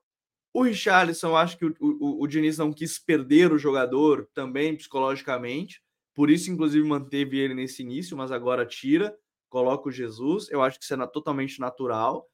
O 0.53 0.63
Richarlison, 0.63 1.35
acho 1.35 1.57
que 1.57 1.65
o, 1.65 1.75
o, 1.79 2.23
o 2.23 2.27
Diniz 2.27 2.57
não 2.57 2.71
quis 2.71 2.99
perder 2.99 3.51
o 3.51 3.57
jogador 3.57 4.29
também 4.33 4.75
psicologicamente. 4.75 5.81
Por 6.13 6.29
isso, 6.29 6.51
inclusive, 6.51 6.87
manteve 6.87 7.37
ele 7.37 7.53
nesse 7.53 7.81
início, 7.81 8.15
mas 8.15 8.31
agora 8.31 8.65
tira, 8.65 9.15
coloca 9.49 9.89
o 9.89 9.91
Jesus. 9.91 10.49
Eu 10.51 10.61
acho 10.61 10.77
que 10.77 10.85
isso 10.85 10.93
é 10.93 11.07
totalmente 11.07 11.59
natural. 11.59 12.27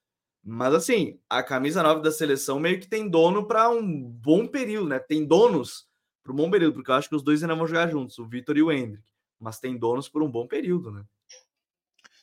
Mas 0.47 0.75
assim, 0.75 1.19
a 1.27 1.41
camisa 1.41 1.81
9 1.81 2.03
da 2.03 2.11
seleção 2.11 2.59
meio 2.59 2.79
que 2.79 2.87
tem 2.87 3.09
dono 3.09 3.47
para 3.47 3.67
um 3.67 4.03
bom 4.03 4.45
período, 4.45 4.89
né? 4.89 4.99
Tem 4.99 5.25
donos 5.25 5.87
para 6.23 6.31
um 6.31 6.35
bom 6.35 6.51
período, 6.51 6.75
porque 6.75 6.91
eu 6.91 6.95
acho 6.95 7.09
que 7.09 7.15
os 7.15 7.23
dois 7.23 7.41
ainda 7.41 7.55
vão 7.55 7.65
jogar 7.65 7.89
juntos, 7.89 8.19
o 8.19 8.27
Vitor 8.27 8.55
e 8.55 8.61
o 8.61 8.71
Hendrick. 8.71 9.03
Mas 9.39 9.59
tem 9.59 9.75
donos 9.75 10.07
por 10.07 10.21
um 10.21 10.29
bom 10.29 10.45
período, 10.45 10.91
né? 10.91 11.03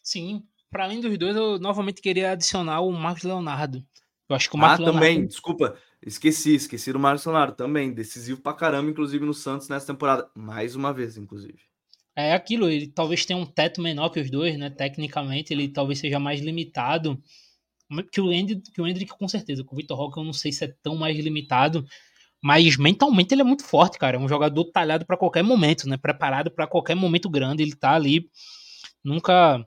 Sim. 0.01 0.45
Para 0.71 0.85
além 0.85 1.01
dos 1.01 1.19
dois, 1.19 1.35
eu 1.35 1.59
novamente 1.59 2.01
queria 2.01 2.31
adicionar 2.31 2.81
o 2.81 2.93
Marcos 2.93 3.25
Leonardo. 3.25 3.85
Eu 4.29 4.37
acho 4.37 4.49
que 4.49 4.55
o 4.55 4.59
Marcos 4.59 4.87
ah, 4.87 4.91
Leonardo... 4.91 5.05
também, 5.05 5.27
desculpa. 5.27 5.77
Esqueci, 6.01 6.55
esqueci 6.55 6.93
do 6.93 7.01
Marcos 7.01 7.27
Leonardo 7.27 7.57
também, 7.57 7.93
decisivo 7.93 8.41
pra 8.41 8.55
caramba, 8.55 8.89
inclusive 8.89 9.27
no 9.27 9.35
Santos 9.35 9.69
nessa 9.69 9.89
temporada, 9.89 10.31
mais 10.33 10.77
uma 10.77 10.93
vez, 10.93 11.17
inclusive. 11.17 11.59
É 12.15 12.35
aquilo, 12.35 12.69
ele 12.69 12.87
talvez 12.87 13.27
tenha 13.27 13.39
um 13.39 13.47
teto 13.47 13.83
menor 13.83 14.11
que 14.11 14.21
os 14.21 14.31
dois, 14.31 14.57
né? 14.57 14.71
Tecnicamente, 14.71 15.53
ele 15.53 15.69
talvez 15.69 15.99
seja 15.99 16.21
mais 16.21 16.41
limitado 16.41 17.21
que 18.11 18.21
o 18.21 18.33
Hendrick, 18.33 18.71
que 18.71 18.81
o 18.81 18.87
Hendrick 18.87 19.17
com 19.17 19.29
certeza. 19.29 19.65
Com 19.65 19.75
o 19.75 19.79
Vitor 19.79 19.97
Roque 19.97 20.19
eu 20.19 20.25
não 20.25 20.33
sei 20.33 20.53
se 20.53 20.65
é 20.65 20.75
tão 20.83 20.97
mais 20.97 21.19
limitado, 21.19 21.87
mas 22.43 22.77
mentalmente 22.77 23.35
ele 23.35 23.43
é 23.43 23.45
muito 23.45 23.65
forte, 23.65 23.99
cara. 23.99 24.17
É 24.17 24.21
um 24.21 24.29
jogador 24.29 24.65
talhado 24.67 25.07
para 25.07 25.17
qualquer 25.17 25.43
momento, 25.45 25.89
né? 25.89 25.97
Preparado 25.97 26.51
para 26.51 26.67
qualquer 26.67 26.95
momento 26.97 27.31
grande. 27.31 27.63
Ele 27.63 27.75
tá 27.75 27.95
ali, 27.95 28.29
nunca, 29.05 29.67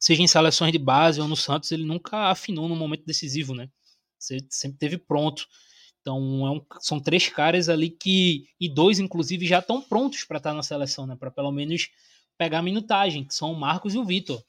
seja 0.00 0.22
em 0.22 0.28
seleções 0.28 0.72
de 0.72 0.78
base 0.78 1.20
ou 1.20 1.28
no 1.28 1.36
Santos, 1.36 1.72
ele 1.72 1.84
nunca 1.84 2.30
afinou 2.30 2.68
no 2.68 2.76
momento 2.76 3.04
decisivo, 3.04 3.54
né? 3.54 3.68
Sempre 4.18 4.78
teve 4.78 4.98
pronto. 4.98 5.46
Então 6.00 6.46
é 6.46 6.50
um, 6.50 6.64
são 6.80 6.98
três 7.00 7.28
caras 7.28 7.68
ali 7.68 7.90
que 7.90 8.46
e 8.58 8.68
dois 8.68 8.98
inclusive 8.98 9.46
já 9.46 9.58
estão 9.58 9.82
prontos 9.82 10.24
para 10.24 10.38
estar 10.38 10.50
tá 10.50 10.56
na 10.56 10.62
seleção, 10.62 11.06
né? 11.06 11.16
Para 11.16 11.30
pelo 11.30 11.52
menos 11.52 11.90
pegar 12.38 12.60
a 12.60 12.62
minutagem, 12.62 13.24
que 13.24 13.34
são 13.34 13.52
o 13.52 13.58
Marcos 13.58 13.94
e 13.94 13.98
o 13.98 14.04
Vitor. 14.04 14.42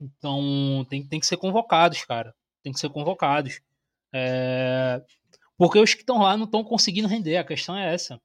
Então 0.00 0.86
tem, 0.88 1.06
tem 1.06 1.20
que 1.20 1.26
ser 1.26 1.36
convocados, 1.36 2.04
cara. 2.04 2.34
Tem 2.62 2.72
que 2.72 2.80
ser 2.80 2.88
convocados. 2.90 3.60
É... 4.12 5.02
Porque 5.56 5.78
os 5.78 5.94
que 5.94 6.00
estão 6.00 6.18
lá 6.18 6.36
não 6.36 6.44
estão 6.44 6.62
conseguindo 6.62 7.08
render. 7.08 7.36
A 7.36 7.44
questão 7.44 7.76
é 7.76 7.92
essa. 7.92 8.20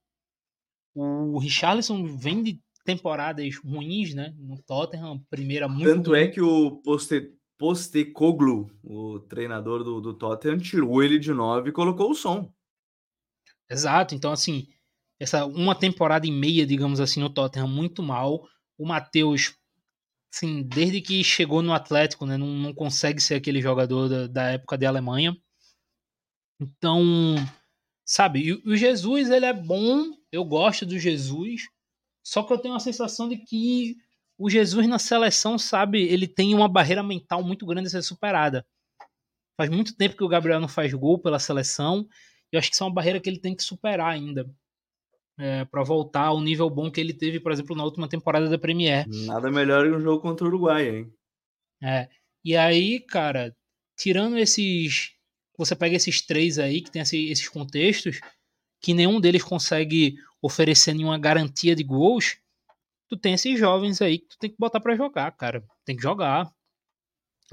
O 0.95 1.39
Richarlison 1.39 2.05
vem 2.05 2.43
de 2.43 2.61
temporadas 2.85 3.57
ruins, 3.57 4.13
né? 4.13 4.33
No 4.37 4.61
Tottenham, 4.61 5.19
primeira 5.29 5.67
muito. 5.67 5.85
Tanto 5.85 6.11
ruim. 6.11 6.19
é 6.19 6.27
que 6.27 6.41
o 6.41 6.77
Poste, 6.83 7.33
Postecoglou, 7.57 8.69
o 8.83 9.19
treinador 9.19 9.83
do, 9.83 10.01
do 10.01 10.13
Tottenham, 10.13 10.59
tirou 10.59 11.01
ele 11.01 11.17
de 11.17 11.33
9 11.33 11.69
e 11.69 11.73
colocou 11.73 12.11
o 12.11 12.15
som. 12.15 12.51
Exato, 13.69 14.13
então 14.13 14.31
assim, 14.31 14.67
essa 15.19 15.45
uma 15.45 15.73
temporada 15.73 16.27
e 16.27 16.31
meia, 16.31 16.65
digamos 16.65 16.99
assim, 16.99 17.19
no 17.19 17.29
Tottenham 17.29 17.67
muito 17.67 18.03
mal. 18.03 18.47
O 18.77 18.85
Matheus, 18.85 19.55
assim, 20.33 20.63
desde 20.63 20.99
que 20.99 21.23
chegou 21.23 21.61
no 21.61 21.73
Atlético, 21.73 22.25
né, 22.25 22.37
não, 22.37 22.47
não 22.47 22.73
consegue 22.73 23.21
ser 23.21 23.35
aquele 23.35 23.61
jogador 23.61 24.09
da, 24.09 24.27
da 24.27 24.43
época 24.51 24.77
de 24.77 24.85
Alemanha. 24.85 25.37
Então, 26.59 27.35
sabe, 28.03 28.53
o 28.65 28.75
Jesus, 28.75 29.29
ele 29.29 29.45
é 29.45 29.53
bom, 29.53 30.11
eu 30.31 30.43
gosto 30.43 30.85
do 30.85 30.97
Jesus, 30.97 31.69
só 32.25 32.41
que 32.41 32.51
eu 32.51 32.57
tenho 32.57 32.73
a 32.73 32.79
sensação 32.79 33.29
de 33.29 33.37
que 33.37 33.95
o 34.37 34.49
Jesus 34.49 34.87
na 34.87 34.97
seleção, 34.97 35.59
sabe, 35.59 36.01
ele 36.01 36.27
tem 36.27 36.55
uma 36.55 36.67
barreira 36.67 37.03
mental 37.03 37.43
muito 37.43 37.65
grande 37.65 37.87
a 37.87 37.91
ser 37.91 38.01
superada. 38.01 38.65
Faz 39.55 39.69
muito 39.69 39.95
tempo 39.95 40.17
que 40.17 40.23
o 40.23 40.27
Gabriel 40.27 40.59
não 40.59 40.67
faz 40.67 40.91
gol 40.93 41.19
pela 41.19 41.37
seleção, 41.37 42.07
e 42.51 42.55
eu 42.55 42.59
acho 42.59 42.69
que 42.69 42.75
isso 42.75 42.83
é 42.83 42.87
uma 42.87 42.93
barreira 42.93 43.19
que 43.19 43.29
ele 43.29 43.39
tem 43.39 43.55
que 43.55 43.61
superar 43.61 44.11
ainda. 44.11 44.49
É, 45.37 45.65
para 45.65 45.83
voltar 45.83 46.25
ao 46.25 46.39
nível 46.39 46.69
bom 46.69 46.91
que 46.91 47.01
ele 47.01 47.13
teve, 47.13 47.39
por 47.39 47.51
exemplo, 47.51 47.75
na 47.75 47.83
última 47.83 48.07
temporada 48.07 48.47
da 48.47 48.57
Premier. 48.57 49.07
Nada 49.07 49.49
melhor 49.49 49.83
que 49.85 49.95
um 49.95 49.99
jogo 49.99 50.21
contra 50.21 50.45
o 50.45 50.47
Uruguai, 50.47 50.89
hein? 50.89 51.13
É. 51.81 52.07
E 52.45 52.55
aí, 52.55 52.99
cara, 52.99 53.55
tirando 53.97 54.37
esses. 54.37 55.11
Você 55.57 55.75
pega 55.75 55.95
esses 55.95 56.21
três 56.21 56.59
aí, 56.59 56.81
que 56.81 56.91
tem 56.91 57.01
esses 57.01 57.49
contextos, 57.49 58.19
que 58.81 58.93
nenhum 58.93 59.19
deles 59.19 59.43
consegue 59.43 60.15
oferecer 60.41 60.93
nenhuma 60.93 61.17
garantia 61.17 61.75
de 61.75 61.83
gols 61.83 62.37
tu 63.13 63.17
tem 63.17 63.33
esses 63.33 63.57
jovens 63.59 64.01
aí 64.01 64.19
que 64.19 64.27
tu 64.27 64.37
tem 64.39 64.49
que 64.49 64.57
botar 64.57 64.79
para 64.79 64.95
jogar, 64.95 65.31
cara. 65.31 65.63
Tem 65.85 65.95
que 65.95 66.01
jogar. 66.01 66.51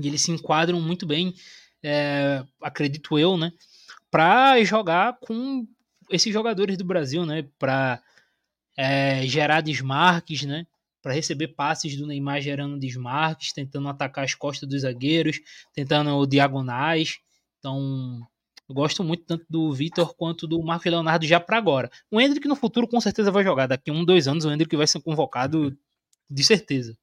E 0.00 0.06
eles 0.06 0.22
se 0.22 0.30
enquadram 0.30 0.80
muito 0.80 1.06
bem, 1.06 1.34
é, 1.82 2.42
acredito 2.62 3.18
eu, 3.18 3.36
né? 3.36 3.52
Para 4.10 4.62
jogar 4.64 5.18
com 5.20 5.66
esses 6.10 6.32
jogadores 6.32 6.76
do 6.76 6.84
Brasil, 6.84 7.24
né? 7.24 7.46
Para 7.58 8.02
é, 8.76 9.26
gerar 9.26 9.60
desmarques, 9.60 10.42
né? 10.42 10.66
Para 11.02 11.14
receber 11.14 11.48
passes 11.48 11.96
do 11.96 12.06
Neymar 12.06 12.40
gerando 12.40 12.78
desmarques, 12.78 13.52
tentando 13.52 13.88
atacar 13.88 14.24
as 14.24 14.34
costas 14.34 14.68
dos 14.68 14.82
zagueiros, 14.82 15.40
tentando 15.72 16.26
diagonais. 16.26 17.18
Então, 17.58 18.20
eu 18.68 18.74
gosto 18.74 19.02
muito 19.02 19.24
tanto 19.24 19.44
do 19.48 19.72
Vitor 19.72 20.14
quanto 20.14 20.46
do 20.46 20.62
Marco 20.62 20.88
Leonardo 20.88 21.26
já 21.26 21.40
para 21.40 21.56
agora. 21.56 21.90
O 22.10 22.20
Hendrick 22.20 22.46
no 22.46 22.54
futuro 22.54 22.86
com 22.86 23.00
certeza 23.00 23.30
vai 23.30 23.42
jogar. 23.42 23.66
Daqui 23.66 23.90
um, 23.90 24.04
dois 24.04 24.28
anos 24.28 24.44
o 24.44 24.50
Hendrick 24.50 24.76
vai 24.76 24.86
ser 24.86 25.00
convocado 25.00 25.76
de 26.30 26.44
certeza. 26.44 26.96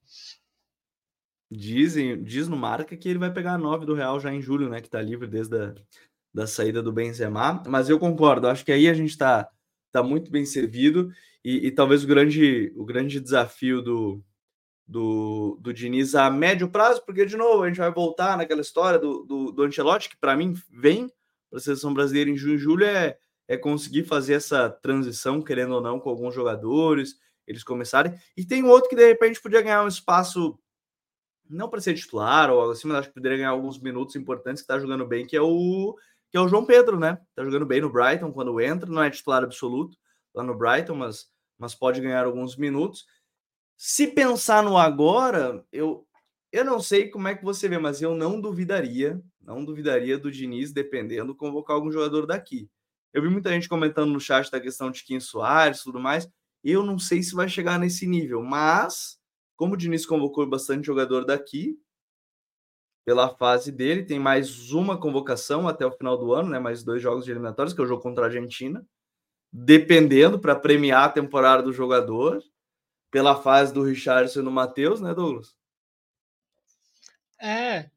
Dizem, 1.50 2.22
diz 2.22 2.48
no 2.48 2.56
marca 2.56 2.96
que 2.96 3.08
ele 3.08 3.18
vai 3.18 3.32
pegar 3.32 3.54
a 3.54 3.58
9 3.58 3.86
do 3.86 3.94
Real 3.94 4.20
já 4.20 4.32
em 4.32 4.40
julho, 4.40 4.68
né? 4.68 4.80
Que 4.80 4.88
tá 4.88 5.00
livre 5.00 5.26
desde 5.26 5.56
a 5.56 5.74
da 6.32 6.46
saída 6.46 6.82
do 6.82 6.92
Benzema. 6.92 7.62
Mas 7.66 7.88
eu 7.88 7.98
concordo, 7.98 8.48
acho 8.48 8.64
que 8.64 8.72
aí 8.72 8.88
a 8.88 8.94
gente 8.94 9.16
tá, 9.16 9.48
tá 9.90 10.02
muito 10.02 10.30
bem 10.30 10.44
servido. 10.44 11.10
E, 11.44 11.68
e 11.68 11.70
talvez 11.70 12.04
o 12.04 12.06
grande, 12.06 12.72
o 12.76 12.84
grande 12.84 13.20
desafio 13.20 13.80
do, 13.80 14.22
do, 14.86 15.58
do 15.60 15.72
Diniz 15.72 16.14
a 16.14 16.30
médio 16.30 16.68
prazo, 16.70 17.02
porque 17.04 17.26
de 17.26 17.36
novo 17.36 17.62
a 17.62 17.68
gente 17.68 17.78
vai 17.78 17.92
voltar 17.92 18.36
naquela 18.36 18.62
história 18.62 18.98
do, 18.98 19.22
do, 19.24 19.52
do 19.52 19.62
Ancelotti, 19.62 20.08
que 20.08 20.16
para 20.16 20.36
mim 20.36 20.54
vem 20.70 21.12
para 21.50 21.58
a 21.58 21.62
seleção 21.62 21.92
brasileira 21.92 22.30
em 22.30 22.36
junho 22.36 22.54
e 22.54 22.58
julho 22.58 22.84
é, 22.84 23.18
é 23.46 23.56
conseguir 23.56 24.04
fazer 24.04 24.34
essa 24.34 24.70
transição, 24.70 25.42
querendo 25.42 25.74
ou 25.74 25.80
não, 25.80 26.00
com 26.00 26.08
alguns 26.08 26.34
jogadores, 26.34 27.16
eles 27.46 27.62
começarem. 27.62 28.14
E 28.36 28.44
tem 28.44 28.64
outro 28.64 28.88
que 28.88 28.96
de 28.96 29.06
repente 29.06 29.40
podia 29.40 29.62
ganhar 29.62 29.84
um 29.84 29.88
espaço, 29.88 30.58
não 31.48 31.68
para 31.68 31.80
ser 31.80 31.94
titular 31.94 32.50
ou 32.50 32.60
algo 32.60 32.72
assim, 32.72 32.88
mas 32.88 32.98
acho 32.98 33.08
que 33.08 33.14
poderia 33.14 33.38
ganhar 33.38 33.50
alguns 33.50 33.80
minutos 33.80 34.16
importantes, 34.16 34.62
que 34.62 34.64
está 34.64 34.78
jogando 34.78 35.06
bem, 35.06 35.26
que 35.26 35.36
é 35.36 35.40
o 35.40 35.96
que 36.30 36.36
é 36.36 36.40
o 36.40 36.48
João 36.48 36.64
Pedro, 36.64 36.98
né? 36.98 37.18
Tá 37.34 37.44
jogando 37.44 37.66
bem 37.66 37.80
no 37.80 37.92
Brighton 37.92 38.32
quando 38.32 38.60
entra, 38.60 38.90
não 38.90 39.02
é 39.02 39.10
titular 39.10 39.42
absoluto 39.42 39.96
lá 40.34 40.42
no 40.42 40.56
Brighton, 40.56 40.94
mas 40.94 41.28
mas 41.58 41.74
pode 41.74 42.00
ganhar 42.00 42.24
alguns 42.24 42.56
minutos. 42.56 43.04
Se 43.76 44.06
pensar 44.06 44.62
no 44.62 44.78
agora, 44.78 45.64
eu, 45.72 46.06
eu 46.52 46.64
não 46.64 46.80
sei 46.80 47.10
como 47.10 47.28
é 47.28 47.34
que 47.34 47.44
você 47.44 47.68
vê, 47.68 47.78
mas 47.78 48.00
eu 48.00 48.14
não 48.14 48.40
duvidaria, 48.40 49.20
não 49.40 49.64
duvidaria 49.64 50.16
do 50.16 50.30
Diniz, 50.30 50.72
dependendo, 50.72 51.34
convocar 51.34 51.74
algum 51.74 51.90
jogador 51.90 52.26
daqui. 52.26 52.70
Eu 53.12 53.22
vi 53.22 53.28
muita 53.28 53.50
gente 53.50 53.68
comentando 53.68 54.12
no 54.12 54.20
chat 54.20 54.50
da 54.50 54.60
questão 54.60 54.90
de 54.90 55.02
Kim 55.02 55.18
Soares 55.18 55.80
e 55.80 55.84
tudo 55.84 55.98
mais. 55.98 56.28
Eu 56.62 56.84
não 56.84 56.98
sei 56.98 57.22
se 57.22 57.34
vai 57.34 57.48
chegar 57.48 57.78
nesse 57.78 58.06
nível, 58.06 58.42
mas 58.42 59.18
como 59.56 59.74
o 59.74 59.76
Diniz 59.76 60.06
convocou 60.06 60.46
bastante 60.46 60.86
jogador 60.86 61.24
daqui, 61.24 61.76
pela 63.08 63.30
fase 63.30 63.72
dele, 63.72 64.02
tem 64.02 64.18
mais 64.18 64.70
uma 64.70 65.00
convocação 65.00 65.66
até 65.66 65.86
o 65.86 65.90
final 65.90 66.18
do 66.18 66.34
ano, 66.34 66.50
né? 66.50 66.58
Mais 66.58 66.82
dois 66.82 67.00
jogos 67.00 67.24
de 67.24 67.30
eliminatórios, 67.30 67.72
que 67.72 67.80
é 67.80 67.84
o 67.84 67.86
jogo 67.86 68.02
contra 68.02 68.24
a 68.24 68.26
Argentina. 68.26 68.86
Dependendo 69.50 70.38
para 70.38 70.54
premiar 70.54 71.04
a 71.04 71.08
temporada 71.08 71.62
do 71.62 71.72
jogador, 71.72 72.38
pela 73.10 73.34
fase 73.34 73.72
do 73.72 73.82
Richardson 73.82 74.40
e 74.40 74.42
do 74.42 74.50
Matheus, 74.50 75.00
né, 75.00 75.14
Douglas? 75.14 75.54
É. 77.40 77.88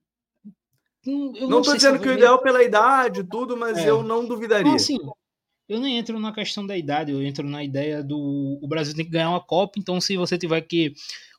Hum, 1.06 1.34
eu 1.36 1.50
não 1.50 1.60
estou 1.60 1.76
dizendo 1.76 2.00
que 2.00 2.08
o 2.08 2.14
ideal 2.14 2.38
é 2.38 2.42
pela 2.42 2.64
idade, 2.64 3.26
tudo, 3.26 3.58
mas 3.58 3.80
é. 3.80 3.90
eu 3.90 4.04
não 4.04 4.26
duvidaria. 4.26 4.64
Não, 4.64 4.76
assim, 4.76 4.98
eu 5.68 5.78
nem 5.82 5.98
entro 5.98 6.22
na 6.22 6.34
questão 6.34 6.66
da 6.66 6.78
idade, 6.78 7.12
eu 7.12 7.22
entro 7.22 7.46
na 7.46 7.62
ideia 7.62 8.02
do 8.02 8.58
o 8.62 8.66
Brasil 8.66 8.96
tem 8.96 9.04
que 9.04 9.12
ganhar 9.12 9.32
uma 9.32 9.44
Copa, 9.44 9.78
então 9.78 10.00
se 10.00 10.16
você 10.16 10.38
tiver 10.38 10.62
que 10.62 10.94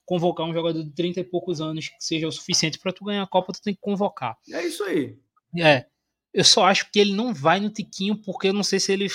convocar 0.05 0.47
um 0.47 0.53
jogador 0.53 0.83
de 0.83 0.91
30 0.93 1.21
e 1.21 1.25
poucos 1.25 1.61
anos 1.61 1.89
que 1.89 1.97
seja 2.01 2.29
o 2.29 2.33
suficiente 2.33 2.79
para 2.79 2.93
tu 2.93 3.05
ganhar 3.05 3.23
a 3.23 3.27
Copa, 3.27 3.53
tu 3.53 3.63
tem 3.63 3.75
que 3.75 3.81
convocar. 3.81 4.37
É 4.51 4.67
isso 4.67 4.83
aí. 4.85 5.19
É. 5.59 5.87
Eu 6.33 6.45
só 6.45 6.65
acho 6.65 6.91
que 6.91 6.99
ele 6.99 7.15
não 7.15 7.35
vai 7.35 7.61
no 7.61 7.71
Tiquinho 7.71 8.17
porque 8.17 8.49
eu 8.49 8.55
não 8.55 8.63
sei 8.63 8.81
se 8.81 8.93
ele 8.93 9.07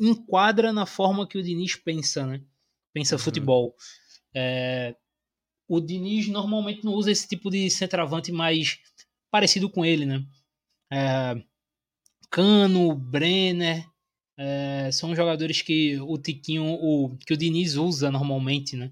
enquadra 0.00 0.72
na 0.72 0.86
forma 0.86 1.26
que 1.26 1.38
o 1.38 1.42
Diniz 1.42 1.76
pensa, 1.76 2.26
né? 2.26 2.42
Pensa 2.92 3.16
uhum. 3.16 3.18
futebol. 3.18 3.74
É, 4.34 4.96
o 5.68 5.80
Diniz 5.80 6.28
normalmente 6.28 6.84
não 6.84 6.92
usa 6.92 7.10
esse 7.10 7.28
tipo 7.28 7.50
de 7.50 7.68
centroavante 7.70 8.32
mais 8.32 8.78
parecido 9.30 9.68
com 9.68 9.84
ele, 9.84 10.06
né? 10.06 10.24
É, 10.90 11.42
Cano, 12.30 12.94
Brenner, 12.94 13.86
é, 14.36 14.90
são 14.92 15.14
jogadores 15.14 15.62
que 15.62 15.98
o 16.00 16.18
Tiquinho, 16.18 16.64
o, 16.64 17.16
que 17.18 17.32
o 17.32 17.36
Diniz 17.36 17.74
usa 17.76 18.10
normalmente, 18.10 18.76
né? 18.76 18.90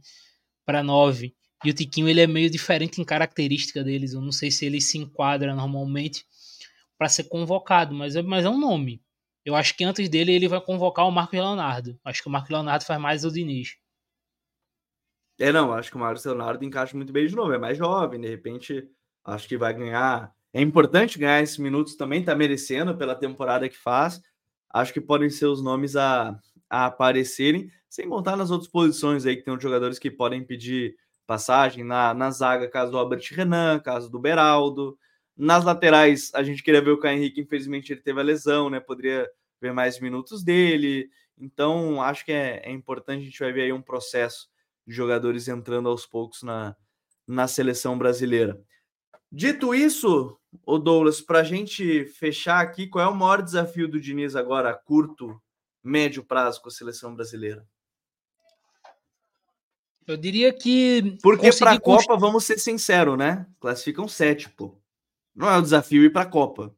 Para 0.65 0.83
nove. 0.83 1.35
E 1.65 1.71
o 1.71 1.75
Tiquinho 1.75 2.09
ele 2.09 2.21
é 2.21 2.27
meio 2.27 2.51
diferente 2.51 3.01
em 3.01 3.05
característica 3.05 3.85
deles. 3.85 4.13
Eu 4.13 4.21
não 4.21 4.33
sei 4.33 4.51
se 4.51 4.67
ele 4.67 4.81
se 4.81 4.99
enquadra 4.99 5.55
normalmente 5.55 6.25
para 6.99 7.09
ser 7.09 7.25
convocado, 7.25 7.95
mas 7.95 8.17
é, 8.17 8.23
mas 8.23 8.45
é 8.45 8.49
um 8.49 8.59
nome. 8.59 9.03
Eu 9.45 9.57
acho 9.57 9.77
que 9.77 9.85
antes 9.85 10.09
dele 10.09 10.33
ele 10.33 10.49
vai 10.49 10.61
convocar 10.61 11.07
o 11.07 11.11
Marcos 11.11 11.39
Leonardo. 11.39 11.99
Acho 12.05 12.23
que 12.23 12.29
o 12.29 12.31
Marcos 12.31 12.51
Leonardo 12.51 12.85
faz 12.85 13.01
mais 13.01 13.25
o 13.25 13.31
Diniz. 13.31 13.77
É, 15.39 15.51
não, 15.51 15.73
acho 15.73 15.91
que 15.91 15.97
o 15.97 16.01
Marcos 16.01 16.25
Leonardo 16.25 16.65
encaixa 16.65 16.97
muito 16.97 17.13
bem 17.13 17.27
de 17.27 17.35
novo. 17.35 17.53
É 17.53 17.59
mais 17.59 17.77
jovem, 17.77 18.21
de 18.21 18.29
repente, 18.29 18.89
acho 19.25 19.49
que 19.49 19.57
vai 19.57 19.75
ganhar. 19.75 20.33
É 20.53 20.61
importante 20.61 21.19
ganhar 21.19 21.43
esses 21.43 21.59
minutos 21.59 21.97
também, 21.97 22.25
tá 22.25 22.35
merecendo 22.35 22.97
pela 22.97 23.17
temporada 23.17 23.69
que 23.69 23.77
faz. 23.77 24.21
Acho 24.73 24.93
que 24.93 25.01
podem 25.01 25.29
ser 25.29 25.47
os 25.47 25.63
nomes 25.63 25.97
a, 25.97 26.39
a 26.71 26.87
aparecerem, 26.87 27.69
sem 27.93 28.09
contar 28.09 28.39
nas 28.39 28.51
outras 28.51 28.71
posições 28.71 29.27
aí 29.27 29.37
que 29.37 29.43
tem 29.43 29.61
jogadores 29.61 29.99
que 29.99 30.11
podem 30.11 30.43
pedir 30.43 30.97
passagem 31.27 31.85
na, 31.85 32.15
na 32.15 32.31
zaga, 32.31 32.67
caso 32.67 32.91
do 32.91 32.97
Albert 32.97 33.29
Renan, 33.33 33.79
caso 33.81 34.11
do 34.11 34.19
Beraldo. 34.19 34.99
Nas 35.37 35.63
laterais, 35.63 36.31
a 36.35 36.43
gente 36.43 36.63
queria 36.63 36.81
ver 36.81 36.93
o 36.93 36.99
Caio 36.99 37.19
Henrique, 37.19 37.43
infelizmente 37.43 37.93
ele 37.93 38.01
teve 38.01 38.19
a 38.19 38.23
lesão, 38.23 38.71
né? 38.71 38.81
Poderia 38.81 39.29
ver 39.61 39.75
mais 39.75 40.01
minutos 40.01 40.43
dele. 40.43 41.11
Então, 41.37 42.01
acho 42.01 42.25
que 42.25 42.33
é, 42.33 42.63
é 42.65 42.71
importante, 42.71 43.21
a 43.21 43.25
gente 43.27 43.39
vai 43.39 43.53
ver 43.53 43.65
aí 43.65 43.73
um 43.75 43.83
processo 43.83 44.49
de 44.87 44.95
jogadores 44.95 45.47
entrando 45.47 45.91
aos 45.91 46.07
poucos 46.07 46.43
na, 46.43 46.75
na 47.27 47.47
seleção 47.47 47.99
brasileira. 47.99 48.59
Dito 49.31 49.75
isso, 49.75 50.41
o 50.65 50.79
Douglas, 50.79 51.21
para 51.21 51.41
a 51.41 51.45
gente 51.45 52.07
fechar 52.07 52.61
aqui, 52.63 52.87
qual 52.87 53.05
é 53.05 53.09
o 53.09 53.15
maior 53.15 53.43
desafio 53.43 53.87
do 53.87 54.01
Diniz 54.01 54.35
agora, 54.35 54.73
curto, 54.73 55.39
médio 55.85 56.25
prazo 56.25 56.63
com 56.63 56.69
a 56.69 56.73
seleção 56.73 57.15
brasileira? 57.15 57.67
Eu 60.07 60.17
diria 60.17 60.53
que. 60.53 61.17
Porque 61.23 61.51
para 61.53 61.73
a 61.73 61.81
Copa, 61.81 62.17
vamos 62.17 62.45
ser 62.45 62.59
sinceros, 62.59 63.17
né? 63.17 63.47
Classificam 63.61 64.09
sete, 64.09 64.49
pô. 64.49 64.77
Não 65.35 65.49
é 65.49 65.57
o 65.57 65.63
desafio 65.63 66.05
ir 66.05 66.13
para 66.13 66.23
a 66.23 66.27
Copa. 66.27 66.75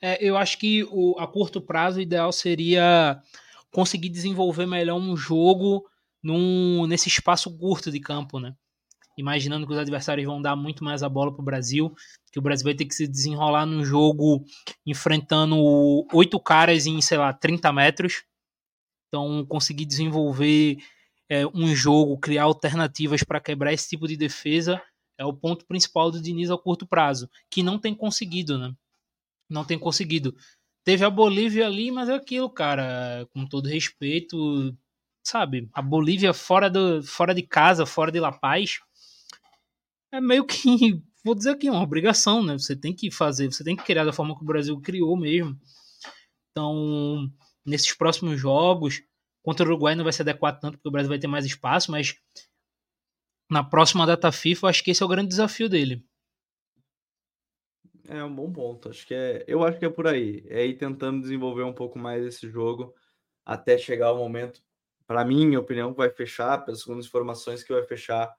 É, 0.00 0.22
eu 0.22 0.36
acho 0.36 0.58
que 0.58 0.84
o, 0.84 1.16
a 1.18 1.26
curto 1.26 1.60
prazo 1.60 1.98
o 1.98 2.02
ideal 2.02 2.30
seria 2.30 3.20
conseguir 3.72 4.08
desenvolver 4.08 4.66
melhor 4.66 4.96
um 4.96 5.16
jogo 5.16 5.84
num, 6.22 6.86
nesse 6.86 7.08
espaço 7.08 7.56
curto 7.58 7.90
de 7.90 8.00
campo, 8.00 8.38
né? 8.38 8.54
Imaginando 9.18 9.66
que 9.66 9.72
os 9.72 9.78
adversários 9.78 10.26
vão 10.26 10.42
dar 10.42 10.54
muito 10.54 10.84
mais 10.84 11.02
a 11.02 11.08
bola 11.08 11.32
para 11.32 11.40
o 11.40 11.44
Brasil, 11.44 11.94
que 12.30 12.38
o 12.38 12.42
Brasil 12.42 12.64
vai 12.64 12.74
ter 12.74 12.84
que 12.84 12.94
se 12.94 13.06
desenrolar 13.08 13.64
num 13.64 13.84
jogo 13.84 14.44
enfrentando 14.84 15.56
oito 16.12 16.38
caras 16.38 16.86
em, 16.86 17.00
sei 17.00 17.16
lá, 17.16 17.32
30 17.32 17.72
metros. 17.72 18.24
Então, 19.08 19.44
conseguir 19.46 19.84
desenvolver 19.84 20.78
é, 21.28 21.46
um 21.46 21.74
jogo, 21.74 22.18
criar 22.18 22.44
alternativas 22.44 23.22
para 23.22 23.40
quebrar 23.40 23.72
esse 23.72 23.88
tipo 23.88 24.06
de 24.06 24.16
defesa 24.16 24.82
é 25.18 25.24
o 25.24 25.32
ponto 25.32 25.64
principal 25.66 26.10
do 26.10 26.20
Diniz 26.20 26.50
a 26.50 26.58
curto 26.58 26.86
prazo, 26.86 27.28
que 27.50 27.62
não 27.62 27.78
tem 27.78 27.94
conseguido, 27.94 28.58
né? 28.58 28.74
Não 29.48 29.64
tem 29.64 29.78
conseguido. 29.78 30.36
Teve 30.84 31.04
a 31.04 31.10
Bolívia 31.10 31.66
ali, 31.66 31.90
mas 31.90 32.08
é 32.08 32.14
aquilo, 32.14 32.50
cara, 32.50 33.26
com 33.32 33.46
todo 33.46 33.68
respeito, 33.68 34.76
sabe? 35.24 35.68
A 35.72 35.80
Bolívia 35.80 36.32
fora, 36.34 36.68
do, 36.68 37.02
fora 37.02 37.34
de 37.34 37.42
casa, 37.42 37.86
fora 37.86 38.12
de 38.12 38.20
La 38.20 38.32
Paz, 38.32 38.78
é 40.12 40.20
meio 40.20 40.44
que, 40.44 41.02
vou 41.24 41.34
dizer 41.34 41.50
aqui, 41.50 41.70
uma 41.70 41.82
obrigação, 41.82 42.42
né? 42.44 42.58
Você 42.58 42.76
tem 42.76 42.94
que 42.94 43.10
fazer, 43.10 43.50
você 43.50 43.64
tem 43.64 43.74
que 43.74 43.84
criar 43.84 44.04
da 44.04 44.12
forma 44.12 44.36
que 44.36 44.42
o 44.42 44.46
Brasil 44.46 44.78
criou 44.80 45.16
mesmo. 45.16 45.58
Então, 46.50 47.30
nesses 47.66 47.92
próximos 47.94 48.40
jogos, 48.40 49.02
contra 49.42 49.64
o 49.64 49.68
Uruguai 49.68 49.94
não 49.94 50.04
vai 50.04 50.12
se 50.12 50.22
adequar 50.22 50.58
tanto, 50.58 50.78
porque 50.78 50.88
o 50.88 50.92
Brasil 50.92 51.08
vai 51.08 51.18
ter 51.18 51.26
mais 51.26 51.44
espaço, 51.44 51.90
mas 51.90 52.16
na 53.50 53.62
próxima 53.62 54.06
data 54.06 54.32
FIFA, 54.32 54.68
acho 54.68 54.82
que 54.82 54.90
esse 54.90 55.02
é 55.02 55.06
o 55.06 55.08
grande 55.08 55.28
desafio 55.28 55.68
dele. 55.68 56.04
É 58.08 58.22
um 58.22 58.34
bom 58.34 58.52
ponto. 58.52 58.88
Acho 58.88 59.06
que 59.06 59.14
é, 59.14 59.44
eu 59.46 59.64
acho 59.64 59.78
que 59.78 59.84
é 59.84 59.90
por 59.90 60.06
aí. 60.06 60.44
É 60.48 60.64
ir 60.64 60.78
tentando 60.78 61.20
desenvolver 61.20 61.64
um 61.64 61.72
pouco 61.72 61.98
mais 61.98 62.24
esse 62.24 62.48
jogo 62.48 62.94
até 63.44 63.78
chegar 63.78 64.12
o 64.12 64.18
momento, 64.18 64.60
para 65.06 65.24
mim, 65.24 65.46
minha 65.46 65.60
opinião, 65.60 65.92
que 65.92 65.98
vai 65.98 66.10
fechar, 66.10 66.64
pelas 66.64 66.82
segundas 66.82 67.06
informações 67.06 67.62
que 67.62 67.72
vai 67.72 67.84
fechar 67.84 68.34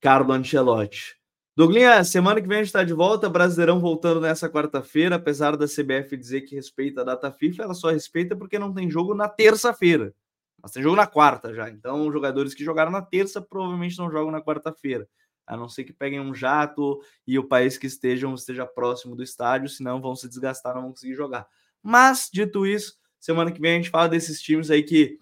Carlo 0.00 0.32
Ancelotti. 0.32 1.16
Douglas, 1.56 2.08
semana 2.08 2.38
que 2.38 2.46
vem 2.46 2.58
a 2.58 2.60
gente 2.60 2.66
está 2.66 2.84
de 2.84 2.92
volta, 2.92 3.30
Brasileirão 3.30 3.80
voltando 3.80 4.20
nessa 4.20 4.46
quarta-feira, 4.46 5.16
apesar 5.16 5.56
da 5.56 5.64
CBF 5.64 6.14
dizer 6.14 6.42
que 6.42 6.54
respeita 6.54 7.00
a 7.00 7.04
data 7.04 7.32
FIFA, 7.32 7.62
ela 7.62 7.72
só 7.72 7.88
respeita 7.88 8.36
porque 8.36 8.58
não 8.58 8.74
tem 8.74 8.90
jogo 8.90 9.14
na 9.14 9.26
terça-feira. 9.26 10.14
Mas 10.62 10.72
tem 10.72 10.82
jogo 10.82 10.96
na 10.96 11.06
quarta 11.06 11.54
já. 11.54 11.70
Então, 11.70 12.12
jogadores 12.12 12.52
que 12.52 12.62
jogaram 12.62 12.90
na 12.92 13.00
terça 13.00 13.40
provavelmente 13.40 13.96
não 13.96 14.10
jogam 14.10 14.30
na 14.30 14.42
quarta-feira. 14.42 15.08
A 15.46 15.56
não 15.56 15.66
ser 15.66 15.84
que 15.84 15.94
peguem 15.94 16.20
um 16.20 16.34
jato 16.34 17.00
e 17.26 17.38
o 17.38 17.48
país 17.48 17.78
que 17.78 17.86
estejam 17.86 18.34
esteja 18.34 18.66
próximo 18.66 19.16
do 19.16 19.22
estádio, 19.22 19.70
senão 19.70 19.98
vão 19.98 20.14
se 20.14 20.28
desgastar, 20.28 20.74
não 20.74 20.82
vão 20.82 20.90
conseguir 20.90 21.14
jogar. 21.14 21.46
Mas, 21.82 22.28
dito 22.30 22.66
isso, 22.66 22.98
semana 23.18 23.50
que 23.50 23.62
vem 23.62 23.72
a 23.72 23.76
gente 23.76 23.88
fala 23.88 24.10
desses 24.10 24.42
times 24.42 24.70
aí 24.70 24.82
que 24.82 25.18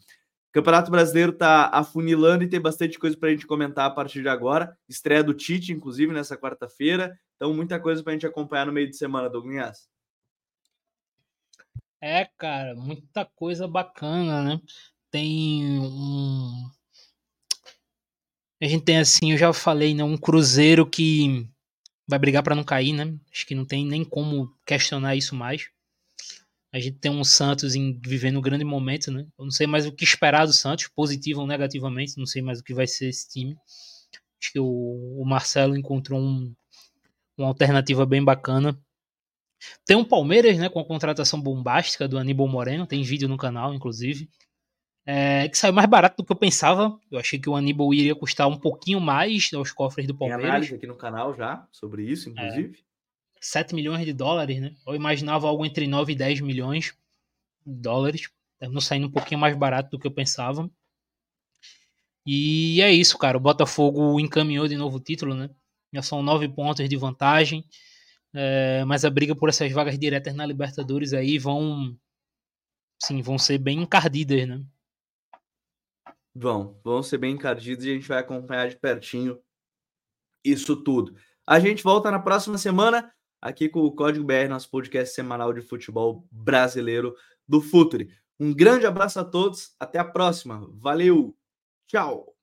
Campeonato 0.54 0.90
Brasileiro 0.90 1.32
tá 1.32 1.68
afunilando 1.72 2.44
e 2.44 2.48
tem 2.48 2.60
bastante 2.60 2.98
coisa 2.98 3.14
para 3.16 3.28
a 3.28 3.32
gente 3.32 3.46
comentar 3.46 3.86
a 3.86 3.90
partir 3.90 4.22
de 4.22 4.28
agora. 4.28 4.74
Estreia 4.88 5.22
do 5.22 5.34
Tite, 5.34 5.72
inclusive, 5.72 6.12
nessa 6.12 6.36
quarta-feira. 6.36 7.18
Então, 7.36 7.52
muita 7.52 7.78
coisa 7.78 8.02
para 8.02 8.12
a 8.12 8.14
gente 8.14 8.26
acompanhar 8.26 8.64
no 8.64 8.72
meio 8.72 8.88
de 8.88 8.96
semana, 8.96 9.28
Douglas. 9.28 9.90
É, 12.00 12.26
cara, 12.38 12.74
muita 12.74 13.24
coisa 13.24 13.68
bacana, 13.68 14.42
né? 14.42 14.60
tem 15.14 15.78
um. 15.78 16.68
A 18.60 18.66
gente 18.66 18.84
tem 18.84 18.98
assim, 18.98 19.30
eu 19.30 19.38
já 19.38 19.52
falei, 19.52 19.94
né, 19.94 20.02
um 20.02 20.16
Cruzeiro 20.16 20.84
que 20.84 21.48
vai 22.04 22.18
brigar 22.18 22.42
para 22.42 22.56
não 22.56 22.64
cair, 22.64 22.92
né? 22.92 23.16
Acho 23.32 23.46
que 23.46 23.54
não 23.54 23.64
tem 23.64 23.86
nem 23.86 24.04
como 24.04 24.52
questionar 24.66 25.14
isso 25.14 25.36
mais. 25.36 25.70
A 26.74 26.80
gente 26.80 26.98
tem 26.98 27.08
um 27.08 27.22
Santos 27.22 27.76
em, 27.76 28.00
vivendo 28.04 28.36
um 28.36 28.42
grande 28.42 28.64
momento, 28.64 29.12
né? 29.12 29.24
Eu 29.38 29.44
não 29.44 29.50
sei 29.52 29.64
mais 29.64 29.86
o 29.86 29.92
que 29.92 30.02
esperar 30.02 30.44
do 30.44 30.52
Santos, 30.52 30.88
positivo 30.88 31.40
ou 31.40 31.46
negativamente, 31.46 32.18
não 32.18 32.26
sei 32.26 32.42
mais 32.42 32.58
o 32.58 32.64
que 32.64 32.74
vai 32.74 32.84
ser 32.84 33.10
esse 33.10 33.28
time. 33.28 33.56
Acho 34.42 34.52
que 34.52 34.58
o, 34.58 34.66
o 34.66 35.24
Marcelo 35.24 35.76
encontrou 35.76 36.20
um, 36.20 36.52
uma 37.38 37.46
alternativa 37.46 38.04
bem 38.04 38.24
bacana. 38.24 38.76
Tem 39.86 39.96
um 39.96 40.04
Palmeiras, 40.04 40.58
né, 40.58 40.68
com 40.68 40.80
a 40.80 40.84
contratação 40.84 41.40
bombástica 41.40 42.08
do 42.08 42.18
Aníbal 42.18 42.48
Moreno, 42.48 42.88
tem 42.88 43.04
vídeo 43.04 43.28
no 43.28 43.36
canal, 43.36 43.72
inclusive 43.72 44.28
é, 45.06 45.48
que 45.48 45.58
saiu 45.58 45.72
mais 45.72 45.88
barato 45.88 46.16
do 46.16 46.26
que 46.26 46.32
eu 46.32 46.36
pensava. 46.36 46.98
Eu 47.10 47.18
achei 47.18 47.38
que 47.38 47.48
o 47.48 47.54
Aníbal 47.54 47.92
iria 47.92 48.14
custar 48.14 48.48
um 48.48 48.58
pouquinho 48.58 49.00
mais 49.00 49.50
aos 49.52 49.70
cofres 49.70 50.06
do 50.06 50.16
Palmeiras. 50.16 50.42
Tem 50.42 50.50
análise 50.50 50.74
aqui 50.74 50.86
no 50.86 50.96
canal 50.96 51.34
já 51.34 51.66
sobre 51.70 52.04
isso, 52.04 52.30
inclusive. 52.30 52.83
É, 53.44 53.46
7 53.46 53.74
milhões 53.74 54.04
de 54.04 54.12
dólares, 54.12 54.60
né? 54.60 54.74
Eu 54.86 54.94
imaginava 54.94 55.46
algo 55.46 55.64
entre 55.64 55.86
9 55.86 56.12
e 56.12 56.16
10 56.16 56.40
milhões 56.40 56.94
de 57.66 57.74
dólares. 57.74 58.30
terminou 58.58 58.80
saindo 58.80 59.06
um 59.06 59.10
pouquinho 59.10 59.40
mais 59.40 59.56
barato 59.56 59.90
do 59.90 59.98
que 59.98 60.06
eu 60.06 60.10
pensava. 60.10 60.70
E 62.26 62.80
é 62.80 62.90
isso, 62.90 63.18
cara. 63.18 63.36
O 63.36 63.40
Botafogo 63.40 64.18
encaminhou 64.18 64.66
de 64.66 64.76
novo 64.76 64.96
o 64.96 65.00
título, 65.00 65.34
né? 65.34 65.50
Já 65.92 66.02
são 66.02 66.22
nove 66.22 66.48
pontos 66.48 66.88
de 66.88 66.96
vantagem. 66.96 67.64
É, 68.32 68.84
mas 68.84 69.04
a 69.04 69.10
briga 69.10 69.36
por 69.36 69.48
essas 69.48 69.70
vagas 69.70 69.98
diretas 69.98 70.34
na 70.34 70.46
Libertadores 70.46 71.12
aí 71.12 71.38
vão. 71.38 71.96
Sim, 73.02 73.20
vão 73.20 73.38
ser 73.38 73.58
bem 73.58 73.82
encardidas, 73.82 74.48
né? 74.48 74.64
Vão, 76.34 76.80
vão 76.82 77.02
ser 77.02 77.18
bem 77.18 77.34
encardidos 77.34 77.84
e 77.84 77.90
a 77.90 77.94
gente 77.94 78.08
vai 78.08 78.18
acompanhar 78.18 78.68
de 78.68 78.76
pertinho 78.76 79.38
isso 80.44 80.82
tudo. 80.82 81.14
A 81.46 81.60
gente 81.60 81.82
volta 81.82 82.10
na 82.10 82.18
próxima 82.18 82.58
semana 82.58 83.12
aqui 83.44 83.68
com 83.68 83.80
o 83.80 83.92
Código 83.92 84.24
BR, 84.24 84.48
nosso 84.48 84.70
podcast 84.70 85.14
semanal 85.14 85.52
de 85.52 85.60
futebol 85.60 86.26
brasileiro 86.32 87.14
do 87.46 87.60
Futuri. 87.60 88.08
Um 88.40 88.54
grande 88.54 88.86
abraço 88.86 89.20
a 89.20 89.24
todos, 89.24 89.76
até 89.78 89.98
a 89.98 90.04
próxima. 90.04 90.66
Valeu, 90.72 91.36
tchau! 91.86 92.33